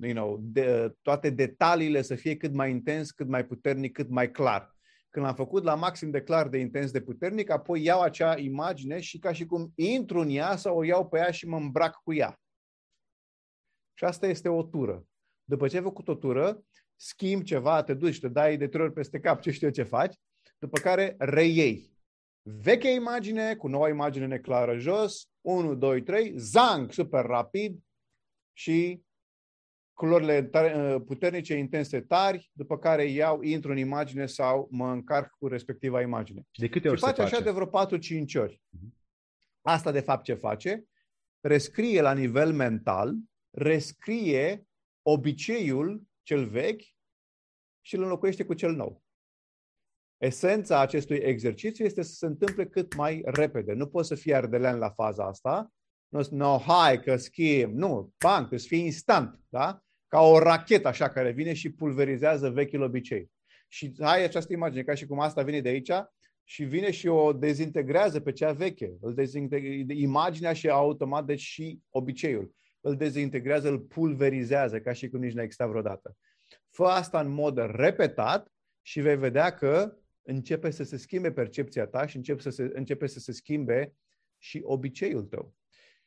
you 0.00 0.12
know, 0.12 0.38
de, 0.40 0.94
toate 1.02 1.30
detaliile 1.30 2.02
să 2.02 2.14
fie 2.14 2.36
cât 2.36 2.52
mai 2.52 2.70
intens, 2.70 3.10
cât 3.10 3.28
mai 3.28 3.46
puternic, 3.46 3.92
cât 3.92 4.08
mai 4.08 4.30
clar. 4.30 4.74
Când 5.10 5.26
am 5.26 5.34
făcut 5.34 5.64
la 5.64 5.74
maxim 5.74 6.10
de 6.10 6.22
clar, 6.22 6.48
de 6.48 6.58
intens, 6.58 6.90
de 6.90 7.00
puternic, 7.00 7.50
apoi 7.50 7.82
iau 7.82 8.00
acea 8.00 8.38
imagine 8.38 9.00
și 9.00 9.18
ca 9.18 9.32
și 9.32 9.46
cum 9.46 9.72
intru 9.74 10.18
în 10.18 10.30
ea 10.30 10.56
sau 10.56 10.76
o 10.76 10.84
iau 10.84 11.08
pe 11.08 11.18
ea 11.18 11.30
și 11.30 11.46
mă 11.46 11.56
îmbrac 11.56 12.00
cu 12.04 12.14
ea. 12.14 12.40
Și 13.94 14.04
asta 14.04 14.26
este 14.26 14.48
o 14.48 14.62
tură. 14.62 15.06
După 15.44 15.68
ce 15.68 15.76
ai 15.76 15.82
făcut 15.82 16.08
o 16.08 16.14
tură, 16.14 16.62
schimbi 16.96 17.44
ceva, 17.44 17.82
te 17.82 17.94
duci, 17.94 18.20
te 18.20 18.28
dai 18.28 18.56
de 18.56 18.68
trei 18.68 18.84
ori 18.84 18.92
peste 18.92 19.20
cap, 19.20 19.40
ce 19.40 19.50
știu 19.50 19.66
eu 19.66 19.72
ce 19.72 19.82
faci, 19.82 20.14
după 20.58 20.78
care 20.80 21.14
reiei. 21.18 21.94
Vechea 22.42 22.88
imagine 22.88 23.54
cu 23.56 23.68
noua 23.68 23.88
imagine 23.88 24.26
neclară 24.26 24.78
jos, 24.78 25.28
1, 25.40 25.74
2, 25.74 26.02
3, 26.02 26.32
zang, 26.36 26.92
super 26.92 27.24
rapid 27.24 27.78
și 28.52 29.04
culorile 29.92 30.50
ă, 30.54 31.00
puternice, 31.00 31.54
intense, 31.54 32.00
tari, 32.00 32.50
după 32.52 32.78
care 32.78 33.04
iau, 33.04 33.42
intru 33.42 33.70
în 33.70 33.76
imagine 33.76 34.26
sau 34.26 34.68
mă 34.70 34.90
încarc 34.90 35.30
cu 35.38 35.46
respectiva 35.46 36.00
imagine. 36.00 36.46
Și 36.50 36.60
de 36.60 36.68
câte 36.68 36.88
ori 36.88 36.98
și 36.98 37.04
face 37.04 37.22
face 37.22 37.34
așa 37.34 37.44
de 37.44 37.50
vreo 37.50 37.66
4-5 37.66 37.70
ori. 38.34 38.60
Uh-huh. 38.60 38.94
Asta, 39.62 39.92
de 39.92 40.00
fapt, 40.00 40.24
ce 40.24 40.34
face? 40.34 40.84
Rescrie 41.40 42.00
la 42.00 42.12
nivel 42.12 42.52
mental, 42.52 43.14
rescrie 43.50 44.66
obiceiul 45.02 46.02
cel 46.26 46.48
vechi 46.48 46.82
și 47.80 47.96
îl 47.96 48.02
înlocuiește 48.02 48.44
cu 48.44 48.54
cel 48.54 48.72
nou. 48.72 49.02
Esența 50.16 50.80
acestui 50.80 51.16
exercițiu 51.16 51.84
este 51.84 52.02
să 52.02 52.12
se 52.12 52.26
întâmple 52.26 52.66
cât 52.66 52.96
mai 52.96 53.22
repede. 53.24 53.72
Nu 53.72 53.86
poți 53.86 54.08
să 54.08 54.14
fii 54.14 54.34
ardelean 54.34 54.78
la 54.78 54.90
faza 54.90 55.26
asta. 55.26 55.72
Nu, 56.08 56.26
no, 56.30 56.58
hai 56.58 57.00
că 57.00 57.16
schimb. 57.16 57.74
Nu, 57.74 58.14
bang, 58.24 58.48
să 58.58 58.66
fie 58.66 58.78
instant, 58.78 59.40
da? 59.48 59.80
Ca 60.06 60.20
o 60.20 60.38
rachetă 60.38 60.88
așa 60.88 61.08
care 61.08 61.30
vine 61.30 61.52
și 61.52 61.72
pulverizează 61.72 62.50
vechiul 62.50 62.82
obicei. 62.82 63.30
Și 63.68 63.94
ai 63.98 64.24
această 64.24 64.52
imagine, 64.52 64.82
ca 64.82 64.94
și 64.94 65.06
cum 65.06 65.20
asta 65.20 65.42
vine 65.42 65.60
de 65.60 65.68
aici 65.68 65.92
și 66.44 66.64
vine 66.64 66.90
și 66.90 67.06
o 67.06 67.32
dezintegrează 67.32 68.20
pe 68.20 68.32
cea 68.32 68.52
veche. 68.52 68.96
Îl 69.00 69.14
dezintegrează 69.14 69.92
imaginea 69.92 70.52
și 70.52 70.68
automat, 70.68 71.24
deci 71.24 71.40
și 71.40 71.80
obiceiul 71.90 72.55
îl 72.86 72.96
dezintegrează, 72.96 73.68
îl 73.68 73.78
pulverizează, 73.78 74.80
ca 74.80 74.92
și 74.92 75.08
cum 75.08 75.20
nici 75.20 75.32
n-a 75.32 75.42
existat 75.42 75.68
vreodată. 75.68 76.16
Fă 76.70 76.84
asta 76.84 77.20
în 77.20 77.28
mod 77.28 77.58
repetat 77.58 78.52
și 78.82 79.00
vei 79.00 79.16
vedea 79.16 79.54
că 79.54 79.96
începe 80.22 80.70
să 80.70 80.82
se 80.82 80.96
schimbe 80.96 81.32
percepția 81.32 81.86
ta 81.86 82.06
și 82.06 82.16
începe 82.16 82.40
să 82.40 82.50
se, 82.50 82.70
începe 82.72 83.06
să 83.06 83.18
se 83.18 83.32
schimbe 83.32 83.94
și 84.38 84.60
obiceiul 84.64 85.22
tău. 85.22 85.54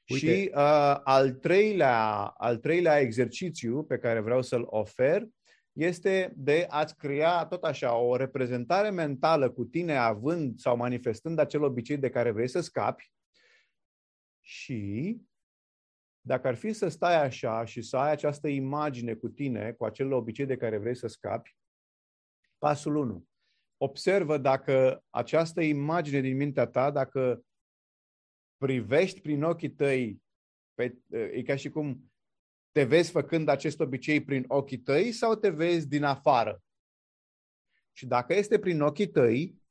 Uite. 0.08 0.26
Și 0.26 0.52
uh, 0.54 1.00
al, 1.04 1.32
treilea, 1.32 2.24
al 2.24 2.58
treilea 2.58 3.00
exercițiu 3.00 3.84
pe 3.84 3.98
care 3.98 4.20
vreau 4.20 4.42
să-l 4.42 4.66
ofer 4.66 5.28
este 5.72 6.34
de 6.36 6.66
a-ți 6.70 6.96
crea 6.96 7.46
tot 7.46 7.64
așa 7.64 7.96
o 7.96 8.16
reprezentare 8.16 8.90
mentală 8.90 9.50
cu 9.50 9.64
tine 9.64 9.98
având 9.98 10.60
sau 10.60 10.78
manifestând 10.78 11.40
acel 11.40 11.64
obicei 11.64 11.98
de 11.98 12.10
care 12.10 12.32
vrei 12.32 12.48
să 12.48 12.60
scapi 12.60 13.12
și 14.42 15.18
dacă 16.30 16.48
ar 16.48 16.56
fi 16.56 16.74
să 16.74 16.88
stai 16.88 17.24
așa 17.24 17.66
și 17.66 17.82
să 17.82 17.98
ai 17.98 18.12
această 18.12 18.48
imagine 18.48 19.14
cu 19.14 19.28
tine, 19.28 19.72
cu 19.72 19.86
acel 19.86 20.12
obicei 20.12 20.46
de 20.46 20.58
care 20.58 20.78
vrei 20.78 20.96
să 20.96 21.08
scapi, 21.08 21.56
pasul 22.58 22.96
1. 22.96 23.28
Observă 23.78 24.38
dacă 24.38 25.04
această 25.10 25.62
imagine 25.62 26.20
din 26.20 26.36
mintea 26.36 26.66
ta, 26.66 26.92
dacă 26.92 27.44
privești 28.58 29.22
prin 29.22 29.44
ochii 29.44 29.72
tăi, 29.72 30.22
pe, 30.74 30.98
e 31.10 31.42
ca 31.42 31.56
și 31.56 31.70
cum 31.70 32.12
te 32.72 32.84
vezi 32.84 33.12
făcând 33.12 33.48
acest 33.48 33.80
obicei 33.80 34.24
prin 34.24 34.46
ochii 34.48 34.80
tăi 34.80 35.12
sau 35.12 35.36
te 35.36 35.50
vezi 35.50 35.88
din 35.88 36.04
afară. 36.04 36.64
Și 37.92 38.06
dacă 38.06 38.34
este 38.34 38.60
prin 38.60 38.82
ochii 38.82 39.10
tăi, 39.10 39.62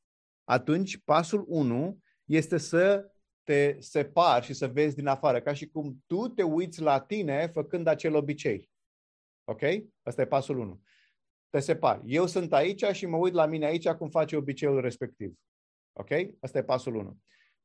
atunci 0.44 0.98
pasul 0.98 1.44
1 1.48 2.02
este 2.24 2.59
să 2.59 3.12
te 3.49 3.76
separi 3.80 4.44
și 4.44 4.53
să 4.53 4.68
vezi 4.68 4.94
din 4.94 5.07
afară, 5.07 5.40
ca 5.40 5.53
și 5.53 5.68
cum 5.68 6.03
tu 6.07 6.28
te 6.28 6.42
uiți 6.42 6.80
la 6.80 7.01
tine 7.01 7.46
făcând 7.46 7.86
acel 7.86 8.14
obicei. 8.14 8.70
Ok? 9.44 9.61
Asta 10.03 10.22
e 10.22 10.26
pasul 10.26 10.59
1. 10.59 10.82
Te 11.51 11.61
separi. 11.61 12.01
Eu 12.05 12.26
sunt 12.26 12.53
aici 12.53 12.84
și 12.84 13.07
mă 13.07 13.16
uit 13.16 13.32
la 13.32 13.46
mine 13.46 13.66
aici 13.66 13.88
cum 13.88 14.09
face 14.11 14.36
obiceiul 14.36 14.80
respectiv. 14.80 15.34
Ok? 15.92 16.11
Asta 16.40 16.59
e 16.59 16.62
pasul 16.62 16.94
1. 16.94 17.18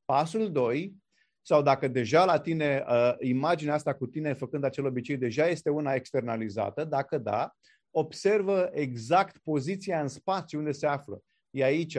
Pasul 0.06 0.52
2, 0.52 0.96
sau 1.42 1.62
dacă 1.62 1.88
deja 1.88 2.26
la 2.26 2.40
tine, 2.40 2.86
uh, 2.88 3.16
imaginea 3.20 3.74
asta 3.74 3.96
cu 3.96 4.08
tine 4.08 4.34
făcând 4.34 4.64
acel 4.64 4.86
obicei 4.86 5.18
deja 5.18 5.48
este 5.48 5.70
una 5.70 5.94
externalizată, 5.94 6.84
dacă 6.84 7.18
da, 7.18 7.54
observă 7.92 8.70
exact 8.74 9.38
poziția 9.38 10.02
în 10.02 10.08
spațiu 10.08 10.60
unde 10.60 10.72
se 10.72 10.88
află. 10.88 11.24
E 11.50 11.64
aici, 11.64 11.96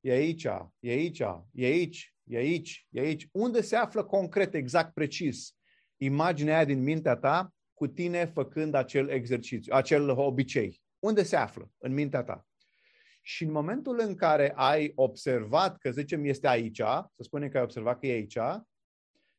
e 0.00 0.12
aici, 0.12 0.44
e 0.80 0.90
aici, 0.90 1.22
e 1.52 1.64
aici, 1.64 2.17
e 2.28 2.36
aici, 2.36 2.86
e 2.90 3.00
aici. 3.00 3.28
Unde 3.32 3.60
se 3.60 3.76
află 3.76 4.04
concret, 4.04 4.54
exact, 4.54 4.94
precis, 4.94 5.56
imaginea 5.96 6.54
aia 6.54 6.64
din 6.64 6.82
mintea 6.82 7.16
ta 7.16 7.52
cu 7.74 7.86
tine 7.86 8.24
făcând 8.24 8.74
acel 8.74 9.08
exercițiu, 9.08 9.74
acel 9.74 10.10
obicei? 10.10 10.82
Unde 10.98 11.22
se 11.22 11.36
află 11.36 11.70
în 11.78 11.92
mintea 11.92 12.22
ta? 12.22 12.46
Și 13.22 13.44
în 13.44 13.50
momentul 13.50 14.00
în 14.00 14.14
care 14.14 14.52
ai 14.54 14.92
observat 14.94 15.76
că, 15.78 15.90
zicem, 15.90 16.24
este 16.24 16.48
aici, 16.48 16.76
să 16.76 17.22
spunem 17.22 17.48
că 17.48 17.56
ai 17.56 17.62
observat 17.62 17.98
că 17.98 18.06
e 18.06 18.12
aici, 18.12 18.38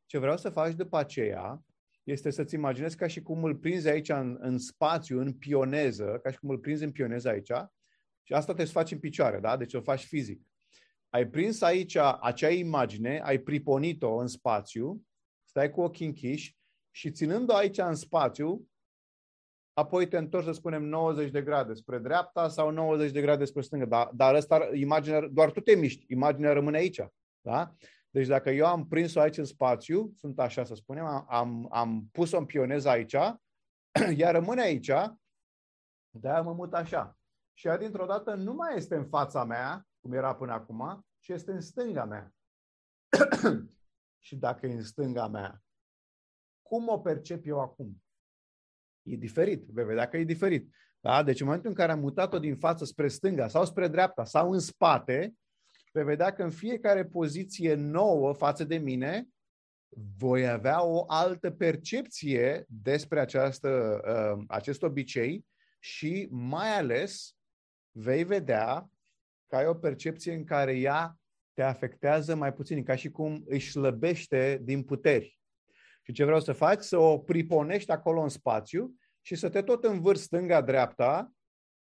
ce 0.05 0.17
vreau 0.17 0.37
să 0.37 0.49
faci 0.49 0.73
după 0.73 0.97
aceea 0.97 1.63
este 2.03 2.29
să-ți 2.29 2.55
imaginezi 2.55 2.95
ca 2.95 3.07
și 3.07 3.21
cum 3.21 3.43
îl 3.43 3.55
prinzi 3.55 3.87
aici 3.87 4.09
în, 4.09 4.37
în 4.39 4.57
spațiu, 4.57 5.19
în 5.19 5.33
pioneză, 5.33 6.19
ca 6.23 6.31
și 6.31 6.37
cum 6.37 6.49
îl 6.49 6.57
prinzi 6.57 6.83
în 6.83 6.91
pioneză 6.91 7.29
aici, 7.29 7.51
și 8.23 8.33
asta 8.33 8.53
te 8.53 8.65
faci 8.65 8.91
în 8.91 8.99
picioare, 8.99 9.39
da? 9.39 9.57
Deci 9.57 9.73
o 9.73 9.81
faci 9.81 10.03
fizic 10.03 10.48
ai 11.09 11.27
prins 11.27 11.61
aici 11.61 11.95
acea 12.21 12.49
imagine, 12.49 13.19
ai 13.23 13.37
priponit-o 13.37 14.15
în 14.15 14.27
spațiu, 14.27 15.01
stai 15.43 15.71
cu 15.71 15.81
ochii 15.81 16.05
închiși 16.05 16.57
și 16.91 17.11
ținând-o 17.11 17.55
aici 17.55 17.77
în 17.77 17.95
spațiu, 17.95 18.69
apoi 19.73 20.07
te 20.07 20.17
întorci, 20.17 20.45
să 20.45 20.51
spunem, 20.51 20.83
90 20.83 21.31
de 21.31 21.41
grade 21.41 21.73
spre 21.73 21.97
dreapta 21.97 22.47
sau 22.47 22.69
90 22.71 23.11
de 23.11 23.21
grade 23.21 23.45
spre 23.45 23.61
stânga. 23.61 23.85
Dar, 23.85 24.09
dar 24.13 24.35
asta, 24.35 24.69
imaginea, 24.73 25.27
doar 25.27 25.51
tu 25.51 25.59
te 25.59 25.75
miști, 25.75 26.05
imaginea 26.07 26.53
rămâne 26.53 26.77
aici. 26.77 27.01
Da? 27.41 27.75
Deci 28.09 28.27
dacă 28.27 28.49
eu 28.49 28.65
am 28.65 28.87
prins-o 28.87 29.19
aici 29.19 29.37
în 29.37 29.45
spațiu, 29.45 30.11
sunt 30.15 30.39
așa 30.39 30.63
să 30.63 30.75
spunem, 30.75 31.25
am, 31.29 31.67
am 31.71 32.09
pus-o 32.11 32.37
în 32.37 32.45
pioneză 32.45 32.89
aici, 32.89 33.13
ea 34.17 34.31
rămâne 34.31 34.61
aici, 34.61 34.91
de-aia 36.09 36.41
mă 36.41 36.53
mut 36.53 36.73
așa. 36.73 37.17
Și 37.53 37.67
ea 37.67 37.77
dintr-o 37.77 38.05
dată 38.05 38.33
nu 38.33 38.53
mai 38.53 38.75
este 38.75 38.95
în 38.95 39.05
fața 39.05 39.43
mea, 39.43 39.88
cum 40.01 40.13
era 40.13 40.35
până 40.35 40.51
acum, 40.51 41.05
ci 41.19 41.27
este 41.27 41.51
în 41.51 41.61
stânga 41.61 42.05
mea. 42.05 42.33
și 44.25 44.35
dacă 44.35 44.67
e 44.67 44.73
în 44.73 44.83
stânga 44.83 45.27
mea, 45.27 45.63
cum 46.61 46.87
o 46.87 46.99
percep 46.99 47.45
eu 47.45 47.59
acum? 47.59 48.03
E 49.03 49.15
diferit. 49.15 49.63
Vei 49.67 49.85
vedea 49.85 50.07
că 50.07 50.17
e 50.17 50.23
diferit. 50.23 50.73
Da? 50.99 51.23
Deci 51.23 51.39
în 51.39 51.45
momentul 51.45 51.69
în 51.69 51.75
care 51.75 51.91
am 51.91 51.99
mutat-o 51.99 52.39
din 52.39 52.57
față 52.57 52.85
spre 52.85 53.07
stânga 53.07 53.47
sau 53.47 53.65
spre 53.65 53.87
dreapta 53.87 54.25
sau 54.25 54.51
în 54.51 54.59
spate, 54.59 55.33
vei 55.91 56.03
vedea 56.03 56.33
că 56.33 56.43
în 56.43 56.51
fiecare 56.51 57.05
poziție 57.05 57.73
nouă 57.73 58.33
față 58.33 58.63
de 58.63 58.77
mine, 58.77 59.27
voi 60.17 60.49
avea 60.49 60.83
o 60.83 61.03
altă 61.07 61.51
percepție 61.51 62.65
despre 62.67 63.19
această, 63.19 64.01
uh, 64.37 64.43
acest 64.47 64.83
obicei 64.83 65.45
și 65.79 66.27
mai 66.31 66.77
ales 66.77 67.35
vei 67.91 68.23
vedea 68.23 68.89
că 69.49 69.55
ai 69.55 69.65
o 69.65 69.73
percepție 69.73 70.33
în 70.33 70.43
care 70.43 70.77
ea 70.77 71.15
te 71.53 71.61
afectează 71.61 72.35
mai 72.35 72.53
puțin, 72.53 72.83
ca 72.83 72.95
și 72.95 73.09
cum 73.09 73.43
își 73.45 73.71
slăbește 73.71 74.59
din 74.63 74.83
puteri. 74.83 75.39
Și 76.03 76.13
ce 76.13 76.23
vreau 76.23 76.39
să 76.39 76.53
faci? 76.53 76.81
Să 76.81 76.97
o 76.97 77.17
priponești 77.17 77.91
acolo 77.91 78.21
în 78.21 78.29
spațiu 78.29 78.95
și 79.21 79.35
să 79.35 79.49
te 79.49 79.61
tot 79.61 79.83
învârți 79.83 80.23
stânga-dreapta 80.23 81.31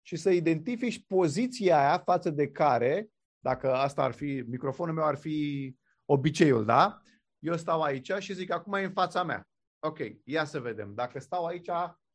și 0.02 0.16
să 0.16 0.30
identifici 0.30 1.06
poziția 1.06 1.80
aia 1.80 1.98
față 1.98 2.30
de 2.30 2.52
care, 2.52 3.10
dacă 3.40 3.74
asta 3.74 4.04
ar 4.04 4.12
fi, 4.12 4.44
microfonul 4.48 4.94
meu 4.94 5.06
ar 5.06 5.16
fi 5.16 5.76
obiceiul, 6.06 6.66
da? 6.66 7.02
Eu 7.40 7.58
stau 7.58 7.82
aici 7.82 8.12
și 8.20 8.34
zic, 8.34 8.52
acum 8.52 8.74
e 8.74 8.84
în 8.84 8.92
fața 8.92 9.24
mea. 9.24 9.48
Ok, 9.80 10.00
ia 10.24 10.46
să 10.46 10.60
vedem. 10.60 10.94
Dacă 10.96 11.20
stau 11.20 11.46
aici, 11.46 11.70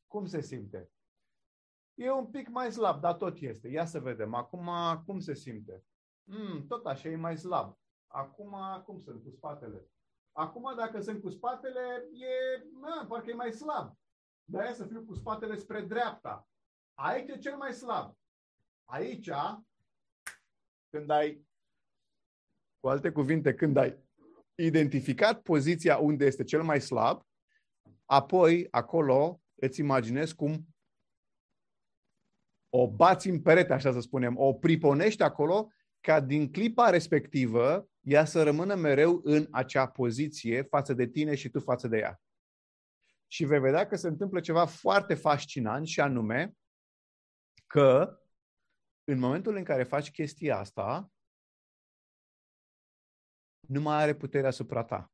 cum 0.07 0.26
se 0.26 0.40
simte? 0.40 0.91
E 1.95 2.11
un 2.11 2.26
pic 2.26 2.49
mai 2.49 2.72
slab, 2.72 3.01
dar 3.01 3.14
tot 3.14 3.38
este. 3.38 3.68
Ia 3.68 3.84
să 3.84 4.01
vedem. 4.01 4.34
Acum, 4.34 4.70
cum 5.07 5.18
se 5.20 5.34
simte? 5.34 5.84
Mm, 6.24 6.66
tot 6.66 6.86
așa, 6.86 7.09
e 7.09 7.16
mai 7.16 7.36
slab. 7.36 7.78
Acum, 8.07 8.57
cum 8.84 9.01
sunt 9.01 9.22
cu 9.22 9.30
spatele? 9.30 9.90
Acum, 10.32 10.76
dacă 10.76 11.01
sunt 11.01 11.20
cu 11.20 11.30
spatele, 11.30 12.09
e, 12.12 12.62
mă, 12.72 13.05
parcă 13.09 13.30
e 13.30 13.34
mai 13.34 13.53
slab. 13.53 13.99
De 14.45 14.61
aia 14.61 14.72
să 14.72 14.86
fiu 14.86 15.05
cu 15.05 15.14
spatele 15.14 15.57
spre 15.57 15.80
dreapta. 15.80 16.49
Aici 16.95 17.28
e 17.28 17.38
cel 17.38 17.57
mai 17.57 17.72
slab. 17.72 18.16
Aici, 18.84 19.30
când 20.90 21.11
ai, 21.11 21.47
cu 22.80 22.88
alte 22.88 23.12
cuvinte, 23.12 23.55
când 23.55 23.76
ai 23.76 23.99
identificat 24.55 25.43
poziția 25.43 25.99
unde 25.99 26.24
este 26.24 26.45
cel 26.45 26.62
mai 26.62 26.80
slab, 26.80 27.26
apoi 28.05 28.66
acolo 28.70 29.40
îți 29.55 29.80
imaginezi 29.80 30.34
cum 30.34 30.66
o 32.74 32.90
bați 32.90 33.28
în 33.28 33.42
perete, 33.42 33.72
așa 33.72 33.92
să 33.92 34.00
spunem, 34.00 34.38
o 34.38 34.54
priponești 34.54 35.22
acolo 35.22 35.72
ca 36.00 36.20
din 36.20 36.50
clipa 36.50 36.90
respectivă 36.90 37.88
ea 38.00 38.24
să 38.24 38.42
rămână 38.42 38.74
mereu 38.74 39.20
în 39.24 39.48
acea 39.50 39.88
poziție 39.88 40.62
față 40.62 40.94
de 40.94 41.06
tine 41.06 41.34
și 41.34 41.48
tu 41.48 41.60
față 41.60 41.88
de 41.88 41.98
ea. 41.98 42.20
Și 43.26 43.44
vei 43.44 43.60
vedea 43.60 43.86
că 43.86 43.96
se 43.96 44.08
întâmplă 44.08 44.40
ceva 44.40 44.66
foarte 44.66 45.14
fascinant 45.14 45.86
și 45.86 46.00
anume 46.00 46.56
că 47.66 48.20
în 49.04 49.18
momentul 49.18 49.56
în 49.56 49.64
care 49.64 49.84
faci 49.84 50.10
chestia 50.10 50.58
asta, 50.58 51.12
nu 53.68 53.80
mai 53.80 54.02
are 54.02 54.14
putere 54.14 54.46
asupra 54.46 54.84
ta. 54.84 55.12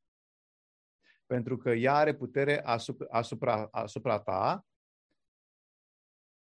Pentru 1.25 1.57
că 1.57 1.69
ea 1.69 1.93
are 1.93 2.15
putere 2.15 2.63
asupra, 2.63 3.07
asupra, 3.09 3.67
asupra 3.71 4.19
ta 4.19 4.68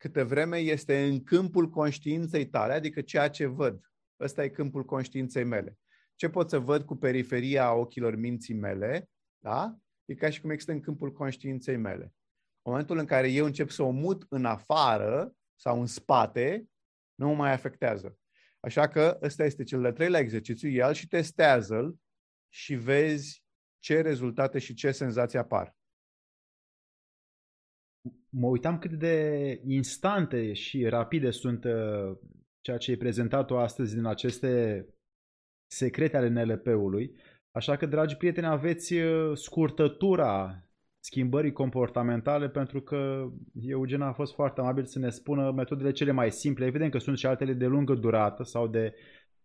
câte 0.05 0.23
vreme 0.23 0.57
este 0.57 1.05
în 1.05 1.23
câmpul 1.23 1.71
conștiinței 1.71 2.47
tale, 2.47 2.73
adică 2.73 3.01
ceea 3.01 3.29
ce 3.29 3.47
văd. 3.47 3.81
Ăsta 4.21 4.45
e 4.45 4.49
câmpul 4.49 4.85
conștiinței 4.85 5.45
mele. 5.45 5.79
Ce 6.15 6.29
pot 6.29 6.51
să 6.51 6.59
văd 6.59 6.83
cu 6.83 6.97
periferia 6.97 7.75
ochilor 7.75 8.17
minții 8.17 8.55
mele, 8.55 9.09
da? 9.39 9.77
E 10.05 10.15
ca 10.15 10.31
și 10.31 10.41
cum 10.41 10.51
există 10.51 10.73
în 10.73 10.81
câmpul 10.81 11.13
conștiinței 11.13 11.77
mele. 11.77 12.03
În 12.03 12.73
momentul 12.73 12.99
în 12.99 13.05
care 13.05 13.31
eu 13.31 13.45
încep 13.45 13.71
să 13.71 13.83
o 13.83 13.91
mut 13.91 14.27
în 14.29 14.45
afară 14.45 15.35
sau 15.55 15.81
în 15.81 15.87
spate, 15.87 16.69
nu 17.15 17.29
mă 17.29 17.35
mai 17.35 17.53
afectează. 17.53 18.19
Așa 18.61 18.89
că 18.89 19.19
ăsta 19.23 19.45
este 19.45 19.65
cel 19.65 19.81
de-al 19.81 19.93
treilea 19.93 20.21
exercițiu, 20.21 20.69
ia 20.69 20.93
și 20.93 21.09
testează-l 21.09 21.97
și 22.49 22.75
vezi 22.75 23.45
ce 23.79 24.01
rezultate 24.01 24.59
și 24.59 24.75
ce 24.75 24.91
senzații 24.91 25.39
apar 25.39 25.74
mă 28.37 28.47
uitam 28.47 28.79
cât 28.79 28.91
de 28.91 29.61
instante 29.67 30.53
și 30.53 30.87
rapide 30.89 31.31
sunt 31.31 31.65
uh, 31.65 32.17
ceea 32.61 32.77
ce 32.77 32.91
ai 32.91 32.97
prezentat-o 32.97 33.59
astăzi 33.59 33.95
din 33.95 34.05
aceste 34.05 34.87
secrete 35.67 36.17
ale 36.17 36.29
NLP-ului. 36.29 37.15
Așa 37.51 37.77
că, 37.77 37.87
dragi 37.87 38.17
prieteni, 38.17 38.47
aveți 38.47 38.95
uh, 38.95 39.37
scurtătura 39.37 40.59
schimbării 40.99 41.53
comportamentale 41.53 42.49
pentru 42.49 42.81
că 42.81 43.29
Eugen 43.61 44.01
a 44.01 44.13
fost 44.13 44.35
foarte 44.35 44.61
amabil 44.61 44.85
să 44.85 44.99
ne 44.99 45.11
spună 45.11 45.51
metodele 45.51 45.93
cele 45.93 46.13
mai 46.13 46.31
simple. 46.31 46.67
Evident 46.67 46.91
că 46.91 46.99
sunt 46.99 47.19
și 47.19 47.27
altele 47.27 47.53
de 47.53 47.67
lungă 47.67 47.95
durată 47.95 48.43
sau 48.43 48.67
de 48.67 48.95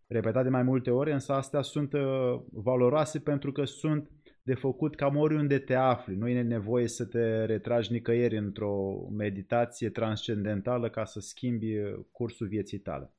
repetate 0.08 0.50
mai 0.50 0.64
multe 0.64 0.92
ori, 0.92 1.12
însă 1.12 1.34
astea 1.34 1.62
sunt 1.62 1.94
uh, 1.94 2.42
valoroase 2.52 3.20
pentru 3.20 3.52
că 3.52 3.64
sunt 3.64 4.10
de 4.42 4.54
făcut 4.54 4.96
cam 4.96 5.16
oriunde 5.16 5.60
te 5.60 5.74
afli. 5.74 6.16
Nu 6.16 6.28
e 6.28 6.42
nevoie 6.42 6.88
să 6.88 7.06
te 7.06 7.46
retragi 7.46 7.92
nicăieri 7.92 8.38
într-o 8.38 9.08
meditație 9.12 9.90
transcendentală 9.90 10.90
ca 10.90 11.06
să 11.06 11.20
schimbi 11.20 11.76
cursul 12.12 12.48
vieții 12.48 12.80
tale. 12.80 13.14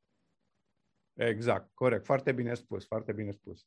Exact, 1.15 1.71
corect. 1.75 2.05
Foarte 2.05 2.33
bine 2.33 2.55
spus, 2.55 2.87
foarte 2.87 3.13
bine 3.13 3.31
spus. 3.31 3.67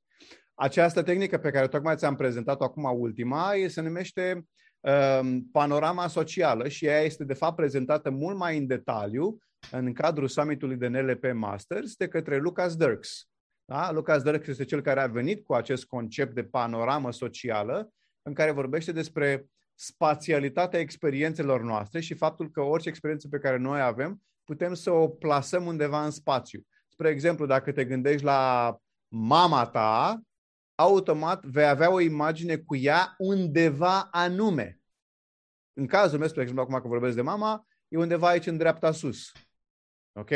Această 0.54 1.04
tehnică 1.04 1.38
pe 1.38 1.52
care 1.52 1.68
tocmai 1.68 1.96
ți-am 1.96 2.16
prezentat-o 2.16 2.64
acum 2.64 3.00
ultima 3.00 3.52
se 3.68 3.82
numește 3.82 4.48
uh, 4.80 5.38
panorama 5.52 6.08
socială 6.08 6.68
și 6.68 6.86
ea 6.86 7.02
este 7.02 7.24
de 7.24 7.34
fapt 7.34 7.56
prezentată 7.56 8.10
mult 8.10 8.38
mai 8.38 8.58
în 8.58 8.68
detaliu 8.68 9.38
în 9.72 9.94
cadrul 9.94 10.28
summitului 10.28 10.76
de 10.76 10.88
NLP 10.88 11.34
Masters 11.34 11.96
de 11.96 12.08
către 12.08 12.38
Lucas 12.38 12.76
Dirks. 12.76 13.28
Da? 13.66 13.92
Lucas 13.92 14.24
Dirk 14.24 14.48
este 14.48 14.66
cel 14.66 14.82
care 14.82 15.02
a 15.02 15.08
venit 15.08 15.46
cu 15.46 15.54
acest 15.54 15.86
concept 15.86 16.36
de 16.36 16.44
panoramă 16.44 17.12
socială 17.12 17.94
în 18.22 18.34
care 18.34 18.52
vorbește 18.52 18.92
despre 18.92 19.46
spațialitatea 19.76 20.80
experiențelor 20.80 21.62
noastre 21.62 22.00
și 22.00 22.14
faptul 22.14 22.52
că 22.52 22.62
orice 22.62 22.90
experiență 22.90 23.28
pe 23.28 23.40
care 23.40 23.58
noi 23.58 23.82
avem 23.82 24.22
putem 24.44 24.74
să 24.74 24.92
o 24.92 25.08
plasăm 25.08 25.66
undeva 25.66 26.06
în 26.06 26.12
spațiu. 26.12 26.68
Spre 26.88 27.10
exemplu, 27.10 27.46
dacă 27.46 27.72
te 27.72 27.86
gândești 27.86 28.24
la 28.24 28.76
mama 29.08 29.66
ta, 29.66 30.22
automat 30.76 31.46
vei 31.46 31.68
avea 31.68 31.92
o 31.92 32.00
imagine 32.00 32.58
cu 32.58 32.76
ea 32.76 33.14
undeva 33.18 34.02
anume. 34.02 34.80
În 35.74 35.88
cazul 35.88 36.20
meu, 36.20 36.28
spre 36.28 36.42
exemplu, 36.42 36.64
acum 36.64 36.82
că 36.82 36.88
vorbesc 36.88 37.16
de 37.16 37.22
mama, 37.22 37.68
e 37.88 37.98
undeva 37.98 38.28
aici 38.28 38.46
în 38.46 38.58
dreapta 38.58 38.92
sus. 38.92 39.32
Ok? 40.20 40.30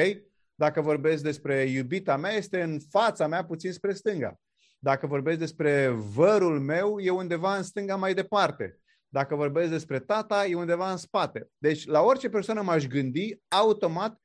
Dacă 0.60 0.82
vorbesc 0.82 1.24
despre 1.24 1.64
iubita 1.64 2.18
mea, 2.18 2.32
este 2.32 2.62
în 2.62 2.80
fața 2.90 3.28
mea, 3.28 3.46
puțin 3.46 3.72
spre 3.72 3.94
stânga. 3.94 4.40
Dacă 4.80 5.08
vorbesc 5.08 5.40
despre 5.40 5.88
vărul 5.90 6.60
meu, 6.60 7.00
e 7.00 7.10
undeva 7.10 7.58
în 7.58 7.64
stânga 7.64 7.96
mai 7.96 8.14
departe. 8.14 8.80
Dacă 9.08 9.36
vorbesc 9.36 9.70
despre 9.70 10.00
tata, 10.00 10.46
e 10.46 10.56
undeva 10.56 10.92
în 10.92 10.98
spate. 10.98 11.48
Deci, 11.58 11.86
la 11.86 12.02
orice 12.02 12.30
persoană 12.30 12.62
m-aș 12.62 12.86
gândi, 12.86 13.40
automat, 13.48 14.22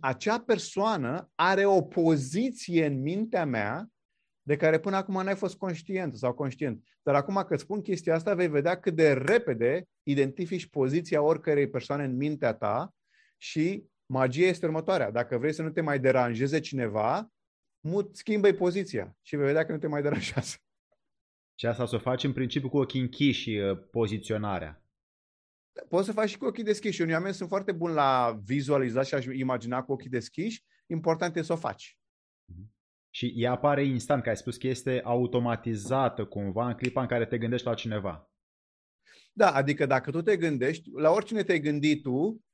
acea 0.00 0.40
persoană 0.40 1.30
are 1.34 1.64
o 1.64 1.82
poziție 1.82 2.86
în 2.86 3.00
mintea 3.00 3.44
mea 3.44 3.86
de 4.42 4.56
care 4.56 4.78
până 4.78 4.96
acum 4.96 5.22
n-ai 5.22 5.36
fost 5.36 5.56
conștient 5.56 6.16
sau 6.16 6.32
conștient. 6.32 6.82
Dar 7.02 7.14
acum 7.14 7.44
că 7.48 7.56
spun 7.56 7.80
chestia 7.80 8.14
asta, 8.14 8.34
vei 8.34 8.48
vedea 8.48 8.80
cât 8.80 8.94
de 8.94 9.12
repede 9.12 9.84
identifici 10.02 10.66
poziția 10.66 11.22
oricărei 11.22 11.70
persoane 11.70 12.04
în 12.04 12.16
mintea 12.16 12.54
ta 12.54 12.94
și 13.36 13.84
Magia 14.12 14.46
este 14.46 14.66
următoarea. 14.66 15.10
Dacă 15.10 15.38
vrei 15.38 15.52
să 15.52 15.62
nu 15.62 15.70
te 15.70 15.80
mai 15.80 16.00
deranjeze 16.00 16.60
cineva, 16.60 17.32
mut, 17.80 18.16
schimbă 18.16 18.52
poziția 18.52 19.16
și 19.22 19.36
vei 19.36 19.46
vedea 19.46 19.66
că 19.66 19.72
nu 19.72 19.78
te 19.78 19.86
mai 19.86 20.02
deranjează. 20.02 20.56
Și 21.54 21.66
asta 21.66 21.86
să 21.86 21.94
o 21.94 21.98
faci 21.98 22.24
în 22.24 22.32
principiu 22.32 22.68
cu 22.68 22.78
ochii 22.78 23.00
închiși 23.00 23.56
uh, 23.56 23.78
poziționarea. 23.90 24.84
Poți 25.88 26.06
să 26.06 26.12
faci 26.12 26.28
și 26.28 26.38
cu 26.38 26.44
ochii 26.44 26.64
deschiși. 26.64 27.02
Unii 27.02 27.14
oameni 27.14 27.34
sunt 27.34 27.48
foarte 27.48 27.72
buni 27.72 27.94
la 27.94 28.40
vizualizat 28.44 29.06
și 29.06 29.14
a 29.14 29.32
imagina 29.32 29.82
cu 29.82 29.92
ochii 29.92 30.10
deschiși. 30.10 30.64
Important 30.86 31.36
e 31.36 31.42
să 31.42 31.52
o 31.52 31.56
faci. 31.56 31.98
Mhm. 32.44 32.74
Și 33.10 33.32
ea 33.36 33.52
apare 33.52 33.84
instant, 33.84 34.22
că 34.22 34.28
ai 34.28 34.36
spus 34.36 34.56
că 34.56 34.66
este 34.66 35.00
automatizată 35.04 36.24
cumva 36.24 36.66
în 36.66 36.74
clipa 36.74 37.00
în 37.00 37.06
care 37.06 37.26
te 37.26 37.38
gândești 37.38 37.66
la 37.66 37.74
cineva. 37.74 38.30
Da, 39.32 39.52
adică 39.52 39.86
dacă 39.86 40.10
tu 40.10 40.22
te 40.22 40.36
gândești, 40.36 40.90
la 40.94 41.10
oricine 41.10 41.42
te-ai 41.42 41.60
gândit 41.60 42.02
tu, 42.02 42.44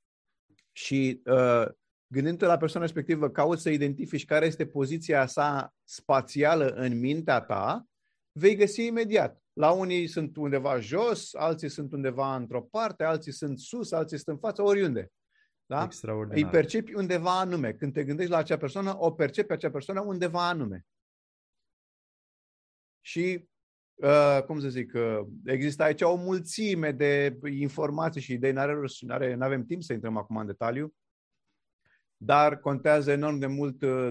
și 0.79 1.22
uh, 1.24 1.66
gândindu-te 2.07 2.47
la 2.47 2.57
persoana 2.57 2.87
respectivă, 2.87 3.31
cauți 3.31 3.62
să 3.62 3.70
identifici 3.70 4.24
care 4.24 4.47
este 4.47 4.66
poziția 4.66 5.26
sa 5.26 5.74
spațială 5.85 6.68
în 6.68 6.99
mintea 6.99 7.41
ta 7.41 7.87
vei 8.33 8.57
găsi 8.57 8.87
imediat. 8.87 9.43
La 9.53 9.70
unii 9.70 10.07
sunt 10.07 10.37
undeva 10.37 10.79
jos, 10.79 11.35
alții 11.35 11.68
sunt 11.68 11.93
undeva 11.93 12.37
într-o 12.37 12.62
parte, 12.62 13.05
alții 13.05 13.33
sunt 13.33 13.59
sus, 13.59 13.93
alții 13.93 14.16
sunt 14.18 14.35
în 14.35 14.39
față, 14.39 14.62
oriunde. 14.62 15.12
Da? 15.66 15.83
Extraordinar. 15.83 16.45
Îi 16.45 16.61
percepi 16.61 16.95
undeva 16.95 17.41
anume. 17.41 17.72
Când 17.72 17.93
te 17.93 18.05
gândești 18.05 18.31
la 18.31 18.37
acea 18.37 18.57
persoană, 18.57 18.95
o 18.99 19.11
percepi 19.11 19.53
acea 19.53 19.70
persoană 19.70 20.01
undeva 20.01 20.49
anume. 20.49 20.87
Și, 23.01 23.49
uh, 24.03 24.42
cum 24.46 24.61
să 24.61 24.68
zic, 24.68 24.92
uh, 24.94 25.26
există 25.44 25.82
aici 25.82 26.03
o 26.03 26.16
mulțime 26.16 26.92
de 26.92 27.38
informații 27.59 28.20
și 28.20 28.32
idei, 28.32 28.53
nu 28.53 29.44
avem 29.44 29.64
timp 29.64 29.82
să 29.82 29.92
intrăm 29.92 30.16
acum 30.16 30.36
în 30.36 30.46
detaliu, 30.46 30.94
dar 32.16 32.59
contează 32.59 33.11
enorm 33.11 33.38
de 33.38 33.46
mult 33.46 33.82
uh, 33.82 34.09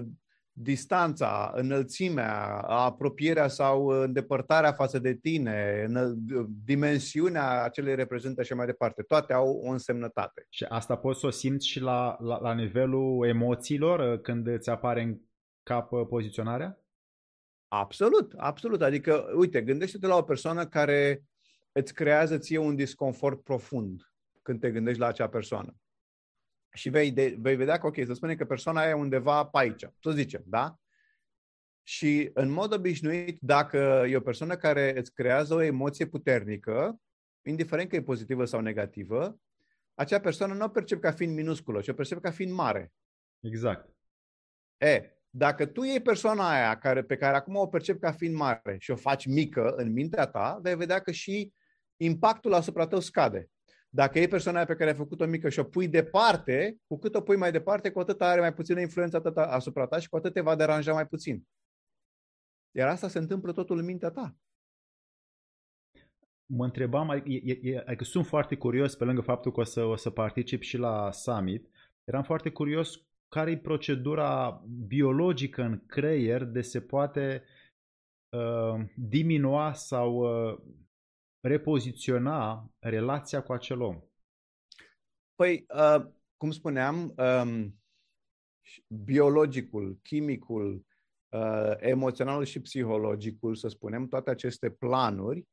distanța, 0.60 1.52
înălțimea, 1.54 2.58
apropierea 2.60 3.48
sau 3.48 3.86
îndepărtarea 3.86 4.72
față 4.72 4.98
de 4.98 5.14
tine, 5.14 5.86
dimensiunea 6.64 7.62
acelei 7.62 7.94
reprezintă 7.94 8.42
și 8.42 8.54
mai 8.54 8.66
departe. 8.66 9.02
Toate 9.02 9.32
au 9.32 9.60
o 9.64 9.70
însemnătate. 9.70 10.46
Și 10.48 10.64
asta 10.64 10.96
poți 10.96 11.20
să 11.20 11.26
o 11.26 11.30
simți 11.30 11.66
și 11.66 11.80
la, 11.80 12.16
la, 12.20 12.38
la 12.40 12.54
nivelul 12.54 13.26
emoțiilor 13.26 14.20
când 14.20 14.46
îți 14.46 14.70
apare 14.70 15.02
în 15.02 15.16
cap 15.62 15.88
poziționarea? 16.08 16.78
Absolut, 17.68 18.32
absolut. 18.36 18.82
Adică, 18.82 19.32
uite, 19.34 19.62
gândește-te 19.62 20.06
la 20.06 20.16
o 20.16 20.22
persoană 20.22 20.66
care 20.66 21.22
îți 21.72 21.94
creează 21.94 22.38
ție 22.38 22.58
un 22.58 22.76
disconfort 22.76 23.42
profund 23.42 24.12
când 24.42 24.60
te 24.60 24.70
gândești 24.70 25.00
la 25.00 25.06
acea 25.06 25.28
persoană 25.28 25.76
și 26.72 26.88
vei, 26.88 27.12
de, 27.12 27.36
vei 27.38 27.56
vedea 27.56 27.78
că, 27.78 27.86
ok, 27.86 27.96
să 28.06 28.12
spunem 28.12 28.36
că 28.36 28.44
persoana 28.44 28.84
e 28.84 28.92
undeva 28.92 29.46
pe 29.46 29.58
aici, 29.58 29.86
să 30.00 30.10
zicem, 30.10 30.42
da? 30.46 30.78
Și 31.82 32.30
în 32.34 32.50
mod 32.50 32.72
obișnuit, 32.72 33.38
dacă 33.40 34.04
e 34.08 34.16
o 34.16 34.20
persoană 34.20 34.56
care 34.56 34.98
îți 34.98 35.12
creează 35.12 35.54
o 35.54 35.62
emoție 35.62 36.06
puternică, 36.06 37.00
indiferent 37.42 37.88
că 37.88 37.96
e 37.96 38.02
pozitivă 38.02 38.44
sau 38.44 38.60
negativă, 38.60 39.38
acea 39.94 40.20
persoană 40.20 40.54
nu 40.54 40.64
o 40.64 40.68
percep 40.68 41.00
ca 41.00 41.12
fiind 41.12 41.34
minusculă, 41.34 41.80
ci 41.80 41.88
o 41.88 41.94
percep 41.94 42.20
ca 42.20 42.30
fiind 42.30 42.52
mare. 42.52 42.92
Exact. 43.40 43.96
E, 44.76 45.17
dacă 45.38 45.66
tu 45.66 45.82
iei 45.82 46.00
persoana 46.00 46.50
aia 46.50 46.78
care, 46.78 47.02
pe 47.02 47.16
care 47.16 47.36
acum 47.36 47.56
o 47.56 47.66
percep 47.66 48.00
ca 48.00 48.12
fiind 48.12 48.34
mare 48.34 48.76
și 48.78 48.90
o 48.90 48.96
faci 48.96 49.26
mică 49.26 49.74
în 49.76 49.92
mintea 49.92 50.26
ta, 50.26 50.58
vei 50.62 50.76
vedea 50.76 51.00
că 51.00 51.10
și 51.10 51.52
impactul 51.96 52.54
asupra 52.54 52.86
tău 52.86 53.00
scade. 53.00 53.50
Dacă 53.88 54.18
e 54.18 54.26
persoana 54.26 54.64
pe 54.64 54.74
care 54.74 54.90
ai 54.90 54.96
făcut-o 54.96 55.26
mică 55.26 55.48
și 55.48 55.58
o 55.58 55.64
pui 55.64 55.88
departe, 55.88 56.76
cu 56.86 56.98
cât 56.98 57.14
o 57.14 57.20
pui 57.20 57.36
mai 57.36 57.52
departe, 57.52 57.90
cu 57.90 57.98
atât 58.00 58.22
are 58.22 58.40
mai 58.40 58.54
puțină 58.54 58.80
influență 58.80 59.16
atât 59.16 59.36
asupra 59.36 59.86
ta 59.86 59.98
și 59.98 60.08
cu 60.08 60.16
atât 60.16 60.32
te 60.32 60.40
va 60.40 60.54
deranja 60.54 60.92
mai 60.92 61.06
puțin. 61.06 61.46
Iar 62.70 62.88
asta 62.88 63.08
se 63.08 63.18
întâmplă 63.18 63.52
totul 63.52 63.78
în 63.78 63.84
mintea 63.84 64.10
ta. 64.10 64.36
Mă 66.46 66.64
întrebam, 66.64 67.10
e, 67.10 67.22
e, 67.24 67.58
e, 67.62 67.82
adică 67.86 68.04
sunt 68.04 68.26
foarte 68.26 68.56
curios, 68.56 68.94
pe 68.94 69.04
lângă 69.04 69.20
faptul 69.20 69.52
că 69.52 69.60
o 69.60 69.64
să, 69.64 69.84
o 69.84 69.96
să 69.96 70.10
particip 70.10 70.62
și 70.62 70.76
la 70.76 71.12
summit, 71.12 71.68
eram 72.04 72.22
foarte 72.22 72.50
curios 72.50 73.07
care 73.28 73.50
e 73.50 73.58
procedura 73.58 74.62
biologică 74.86 75.62
în 75.62 75.86
creier 75.86 76.44
de 76.44 76.60
se 76.60 76.80
poate 76.80 77.42
uh, 78.28 78.84
diminua 78.96 79.72
sau 79.72 80.14
uh, 80.14 80.58
repoziționa 81.40 82.70
relația 82.78 83.42
cu 83.42 83.52
acel 83.52 83.80
om? 83.80 84.02
Păi, 85.34 85.66
uh, 85.74 86.06
cum 86.36 86.50
spuneam, 86.50 87.14
um, 87.16 87.80
biologicul, 89.04 89.98
chimicul, 90.02 90.86
uh, 91.28 91.72
emoționalul 91.76 92.44
și 92.44 92.60
psihologicul, 92.60 93.54
să 93.54 93.68
spunem, 93.68 94.08
toate 94.08 94.30
aceste 94.30 94.70
planuri, 94.70 95.48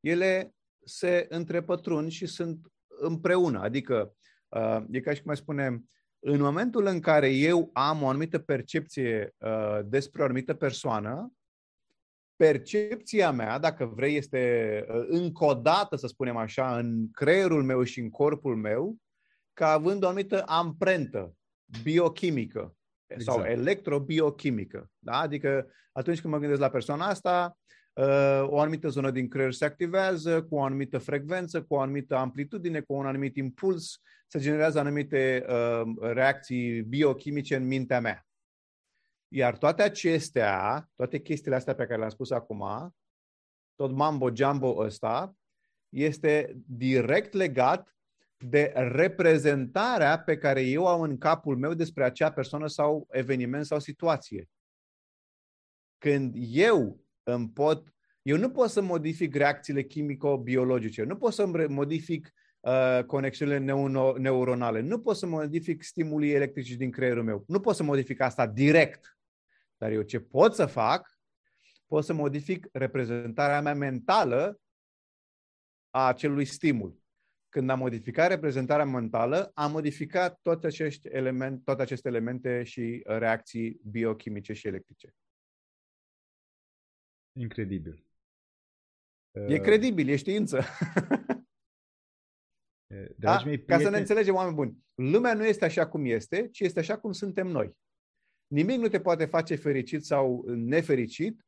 ele 0.00 0.54
se 0.84 1.26
întrepătrund 1.28 2.10
și 2.10 2.26
sunt 2.26 2.66
împreună. 3.00 3.60
Adică, 3.60 4.16
uh, 4.48 4.84
e 4.90 5.00
ca 5.00 5.10
și 5.10 5.16
cum 5.16 5.26
mai 5.26 5.36
spunem, 5.36 5.88
în 6.22 6.40
momentul 6.40 6.86
în 6.86 7.00
care 7.00 7.28
eu 7.28 7.70
am 7.72 8.02
o 8.02 8.08
anumită 8.08 8.38
percepție 8.38 9.34
uh, 9.38 9.78
despre 9.84 10.22
o 10.22 10.24
anumită 10.24 10.54
persoană, 10.54 11.32
percepția 12.36 13.30
mea, 13.30 13.58
dacă 13.58 13.84
vrei, 13.84 14.16
este 14.16 14.84
uh, 14.88 15.04
încodată, 15.08 15.96
să 15.96 16.06
spunem 16.06 16.36
așa, 16.36 16.78
în 16.78 17.10
creierul 17.10 17.62
meu 17.62 17.82
și 17.82 18.00
în 18.00 18.10
corpul 18.10 18.56
meu, 18.56 18.96
ca 19.52 19.72
având 19.72 20.04
o 20.04 20.06
anumită 20.06 20.42
amprentă 20.46 21.34
biochimică 21.82 22.76
exact. 23.06 23.38
sau 23.38 23.46
electrobiochimică. 23.46 24.90
Da? 24.98 25.12
Adică 25.12 25.66
atunci 25.92 26.20
când 26.20 26.32
mă 26.32 26.38
gândesc 26.38 26.60
la 26.60 26.70
persoana 26.70 27.06
asta, 27.06 27.56
uh, 27.56 27.79
o 28.42 28.60
anumită 28.60 28.88
zonă 28.88 29.10
din 29.10 29.28
creier 29.28 29.52
se 29.52 29.64
activează 29.64 30.42
cu 30.42 30.54
o 30.54 30.62
anumită 30.62 30.98
frecvență, 30.98 31.62
cu 31.62 31.74
o 31.74 31.80
anumită 31.80 32.16
amplitudine, 32.16 32.80
cu 32.80 32.94
un 32.94 33.06
anumit 33.06 33.36
impuls, 33.36 34.00
se 34.26 34.38
generează 34.38 34.78
anumite 34.78 35.44
uh, 35.48 35.82
reacții 36.00 36.82
biochimice 36.82 37.56
în 37.56 37.66
mintea 37.66 38.00
mea. 38.00 38.26
Iar 39.28 39.58
toate 39.58 39.82
acestea, 39.82 40.88
toate 40.94 41.20
chestiile 41.20 41.56
astea 41.56 41.74
pe 41.74 41.86
care 41.86 41.98
le-am 41.98 42.10
spus 42.10 42.30
acum, 42.30 42.94
tot 43.74 43.92
mambo-jumbo 43.92 44.76
ăsta, 44.76 45.36
este 45.88 46.62
direct 46.66 47.32
legat 47.32 47.94
de 48.36 48.72
reprezentarea 48.74 50.18
pe 50.18 50.38
care 50.38 50.62
eu 50.62 50.86
am 50.86 51.00
în 51.00 51.18
capul 51.18 51.56
meu 51.56 51.74
despre 51.74 52.04
acea 52.04 52.32
persoană 52.32 52.66
sau 52.66 53.06
eveniment 53.10 53.66
sau 53.66 53.78
situație. 53.78 54.48
Când 55.98 56.34
eu 56.38 57.04
îmi 57.34 57.48
pot, 57.48 57.94
eu 58.22 58.36
nu 58.36 58.50
pot 58.50 58.70
să 58.70 58.80
modific 58.80 59.34
reacțiile 59.34 59.82
chimico-biologice, 59.82 61.02
nu 61.02 61.16
pot 61.16 61.32
să 61.32 61.66
modific 61.68 62.32
uh, 62.60 63.04
conexiunile 63.06 63.58
neuno- 63.58 64.18
neuronale, 64.18 64.80
nu 64.80 65.00
pot 65.00 65.16
să 65.16 65.26
modific 65.26 65.82
stimulii 65.82 66.32
electrici 66.32 66.70
din 66.72 66.90
creierul 66.90 67.24
meu, 67.24 67.44
nu 67.46 67.60
pot 67.60 67.74
să 67.74 67.82
modific 67.82 68.20
asta 68.20 68.46
direct. 68.46 69.18
Dar 69.76 69.92
eu 69.92 70.02
ce 70.02 70.20
pot 70.20 70.54
să 70.54 70.66
fac, 70.66 71.18
pot 71.86 72.04
să 72.04 72.12
modific 72.12 72.68
reprezentarea 72.72 73.60
mea 73.60 73.74
mentală 73.74 74.60
a 75.90 76.06
acelui 76.06 76.44
stimul. 76.44 76.98
Când 77.48 77.70
am 77.70 77.78
modificat 77.78 78.28
reprezentarea 78.28 78.84
mentală, 78.84 79.50
am 79.54 79.70
modificat 79.70 80.38
toate, 80.42 80.66
acești 80.66 81.08
element, 81.08 81.64
toate 81.64 81.82
aceste 81.82 82.08
elemente 82.08 82.62
și 82.62 83.02
reacții 83.04 83.80
biochimice 83.84 84.52
și 84.52 84.66
electrice. 84.66 85.14
Incredibil. 87.32 88.04
E 89.30 89.54
uh, 89.54 89.60
credibil, 89.60 90.08
e 90.08 90.16
știință. 90.16 90.60
da? 93.16 93.42
mei, 93.44 93.58
prieteni... 93.58 93.66
Ca 93.66 93.78
să 93.78 93.90
ne 93.90 93.98
înțelegem, 93.98 94.34
oameni 94.34 94.54
buni, 94.54 94.84
lumea 94.94 95.34
nu 95.34 95.44
este 95.44 95.64
așa 95.64 95.88
cum 95.88 96.04
este, 96.04 96.48
ci 96.48 96.60
este 96.60 96.78
așa 96.78 96.98
cum 96.98 97.12
suntem 97.12 97.46
noi. 97.46 97.76
Nimic 98.46 98.78
nu 98.78 98.88
te 98.88 99.00
poate 99.00 99.24
face 99.24 99.54
fericit 99.54 100.04
sau 100.04 100.44
nefericit, 100.48 101.44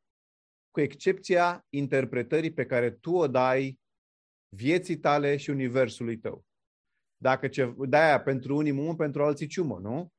cu 0.70 0.80
excepția 0.80 1.66
interpretării 1.68 2.52
pe 2.52 2.66
care 2.66 2.90
tu 2.90 3.14
o 3.14 3.26
dai 3.26 3.80
vieții 4.48 4.98
tale 4.98 5.36
și 5.36 5.50
universului 5.50 6.18
tău. 6.18 6.44
Dacă 7.16 7.48
ce, 7.48 7.74
de-aia 7.88 8.22
pentru 8.22 8.56
unii 8.56 8.72
mumă, 8.72 8.96
pentru 8.96 9.24
alții 9.24 9.46
ciumă, 9.46 9.78
nu? 9.78 10.12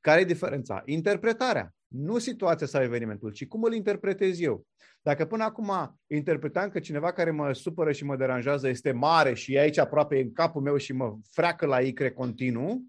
Care 0.00 0.20
e 0.20 0.24
diferența? 0.24 0.82
Interpretarea. 0.84 1.74
Nu 1.90 2.18
situația 2.18 2.66
sau 2.66 2.82
evenimentul, 2.82 3.32
ci 3.32 3.46
cum 3.46 3.62
îl 3.62 3.72
interpretez 3.72 4.40
eu. 4.40 4.66
Dacă 5.02 5.26
până 5.26 5.44
acum 5.44 5.98
interpretam 6.06 6.68
că 6.68 6.80
cineva 6.80 7.12
care 7.12 7.30
mă 7.30 7.52
supără 7.52 7.92
și 7.92 8.04
mă 8.04 8.16
deranjează 8.16 8.68
este 8.68 8.92
mare 8.92 9.34
și 9.34 9.54
e 9.54 9.60
aici 9.60 9.78
aproape 9.78 10.20
în 10.20 10.32
capul 10.32 10.62
meu 10.62 10.76
și 10.76 10.92
mă 10.92 11.16
freacă 11.30 11.66
la 11.66 11.80
icre 11.80 12.10
continuu, 12.10 12.84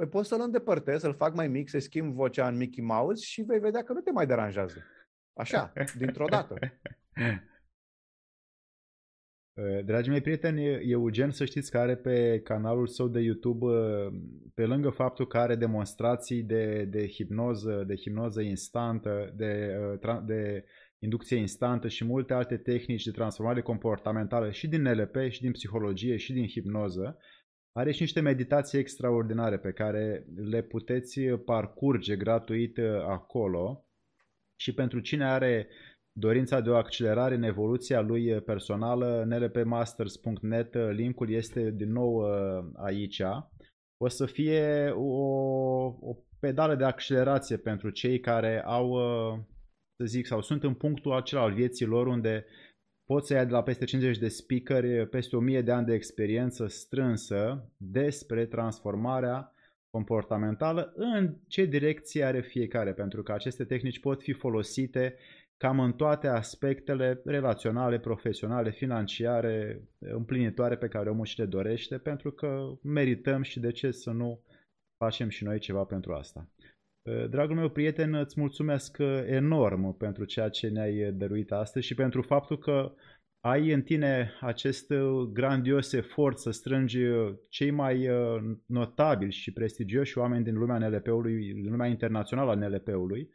Păi 0.00 0.08
poți 0.08 0.28
să-l 0.28 0.40
îndepărtezi, 0.40 1.00
să-l 1.00 1.14
fac 1.14 1.34
mai 1.34 1.48
mic, 1.48 1.68
să 1.68 1.78
schimb 1.78 2.14
vocea 2.14 2.48
în 2.48 2.56
Mickey 2.56 2.84
Mouse 2.84 3.24
și 3.24 3.42
vei 3.42 3.58
vedea 3.58 3.82
că 3.82 3.92
nu 3.92 4.00
te 4.00 4.10
mai 4.10 4.26
deranjează. 4.26 4.84
Așa, 5.32 5.72
dintr-o 5.96 6.24
dată. 6.24 6.54
Uh, 9.60 9.84
dragii 9.84 10.10
mei 10.10 10.20
prieteni, 10.20 10.90
Eugen 10.90 11.30
să 11.30 11.44
știți 11.44 11.70
că 11.70 11.78
are 11.78 11.96
pe 11.96 12.40
canalul 12.44 12.86
său 12.86 13.08
de 13.08 13.20
YouTube, 13.20 13.64
uh, 13.64 14.12
pe 14.54 14.64
lângă 14.64 14.90
faptul 14.90 15.26
că 15.26 15.38
are 15.38 15.54
demonstrații 15.54 16.42
de, 16.42 16.84
de 16.84 17.08
hipnoză, 17.08 17.84
de 17.86 17.94
hipnoză 17.96 18.40
instantă, 18.40 19.32
de, 19.36 19.76
uh, 20.02 20.18
de 20.26 20.64
inducție 20.98 21.36
instantă 21.36 21.88
și 21.88 22.04
multe 22.04 22.34
alte 22.34 22.56
tehnici 22.56 23.04
de 23.04 23.10
transformare 23.10 23.60
comportamentală 23.60 24.50
și 24.50 24.68
din 24.68 24.82
NLP, 24.82 25.16
și 25.28 25.40
din 25.40 25.52
psihologie, 25.52 26.16
și 26.16 26.32
din 26.32 26.46
hipnoză, 26.46 27.18
are 27.72 27.92
și 27.92 28.00
niște 28.00 28.20
meditații 28.20 28.78
extraordinare 28.78 29.58
pe 29.58 29.72
care 29.72 30.26
le 30.34 30.62
puteți 30.62 31.20
parcurge 31.20 32.16
gratuit 32.16 32.76
uh, 32.76 32.84
acolo. 33.08 33.84
Și 34.56 34.74
pentru 34.74 35.00
cine 35.00 35.24
are 35.24 35.68
dorința 36.12 36.60
de 36.60 36.70
o 36.70 36.76
accelerare 36.76 37.34
în 37.34 37.42
evoluția 37.42 38.00
lui 38.00 38.40
personală, 38.40 39.24
nlpmasters.net, 39.28 40.74
uh, 40.74 40.88
linkul 40.90 41.30
este 41.30 41.70
din 41.70 41.92
nou 41.92 42.14
uh, 42.14 42.64
aici. 42.76 43.22
O 44.02 44.08
să 44.08 44.26
fie 44.26 44.90
o, 44.96 45.24
o 46.00 46.16
pedală 46.40 46.74
de 46.74 46.84
accelerație 46.84 47.56
pentru 47.56 47.90
cei 47.90 48.20
care 48.20 48.62
au 48.64 48.98
să 50.00 50.06
zic, 50.06 50.26
sau 50.26 50.42
sunt 50.42 50.62
în 50.62 50.74
punctul 50.74 51.12
acela 51.12 51.42
al 51.42 51.52
vieții 51.52 51.86
lor 51.86 52.06
unde 52.06 52.46
pot 53.04 53.26
să 53.26 53.34
ia 53.34 53.44
de 53.44 53.52
la 53.52 53.62
peste 53.62 53.84
50 53.84 54.18
de 54.18 54.28
speakeri, 54.28 55.08
peste 55.08 55.36
1000 55.36 55.62
de 55.62 55.72
ani 55.72 55.86
de 55.86 55.94
experiență 55.94 56.66
strânsă 56.66 57.70
despre 57.76 58.46
transformarea 58.46 59.54
comportamentală, 59.90 60.92
în 60.96 61.36
ce 61.48 61.64
direcție 61.64 62.24
are 62.24 62.40
fiecare, 62.40 62.92
pentru 62.92 63.22
că 63.22 63.32
aceste 63.32 63.64
tehnici 63.64 64.00
pot 64.00 64.22
fi 64.22 64.32
folosite 64.32 65.16
cam 65.62 65.80
în 65.80 65.92
toate 65.92 66.26
aspectele 66.26 67.20
relaționale, 67.24 67.98
profesionale, 67.98 68.70
financiare, 68.70 69.82
împlinitoare 69.98 70.76
pe 70.76 70.88
care 70.88 71.10
omul 71.10 71.24
și 71.24 71.38
le 71.38 71.44
dorește, 71.44 71.98
pentru 71.98 72.30
că 72.30 72.78
merităm 72.82 73.42
și 73.42 73.60
de 73.60 73.70
ce 73.70 73.90
să 73.90 74.10
nu 74.10 74.40
facem 74.96 75.28
și 75.28 75.44
noi 75.44 75.58
ceva 75.58 75.84
pentru 75.84 76.12
asta. 76.12 76.48
Dragul 77.30 77.56
meu 77.56 77.68
prieten, 77.68 78.14
îți 78.14 78.40
mulțumesc 78.40 78.96
enorm 79.26 79.96
pentru 79.96 80.24
ceea 80.24 80.48
ce 80.48 80.68
ne-ai 80.68 81.12
dăruit 81.12 81.52
astăzi 81.52 81.86
și 81.86 81.94
pentru 81.94 82.22
faptul 82.22 82.58
că 82.58 82.92
ai 83.40 83.72
în 83.72 83.82
tine 83.82 84.32
acest 84.40 84.92
grandios 85.32 85.92
efort 85.92 86.38
să 86.38 86.50
strângi 86.50 87.00
cei 87.48 87.70
mai 87.70 88.08
notabili 88.66 89.32
și 89.32 89.52
prestigioși 89.52 90.18
oameni 90.18 90.44
din 90.44 90.54
lumea 90.54 90.78
NLP-ului, 90.78 91.52
din 91.52 91.70
lumea 91.70 91.88
internațională 91.88 92.50
a 92.50 92.54
NLP-ului, 92.54 93.30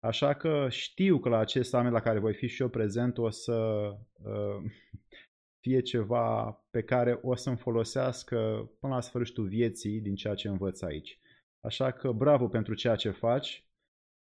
Așa 0.00 0.34
că 0.34 0.66
știu 0.70 1.18
că 1.18 1.28
la 1.28 1.38
acest 1.38 1.68
summit 1.70 1.92
la 1.92 2.00
care 2.00 2.18
voi 2.18 2.34
fi 2.34 2.46
și 2.46 2.62
eu 2.62 2.68
prezent 2.68 3.18
o 3.18 3.30
să 3.30 3.88
uh, 4.22 4.72
fie 5.60 5.80
ceva 5.80 6.50
pe 6.70 6.82
care 6.82 7.18
o 7.22 7.34
să-mi 7.34 7.56
folosească 7.56 8.70
până 8.80 8.94
la 8.94 9.00
sfârșitul 9.00 9.48
vieții 9.48 10.00
din 10.00 10.14
ceea 10.14 10.34
ce 10.34 10.48
învăț 10.48 10.82
aici. 10.82 11.20
Așa 11.60 11.90
că 11.90 12.12
bravo 12.12 12.48
pentru 12.48 12.74
ceea 12.74 12.96
ce 12.96 13.10
faci, 13.10 13.66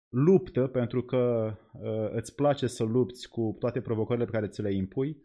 luptă 0.09 0.67
pentru 0.67 1.03
că 1.03 1.53
uh, 1.73 2.09
îți 2.11 2.35
place 2.35 2.67
să 2.67 2.83
lupți 2.83 3.29
cu 3.29 3.55
toate 3.59 3.81
provocările 3.81 4.25
pe 4.25 4.31
care 4.31 4.47
ți 4.47 4.61
le 4.61 4.73
impui 4.73 5.23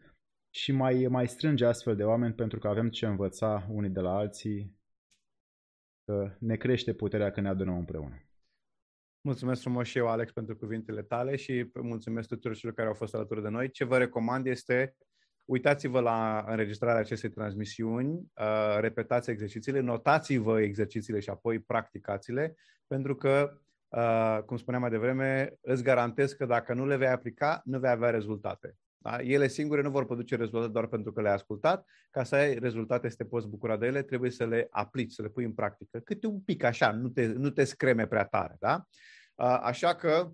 și 0.51 0.73
mai, 0.73 1.07
mai 1.09 1.29
strânge 1.29 1.65
astfel 1.65 1.97
de 1.97 2.05
oameni 2.05 2.35
pentru 2.35 2.59
că 2.59 2.69
avem 2.69 2.89
ce 2.89 3.07
învăța 3.07 3.67
unii 3.71 3.91
de 3.91 4.01
la 4.01 4.17
alții, 4.17 4.77
că 6.05 6.37
ne 6.39 6.57
crește 6.57 6.95
puterea 6.95 7.31
când 7.31 7.47
ne 7.47 7.53
adunăm 7.53 7.77
împreună. 7.77 8.28
Mulțumesc 9.21 9.61
frumos 9.61 9.87
și 9.87 9.99
eu, 9.99 10.09
Alex, 10.09 10.33
pentru 10.33 10.57
cuvintele 10.57 11.03
tale 11.03 11.37
și 11.37 11.71
mulțumesc 11.75 12.29
tuturor 12.29 12.57
celor 12.57 12.75
care 12.75 12.89
au 12.89 12.95
fost 12.95 13.15
alături 13.15 13.43
de 13.43 13.49
noi. 13.49 13.71
Ce 13.71 13.85
vă 13.85 13.99
recomand 13.99 14.47
este 14.47 14.97
uitați-vă 15.45 16.01
la 16.01 16.45
înregistrarea 16.49 17.01
acestei 17.01 17.31
transmisiuni, 17.31 18.13
uh, 18.13 18.79
repetați 18.81 19.31
exercițiile, 19.31 19.81
notați-vă 19.81 20.61
exercițiile 20.61 21.21
și 21.21 21.31
apoi 21.31 21.59
practicați-le, 21.59 22.55
pentru 22.87 23.15
că, 23.15 23.59
uh, 23.89 24.39
cum 24.47 24.57
spuneam 24.57 24.83
mai 24.83 24.91
devreme, 24.91 25.59
îți 25.61 25.83
garantez 25.83 26.33
că 26.33 26.47
dacă 26.47 26.75
nu 26.75 26.87
le 26.87 26.97
vei 26.97 27.09
aplica, 27.09 27.63
nu 27.65 27.79
vei 27.79 27.91
avea 27.91 28.11
rezultate. 28.11 28.77
Da? 28.99 29.19
Ele 29.21 29.49
singure 29.49 29.83
nu 29.83 29.91
vor 29.91 30.07
produce 30.07 30.37
rezultate 30.37 30.73
doar 30.73 30.87
pentru 30.87 31.13
că 31.13 31.21
le-ai 31.21 31.35
ascultat. 31.35 31.87
Ca 32.11 32.25
să 32.25 32.35
ai 32.35 32.59
rezultate, 32.59 33.09
să 33.09 33.17
te 33.17 33.25
poți 33.25 33.49
bucura 33.49 33.77
de 33.77 33.87
ele, 33.87 34.03
trebuie 34.03 34.31
să 34.31 34.47
le 34.47 34.67
aplici, 34.71 35.13
să 35.13 35.23
le 35.23 35.29
pui 35.29 35.45
în 35.45 35.53
practică. 35.53 35.99
Câte 35.99 36.27
un 36.27 36.41
pic 36.41 36.63
așa, 36.63 36.93
nu 36.93 37.09
te, 37.09 37.27
nu 37.27 37.51
te 37.51 37.65
screme 37.65 38.07
prea 38.07 38.25
tare. 38.25 38.57
Da? 38.59 38.85
Așa 39.45 39.95
că 39.95 40.31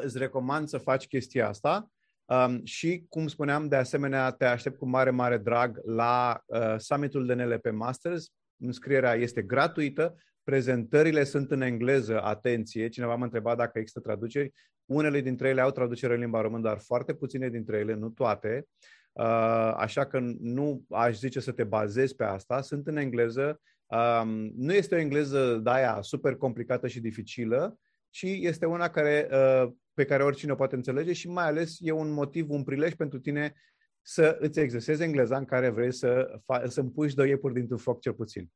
îți 0.00 0.18
recomand 0.18 0.68
să 0.68 0.78
faci 0.78 1.06
chestia 1.06 1.48
asta. 1.48 1.90
Um, 2.24 2.64
și, 2.64 3.06
cum 3.08 3.26
spuneam, 3.26 3.68
de 3.68 3.76
asemenea, 3.76 4.30
te 4.30 4.44
aștept 4.44 4.78
cu 4.78 4.86
mare, 4.86 5.10
mare 5.10 5.38
drag 5.38 5.80
la 5.84 6.42
uh, 6.46 6.74
summitul 6.76 7.26
de 7.26 7.34
NLP 7.34 7.70
Masters. 7.70 8.32
Înscrierea 8.56 9.14
este 9.14 9.42
gratuită, 9.42 10.16
prezentările 10.50 11.24
sunt 11.24 11.50
în 11.50 11.60
engleză, 11.60 12.22
atenție, 12.22 12.88
cineva 12.88 13.14
m-a 13.14 13.24
întrebat 13.24 13.56
dacă 13.56 13.78
există 13.78 14.00
traduceri. 14.00 14.52
Unele 14.84 15.20
dintre 15.20 15.48
ele 15.48 15.60
au 15.60 15.70
traducere 15.70 16.14
în 16.14 16.20
limba 16.20 16.40
română, 16.40 16.62
dar 16.62 16.78
foarte 16.78 17.14
puține 17.14 17.48
dintre 17.48 17.78
ele, 17.78 17.94
nu 17.94 18.08
toate. 18.08 18.66
Uh, 19.12 19.72
așa 19.76 20.06
că 20.06 20.20
nu 20.40 20.84
aș 20.88 21.16
zice 21.16 21.40
să 21.40 21.52
te 21.52 21.64
bazezi 21.64 22.14
pe 22.14 22.24
asta. 22.24 22.60
Sunt 22.60 22.86
în 22.86 22.96
engleză. 22.96 23.60
Um, 23.86 24.52
nu 24.56 24.72
este 24.72 24.94
o 24.94 24.98
engleză 24.98 25.60
de 25.62 25.70
aia 25.70 25.98
super 26.00 26.34
complicată 26.34 26.88
și 26.88 27.00
dificilă, 27.00 27.78
ci 28.08 28.22
este 28.22 28.66
una 28.66 28.88
care, 28.88 29.28
uh, 29.32 29.72
pe 29.94 30.04
care 30.04 30.24
oricine 30.24 30.52
o 30.52 30.54
poate 30.54 30.74
înțelege 30.74 31.12
și 31.12 31.28
mai 31.28 31.44
ales 31.44 31.76
e 31.80 31.92
un 31.92 32.10
motiv, 32.10 32.50
un 32.50 32.62
prilej 32.62 32.94
pentru 32.94 33.18
tine 33.18 33.54
să 34.02 34.36
îți 34.40 34.60
exersezi 34.60 35.02
engleza 35.02 35.36
în 35.36 35.44
care 35.44 35.68
vrei 35.68 35.92
să, 35.92 36.40
fa- 36.40 36.64
să 36.66 36.80
împuși 36.80 37.14
doi 37.14 37.28
iepuri 37.28 37.54
dintr-un 37.54 37.78
foc 37.78 38.00
cel 38.00 38.12
puțin. 38.12 38.50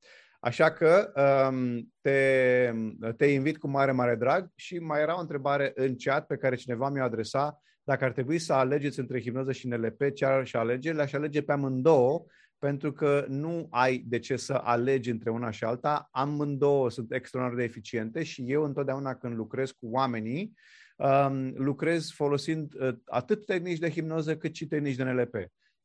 Așa 0.45 0.72
că 0.72 1.12
um, 1.51 1.92
te, 2.01 2.72
te 3.16 3.26
invit 3.26 3.59
cu 3.59 3.68
mare, 3.68 3.92
mare 3.92 4.14
drag 4.14 4.51
și 4.55 4.78
mai 4.78 5.01
era 5.01 5.16
o 5.16 5.20
întrebare 5.20 5.72
în 5.74 5.97
chat 5.97 6.26
pe 6.26 6.36
care 6.36 6.55
cineva 6.55 6.88
mi-o 6.88 7.03
adresa. 7.03 7.62
Dacă 7.82 8.05
ar 8.05 8.12
trebui 8.12 8.38
să 8.38 8.53
alegeți 8.53 8.99
între 8.99 9.20
hipnoză 9.20 9.53
și 9.53 9.68
NLP, 9.68 10.12
ce 10.14 10.24
ar 10.24 10.47
și 10.47 10.57
alege? 10.57 10.92
Le-aș 10.92 11.12
alege 11.12 11.42
pe 11.42 11.53
amândouă, 11.53 12.24
pentru 12.59 12.92
că 12.92 13.24
nu 13.28 13.66
ai 13.70 14.05
de 14.07 14.18
ce 14.18 14.36
să 14.36 14.53
alegi 14.53 15.11
între 15.11 15.30
una 15.30 15.51
și 15.51 15.64
alta. 15.64 16.09
Amândouă 16.11 16.90
sunt 16.90 17.12
extraordinar 17.12 17.59
de 17.59 17.70
eficiente 17.70 18.22
și 18.22 18.45
eu 18.47 18.64
întotdeauna 18.64 19.14
când 19.14 19.34
lucrez 19.34 19.70
cu 19.70 19.88
oamenii, 19.90 20.55
um, 20.97 21.53
lucrez 21.57 22.11
folosind 22.11 22.74
uh, 22.80 22.95
atât 23.05 23.47
tehnici 23.47 23.78
de 23.78 23.90
hipnoză 23.90 24.36
cât 24.36 24.55
și 24.55 24.66
tehnici 24.66 24.97
de 24.97 25.03
NLP. 25.03 25.34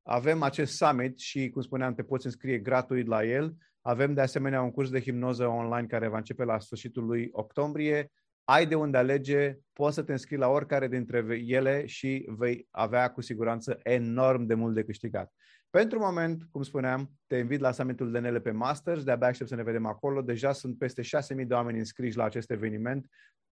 Avem 0.01 0.41
acest 0.41 0.75
summit 0.75 1.19
și, 1.19 1.49
cum 1.49 1.61
spuneam, 1.61 1.93
te 1.93 2.03
poți 2.03 2.25
înscrie 2.25 2.57
gratuit 2.57 3.07
la 3.07 3.25
el 3.25 3.55
avem 3.89 4.13
de 4.13 4.21
asemenea 4.21 4.61
un 4.61 4.71
curs 4.71 4.89
de 4.89 4.99
hipnoză 4.99 5.47
online 5.47 5.87
care 5.87 6.07
va 6.07 6.17
începe 6.17 6.43
la 6.43 6.59
sfârșitul 6.59 7.05
lui 7.05 7.29
octombrie. 7.31 8.11
Ai 8.43 8.65
de 8.65 8.75
unde 8.75 8.97
alege, 8.97 9.57
poți 9.73 9.95
să 9.95 10.03
te 10.03 10.11
înscrii 10.11 10.37
la 10.37 10.47
oricare 10.47 10.87
dintre 10.87 11.25
ele 11.45 11.85
și 11.85 12.25
vei 12.27 12.67
avea 12.71 13.11
cu 13.11 13.21
siguranță 13.21 13.79
enorm 13.83 14.45
de 14.45 14.53
mult 14.53 14.73
de 14.73 14.83
câștigat. 14.83 15.33
Pentru 15.69 15.99
moment, 15.99 16.43
cum 16.51 16.61
spuneam, 16.61 17.11
te 17.27 17.37
invit 17.37 17.59
la 17.59 17.71
summitul 17.71 18.11
de 18.11 18.19
NLP 18.19 18.51
Masters, 18.51 19.03
de-abia 19.03 19.27
aștept 19.27 19.49
să 19.49 19.55
ne 19.55 19.63
vedem 19.63 19.85
acolo. 19.85 20.21
Deja 20.21 20.51
sunt 20.51 20.77
peste 20.77 21.01
6.000 21.01 21.47
de 21.47 21.53
oameni 21.53 21.77
înscriși 21.77 22.17
la 22.17 22.23
acest 22.23 22.51
eveniment. 22.51 23.05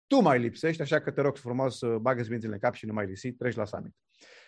Tu 0.07 0.19
mai 0.19 0.39
lipsești, 0.39 0.81
așa 0.81 0.99
că 0.99 1.11
te 1.11 1.21
rog 1.21 1.37
frumos 1.37 1.77
să 1.77 1.87
bagă 1.87 2.23
mințile 2.29 2.53
în 2.53 2.59
cap 2.59 2.73
și 2.73 2.85
nu 2.85 2.93
mai 2.93 3.05
lisi, 3.05 3.31
treci 3.31 3.55
la 3.55 3.65
summit. 3.65 3.95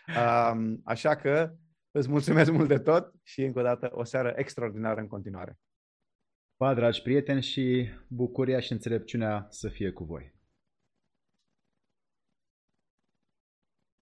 Um, 0.07 0.81
așa 0.83 1.15
că 1.15 1.53
îți 1.91 2.09
mulțumesc 2.09 2.51
mult 2.51 2.67
de 2.67 2.77
tot 2.77 3.11
și 3.23 3.43
încă 3.43 3.59
o 3.59 3.63
dată 3.63 3.89
o 3.91 4.03
seară 4.03 4.33
extraordinară 4.35 4.99
în 4.99 5.07
continuare. 5.07 5.57
Pa, 6.57 6.73
dragi 6.73 7.01
prieteni, 7.01 7.41
și 7.41 7.87
bucuria 8.07 8.59
și 8.59 8.71
înțelepciunea 8.71 9.47
să 9.49 9.67
fie 9.67 9.91
cu 9.91 10.03
voi. 10.03 10.36